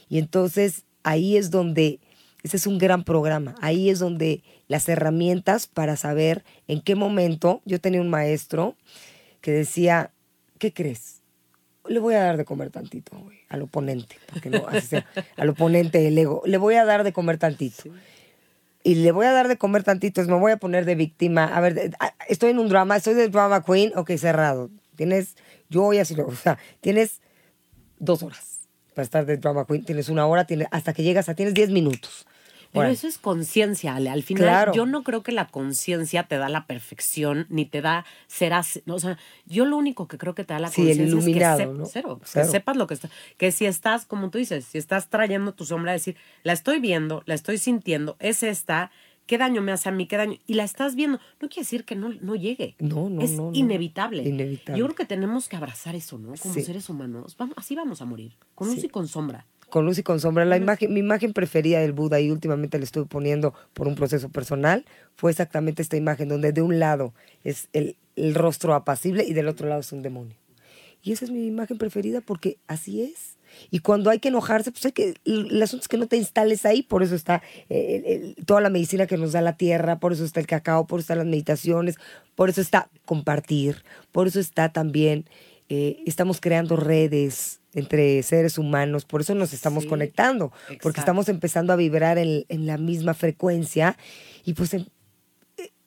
Y 0.09 0.19
entonces 0.19 0.85
ahí 1.03 1.37
es 1.37 1.51
donde, 1.51 2.01
ese 2.45 2.59
es 2.59 2.67
un 2.67 2.79
gran 2.79 3.03
programa, 3.03 3.57
ahí 3.61 3.91
es 3.91 3.99
donde 3.99 4.45
las 4.69 4.89
herramientas 4.89 5.67
para 5.67 5.97
saber 5.97 6.45
en 6.69 6.81
qué 6.81 6.95
momento, 6.95 7.63
yo 7.65 7.81
tenía 7.81 8.01
un 8.01 8.11
maestro 8.11 8.77
que 9.41 9.51
decía, 9.51 10.13
¿qué 10.59 10.73
crees? 10.73 11.23
Le 11.89 11.99
voy 11.99 12.15
a 12.15 12.21
dar 12.23 12.37
de 12.37 12.45
comer 12.45 12.71
tantito, 12.71 13.19
güey, 13.19 13.39
al 13.49 13.63
oponente, 13.63 14.17
porque 14.31 14.51
no, 14.51 14.67
así 14.69 14.87
sea, 14.87 15.07
al 15.37 15.49
oponente 15.49 15.99
del 16.01 16.17
ego, 16.17 16.43
le 16.45 16.59
voy 16.59 16.77
a 16.77 16.85
dar 16.85 17.03
de 17.03 17.13
comer 17.13 17.39
tantito 17.39 17.85
y 18.85 18.97
le 18.97 19.11
voy 19.13 19.25
a 19.25 19.33
dar 19.33 19.49
de 19.49 19.57
comer 19.57 19.83
tantito, 19.83 20.21
es, 20.21 20.29
me 20.29 20.39
voy 20.39 20.53
a 20.53 20.59
poner 20.59 20.85
de 20.85 20.95
víctima. 20.95 21.47
A 21.47 21.61
ver, 21.61 21.93
ah, 22.01 22.15
estoy 22.29 22.51
en 22.51 22.59
un 22.59 22.69
drama, 22.69 22.97
estoy 22.97 23.15
de 23.15 23.31
drama 23.31 23.65
queen, 23.65 23.93
ok, 23.97 24.11
cerrado. 24.19 24.71
Tienes, 24.95 25.37
yo 25.71 25.81
voy 25.81 25.99
así, 25.99 26.15
o 26.21 26.37
sea, 26.37 26.59
tienes 26.83 27.23
dos 27.99 28.23
horas 28.23 28.69
para 28.95 29.05
estar 29.05 29.25
de 29.25 29.39
drama 29.39 29.67
queen, 29.67 29.85
tienes 29.85 30.11
una 30.11 30.27
hora, 30.27 30.47
tienes, 30.47 30.69
hasta 30.71 30.93
que 30.93 31.03
llegas 31.03 31.31
a, 31.31 31.35
tienes 31.35 31.55
diez 31.55 31.71
minutos. 31.71 32.27
Pero 32.81 32.89
eso 32.93 33.07
es 33.07 33.19
conciencia, 33.19 33.95
Ale. 33.95 34.11
Al 34.11 34.23
final, 34.23 34.43
Claro. 34.45 34.73
yo 34.75 34.85
no 34.87 35.03
creo 35.03 35.23
que 35.23 35.33
la 35.33 35.47
conciencia 35.47 36.25
te 36.25 36.37
da 36.37 36.49
la 36.49 36.67
perfección, 36.67 37.47
ni 37.49 37.65
te 37.67 37.81
da 37.81 38.05
ser 38.27 38.53
así. 38.53 38.83
O 38.87 38.99
sea, 38.99 39.17
yo 39.47 39.65
lo 39.65 39.77
único 39.77 40.09
que 40.09 40.19
creo 40.19 40.35
que 40.35 40.45
te 40.45 40.53
da 40.55 40.61
la 40.61 40.69
Sí, 40.69 40.83
conciencia 40.85 41.05
es 41.19 41.25
que, 41.25 41.65
sep- 41.65 41.73
¿no? 41.77 41.87
cero, 41.87 42.21
Cero. 42.25 42.45
que 42.47 42.51
sepas 42.51 42.77
lo 42.77 42.87
que 42.87 42.95
está. 42.95 43.09
Que 43.39 43.53
si 43.53 43.67
estás, 43.67 44.05
como 44.07 44.31
tú 44.31 44.39
dices, 44.39 44.65
si 44.65 44.79
estás 44.79 45.09
trayendo 45.09 45.53
tu 45.55 45.65
sombra, 45.65 45.93
decir, 45.93 46.17
la 46.43 46.53
estoy 46.53 46.81
viendo, 46.81 47.23
la 47.27 47.35
estoy 47.35 47.59
sintiendo, 47.59 48.17
es 48.19 48.43
esta, 48.43 48.91
¿qué 49.27 49.39
daño 49.39 49.63
me 49.63 49.73
hace 49.73 49.89
a 49.89 49.93
mí? 49.93 50.07
¿Qué 50.07 50.17
daño? 50.19 50.37
Y 50.47 50.55
la 50.55 50.65
estás 50.65 50.95
viendo. 50.97 51.19
No 51.41 51.49
quiere 51.49 51.63
decir 51.63 51.85
que 51.85 51.95
no, 51.97 52.11
no 52.21 52.35
llegue. 52.35 52.75
No, 52.79 53.09
no, 53.09 53.23
es 53.23 53.31
no, 53.33 53.51
no. 53.51 53.57
inevitable. 53.57 54.23
Inevitable. 54.23 54.79
Yo 54.79 54.85
creo 54.87 54.97
que 54.97 55.07
tenemos 55.07 55.49
que 55.49 55.57
abrazar 55.57 55.95
eso, 55.95 56.19
¿no? 56.19 56.35
Como 56.35 56.53
Sí. 56.53 56.63
seres 56.63 56.89
humanos. 56.91 57.35
Vamos, 57.39 57.55
así 57.57 57.75
vamos 57.75 58.03
a 58.03 58.05
morir, 58.05 58.33
con 58.55 58.69
luz 58.69 58.81
Sí. 58.81 58.87
y 58.87 58.89
con 58.91 59.09
sombra. 59.09 59.47
Con 59.75 59.87
luz 59.87 59.99
y 59.99 60.05
con 60.05 60.21
sombra. 60.21 60.45
La 60.45 60.57
imagen, 60.57 60.95
mi 60.95 61.01
imagen 61.01 61.33
preferida 61.33 61.81
del 61.81 61.91
Buda, 61.91 62.21
y 62.21 62.31
últimamente 62.31 62.79
le 62.79 62.85
estuve 62.85 63.07
poniendo 63.07 63.55
por 63.73 63.89
un 63.89 63.97
proceso 63.97 64.29
personal, 64.29 64.85
fue 65.17 65.33
exactamente 65.33 65.83
esta 65.83 65.97
imagen, 65.97 66.29
donde 66.29 66.53
de 66.53 66.63
un 66.63 66.79
lado 66.79 67.13
es 67.43 67.71
el, 67.73 67.97
el 68.15 68.37
rostro 68.37 68.75
apacible 68.75 69.25
y 69.25 69.33
del 69.33 69.49
otro 69.49 69.67
lado 69.69 69.81
es 69.81 69.91
un 69.91 70.03
demonio. 70.03 70.37
Y 71.03 71.11
esa 71.11 71.25
es 71.25 71.33
mi 71.33 71.45
imagen 71.45 71.77
preferida 71.77 72.21
porque 72.21 72.57
así 72.69 73.03
es. 73.03 73.37
Y 73.73 73.81
cuando 73.81 74.11
hay 74.11 74.21
que 74.21 74.29
enojarse, 74.29 74.71
pues 74.71 74.85
hay 74.87 74.93
que. 74.93 75.15
El, 75.25 75.61
asunto 75.61 75.83
es 75.83 75.89
que 75.89 75.99
no 75.99 76.07
te 76.07 76.19
instales 76.19 76.65
ahí, 76.67 76.85
por 76.85 77.03
eso 77.03 77.17
está 77.17 77.43
eh, 77.69 78.01
el- 78.07 78.13
el- 78.37 78.47
toda 78.47 78.61
la 78.61 78.71
medicina 78.71 79.09
que 79.09 79.17
nos 79.17 79.33
da 79.33 79.41
la 79.41 79.57
tierra, 79.57 79.99
por 79.99 80.13
eso 80.13 80.25
está 80.25 80.39
el 80.39 80.47
cacao, 80.47 80.87
por 80.87 81.01
eso 81.01 81.07
están 81.07 81.19
las 81.19 81.27
meditaciones, 81.27 81.97
por 82.37 82.49
eso 82.49 82.61
está 82.61 82.91
compartir, 83.07 83.83
por 84.13 84.29
eso 84.29 84.39
está 84.39 84.69
también. 84.73 85.25
eh, 85.69 85.97
estamos 86.07 86.41
creando 86.41 86.77
redes 86.77 87.59
entre 87.75 88.23
seres 88.23 88.57
humanos, 88.59 89.05
por 89.05 89.21
eso 89.21 89.35
nos 89.35 89.53
estamos 89.53 89.85
Sí, 89.85 89.89
conectando, 89.89 90.53
porque 90.83 91.01
estamos 91.01 91.29
empezando 91.29 91.73
a 91.73 91.77
vibrar 91.77 92.19
en, 92.19 92.45
en 92.49 92.67
la 92.67 92.79
misma 92.79 93.15
frecuencia 93.15 93.97
y 94.45 94.55
pues 94.55 94.75
em- 94.75 94.87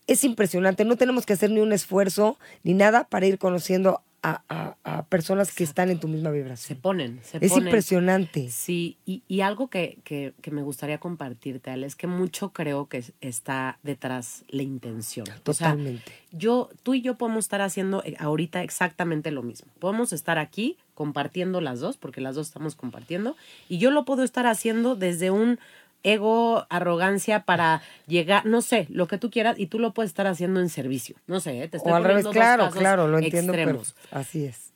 es 0.07 0.23
impresionante. 0.23 0.85
No 0.85 0.95
tenemos 0.95 1.25
que 1.25 1.33
hacer 1.33 1.51
ni 1.51 1.59
un 1.59 1.73
esfuerzo 1.73 2.37
ni 2.63 2.73
nada 2.73 3.05
para 3.09 3.25
ir 3.25 3.37
conociendo 3.37 4.01
a, 4.23 4.41
a- 4.49 4.75
a 4.83 5.05
personas 5.05 5.53
que 5.53 5.63
están 5.63 5.89
en 5.89 5.99
tu 5.99 6.07
misma 6.07 6.29
Se 6.31 6.35
vibración. 6.35 6.79
ponen, 6.81 7.19
se 7.23 7.37
Es 7.39 7.51
ponen. 7.51 7.67
impresionante. 7.67 8.49
Sí, 8.49 8.97
y, 9.05 9.21
y 9.27 9.41
algo 9.41 9.69
que, 9.69 9.99
que- 10.03 10.33
que 10.41 10.49
me 10.51 10.61
gustaría 10.63 10.97
compartirte, 10.97 11.69
Ale, 11.71 11.85
es 11.85 11.95
que 11.95 12.07
mucho 12.07 12.51
creo 12.51 12.87
que 12.87 12.97
es- 12.97 13.13
está 13.21 13.79
detrás 13.83 14.43
la 14.49 14.63
intención. 14.63 15.27
O 15.45 15.53
sea, 15.53 15.69
Totalmente. 15.71 16.11
yo, 16.31 16.69
tú 16.83 16.93
y 16.95 17.01
yo 17.01 17.15
podemos 17.17 17.45
estar 17.45 17.61
haciendo 17.61 18.01
eh, 18.03 18.15
ahorita 18.19 18.63
exactamente 18.63 19.31
lo 19.31 19.43
mismo. 19.43 19.71
Podemos 19.79 20.11
estar 20.13 20.39
aquí 20.39 20.77
compartiendo 21.01 21.61
las 21.61 21.79
dos, 21.79 21.95
porque 21.95 22.21
las 22.21 22.33
dos 22.33 22.47
estamos 22.47 22.73
compartiendo, 22.73 23.35
y 23.69 23.77
yo 23.77 23.91
lo 23.91 24.03
puedo 24.03 24.23
estar 24.23 24.47
haciendo 24.47 24.95
desde 24.95 25.29
un 25.29 25.59
ego, 26.01 26.65
arrogancia 26.69 27.43
para 27.43 27.83
llegar, 28.07 28.47
no 28.47 28.63
sé, 28.63 28.87
lo 28.89 29.07
que 29.07 29.19
tú 29.19 29.29
quieras, 29.29 29.59
y 29.59 29.67
tú 29.67 29.77
lo 29.77 29.93
puedes 29.93 30.09
estar 30.09 30.25
haciendo 30.25 30.59
en 30.59 30.69
servicio. 30.69 31.15
No 31.27 31.39
sé, 31.39 31.61
¿eh? 31.61 31.67
te 31.67 31.77
estoy 31.77 31.91
O 31.91 31.95
al 31.95 32.03
revés, 32.03 32.23
dos 32.23 32.33
claro, 32.33 32.63
casos 32.63 32.79
claro, 32.79 33.07
lo 33.07 33.19
entiendo. 33.19 33.53
pero 33.53 33.61
extremos 33.81 33.95
así 34.09 34.45
es. 34.45 34.73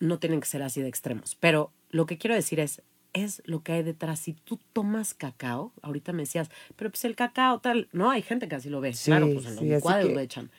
no 0.00 0.18
tienen 0.18 0.40
que 0.40 0.46
ser 0.46 0.62
así 0.62 0.80
de 0.80 0.88
extremos. 0.88 1.36
Pero 1.38 1.70
lo 1.90 2.06
que 2.06 2.16
quiero 2.16 2.34
decir 2.34 2.60
es, 2.60 2.80
es 3.12 3.42
lo 3.44 3.62
que 3.62 3.72
hay 3.72 3.82
detrás. 3.82 4.20
Si 4.20 4.32
tú 4.32 4.58
tomas 4.72 5.12
cacao, 5.12 5.72
ahorita 5.82 6.14
me 6.14 6.22
decías, 6.22 6.48
pero 6.76 6.88
pues 6.90 7.04
el 7.04 7.14
cacao 7.14 7.58
tal, 7.60 7.88
no, 7.92 8.10
hay 8.10 8.22
gente 8.22 8.48
que 8.48 8.54
así 8.54 8.70
lo 8.70 8.80
ve. 8.80 8.94
Sí, 8.94 9.10
claro, 9.10 9.26
pues 9.34 9.44
en 9.46 9.50
los 9.56 9.82
sí, 9.82 10.06
que- 10.08 10.14
lo 10.14 10.20
echan. 10.20 10.50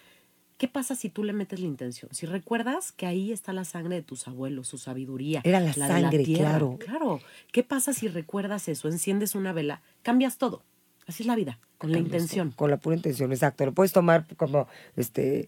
¿Qué 0.60 0.68
pasa 0.68 0.94
si 0.94 1.08
tú 1.08 1.24
le 1.24 1.32
metes 1.32 1.62
la 1.62 1.68
intención? 1.68 2.14
Si 2.14 2.26
recuerdas 2.26 2.92
que 2.92 3.06
ahí 3.06 3.32
está 3.32 3.54
la 3.54 3.64
sangre 3.64 3.96
de 3.96 4.02
tus 4.02 4.28
abuelos, 4.28 4.68
su 4.68 4.78
sabiduría. 4.78 5.40
Era 5.46 5.62
la 5.62 5.68
de 5.68 5.74
sangre, 5.74 6.24
tierra. 6.26 6.50
claro. 6.50 6.78
Claro. 6.78 7.22
¿Qué 7.54 7.64
pasa 7.64 7.94
si 7.94 8.10
recuerdas 8.10 8.68
eso, 8.68 8.90
enciendes 8.90 9.36
una 9.36 9.54
vela, 9.54 9.82
cambias 10.02 10.38
todo? 10.38 10.62
Así 11.08 11.24
es 11.24 11.28
la 11.28 11.38
vida, 11.38 11.60
con 11.78 11.94
la 11.94 12.00
intención. 12.00 12.50
todo, 12.50 12.58
Con 12.58 12.72
la 12.72 12.78
pura 12.78 12.98
intención, 12.98 13.32
exacto. 13.32 13.66
Lo 13.66 13.72
puedes 13.72 13.94
tomar 13.94 14.28
como, 14.36 14.68
este, 14.98 15.48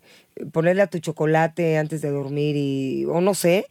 ponerle 0.54 0.82
a 0.82 0.88
tu 0.88 1.00
chocolate 1.00 1.78
antes 1.78 2.02
de 2.02 2.10
dormir 2.10 2.56
y, 2.56 3.04
o 3.04 3.20
no 3.20 3.34
sé, 3.34 3.68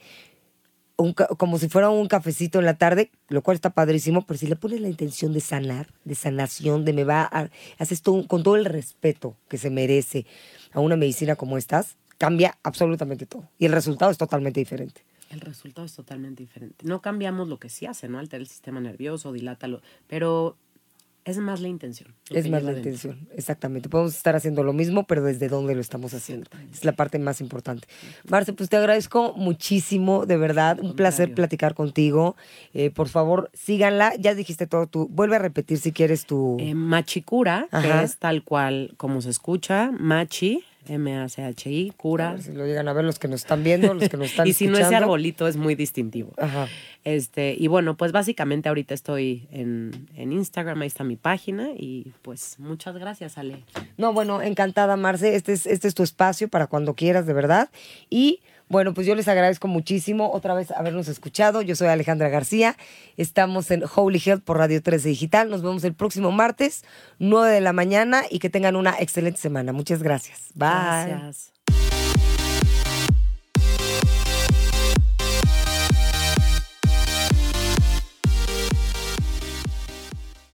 como 1.39 1.59
si 1.59 1.69
fuera 1.69 1.91
un 1.91 2.09
cafecito 2.09 2.59
en 2.59 2.65
la 2.65 2.75
tarde, 2.75 3.11
lo 3.29 3.43
cual 3.43 3.55
está 3.55 3.71
padrísimo, 3.71 4.27
pero 4.27 4.39
si 4.39 4.47
le 4.47 4.57
pones 4.57 4.81
la 4.81 4.89
intención 4.89 5.33
de 5.33 5.41
sanar, 5.41 5.89
de 6.05 6.15
sanación, 6.15 6.85
de 6.85 6.93
me 6.93 7.05
va 7.05 7.23
a, 7.23 7.51
haces 7.79 8.03
todo, 8.03 8.27
con 8.27 8.43
todo 8.43 8.57
el 8.57 8.65
respeto 8.65 9.37
que 9.49 9.59
se 9.59 9.71
merece 9.71 10.27
a 10.73 10.81
una 10.81 10.97
medicina 10.97 11.37
como 11.37 11.57
estas, 11.57 11.97
cambia 12.19 12.59
absolutamente 12.63 13.27
todo. 13.27 13.49
Y 13.59 13.67
el 13.67 13.73
resultado 13.73 14.11
es 14.11 14.19
totalmente 14.19 14.61
diferente. 14.61 15.03
El 15.31 15.41
resultado 15.41 15.87
es 15.87 15.95
totalmente 15.95 16.43
diferente. 16.43 16.85
No 16.85 17.01
cambiamos 17.01 17.49
lo 17.49 17.59
que 17.59 17.69
sí 17.69 17.87
hace, 17.87 18.09
¿no? 18.09 18.19
Altera 18.19 18.43
el 18.43 18.49
sistema 18.49 18.81
nervioso, 18.81 19.33
dilátalo, 19.33 19.81
pero 20.09 20.57
es 21.25 21.39
más 21.39 21.61
la 21.61 21.69
intención. 21.69 22.15
Es 22.31 22.49
más 22.49 22.63
la 22.63 22.73
intención, 22.73 23.29
exactamente. 23.37 23.89
Podemos 23.89 24.15
estar 24.15 24.35
haciendo 24.37 24.63
lo 24.63 24.73
mismo, 24.73 25.07
pero 25.07 25.23
desde 25.23 25.49
dónde 25.49 25.75
lo 25.75 25.81
estamos 25.81 26.15
haciendo. 26.15 26.51
Es 26.73 26.85
la 26.85 26.93
parte 26.93 27.19
más 27.19 27.41
importante. 27.41 27.87
Marce, 28.29 28.53
pues 28.53 28.69
te 28.69 28.77
agradezco 28.77 29.35
muchísimo, 29.37 30.27
de 30.27 30.37
verdad. 30.37 30.79
Un 30.81 30.97
placer 30.97 31.35
platicar 31.35 31.75
contigo. 31.75 32.37
Eh, 32.73 32.91
por 32.91 33.09
favor, 33.09 33.51
síganla. 33.53 34.15
Ya 34.17 34.35
dijiste 34.35 34.67
todo 34.67 34.87
tú. 34.87 35.09
Vuelve 35.11 35.37
a 35.37 35.41
repetir 35.41 35.79
si 35.79 35.93
quieres 35.93 36.27
tu... 36.27 36.57
Eh, 36.59 36.75
Machicura, 36.75 37.69
Ajá. 37.71 38.01
que 38.01 38.05
es 38.05 38.19
tal 38.19 38.43
cual 38.43 38.95
como 38.97 39.21
se 39.21 39.31
escucha, 39.31 39.91
Machi, 39.93 40.65
M-A-C-H-I, 40.89 41.91
A 41.91 41.97
cura. 41.97 42.33
ver 42.33 42.43
si 42.43 42.53
lo 42.53 42.67
llegan 42.67 42.89
a 42.89 42.93
ver 42.93 43.05
los 43.05 43.19
que 43.19 43.29
nos 43.29 43.41
están 43.43 43.63
viendo, 43.63 43.93
los 43.95 44.09
que 44.09 44.17
nos 44.17 44.27
están 44.31 44.47
y 44.47 44.53
si 44.53 44.67
no 44.67 44.79
ese 44.79 44.95
arbolito 44.97 45.47
es 45.49 45.57
muy 45.57 45.75
distintivo. 45.75 46.33
Ajá. 46.39 46.69
Este, 47.05 47.55
y 47.59 47.67
bueno, 47.69 47.97
pues 47.97 48.13
básicamente 48.13 48.69
ahorita 48.69 48.93
estoy 48.95 49.49
en, 49.51 50.09
en 50.17 50.33
Instagram, 50.33 50.83
ahí 50.83 50.89
está 50.89 51.05
mi 51.05 51.17
página. 51.17 51.71
Y 51.77 52.13
pues 52.23 52.59
muchas 52.59 52.95
gracias, 52.97 53.39
Ale. 53.39 53.65
No, 53.97 54.13
bueno, 54.13 54.43
encantada, 54.43 54.97
Marce. 54.97 55.35
Este 55.35 55.53
es, 55.53 55.67
este 55.67 55.89
es 55.89 55.95
tu 55.95 56.03
espacio 56.03 56.49
para 56.49 56.67
cuando 56.67 56.95
quieras, 56.95 57.27
de 57.27 57.33
verdad. 57.33 57.71
Y 58.11 58.41
bueno, 58.71 58.95
pues 58.95 59.05
yo 59.05 59.17
les 59.17 59.27
agradezco 59.27 59.67
muchísimo 59.67 60.31
otra 60.33 60.55
vez 60.55 60.71
habernos 60.71 61.09
escuchado. 61.09 61.61
Yo 61.61 61.75
soy 61.75 61.89
Alejandra 61.89 62.29
García. 62.29 62.77
Estamos 63.17 63.73
en 63.73 63.83
Holy 63.93 64.23
Health 64.25 64.45
por 64.45 64.59
Radio 64.59 64.81
13 64.81 65.09
Digital. 65.09 65.51
Nos 65.51 65.63
vemos 65.63 65.83
el 65.83 65.93
próximo 65.93 66.31
martes, 66.31 66.85
9 67.19 67.53
de 67.53 67.61
la 67.61 67.73
mañana, 67.73 68.23
y 68.31 68.39
que 68.39 68.49
tengan 68.49 68.77
una 68.77 68.95
excelente 69.01 69.41
semana. 69.41 69.73
Muchas 69.73 70.05
gracias. 70.05 70.53
Bye. 70.55 70.69
Gracias. 70.71 71.60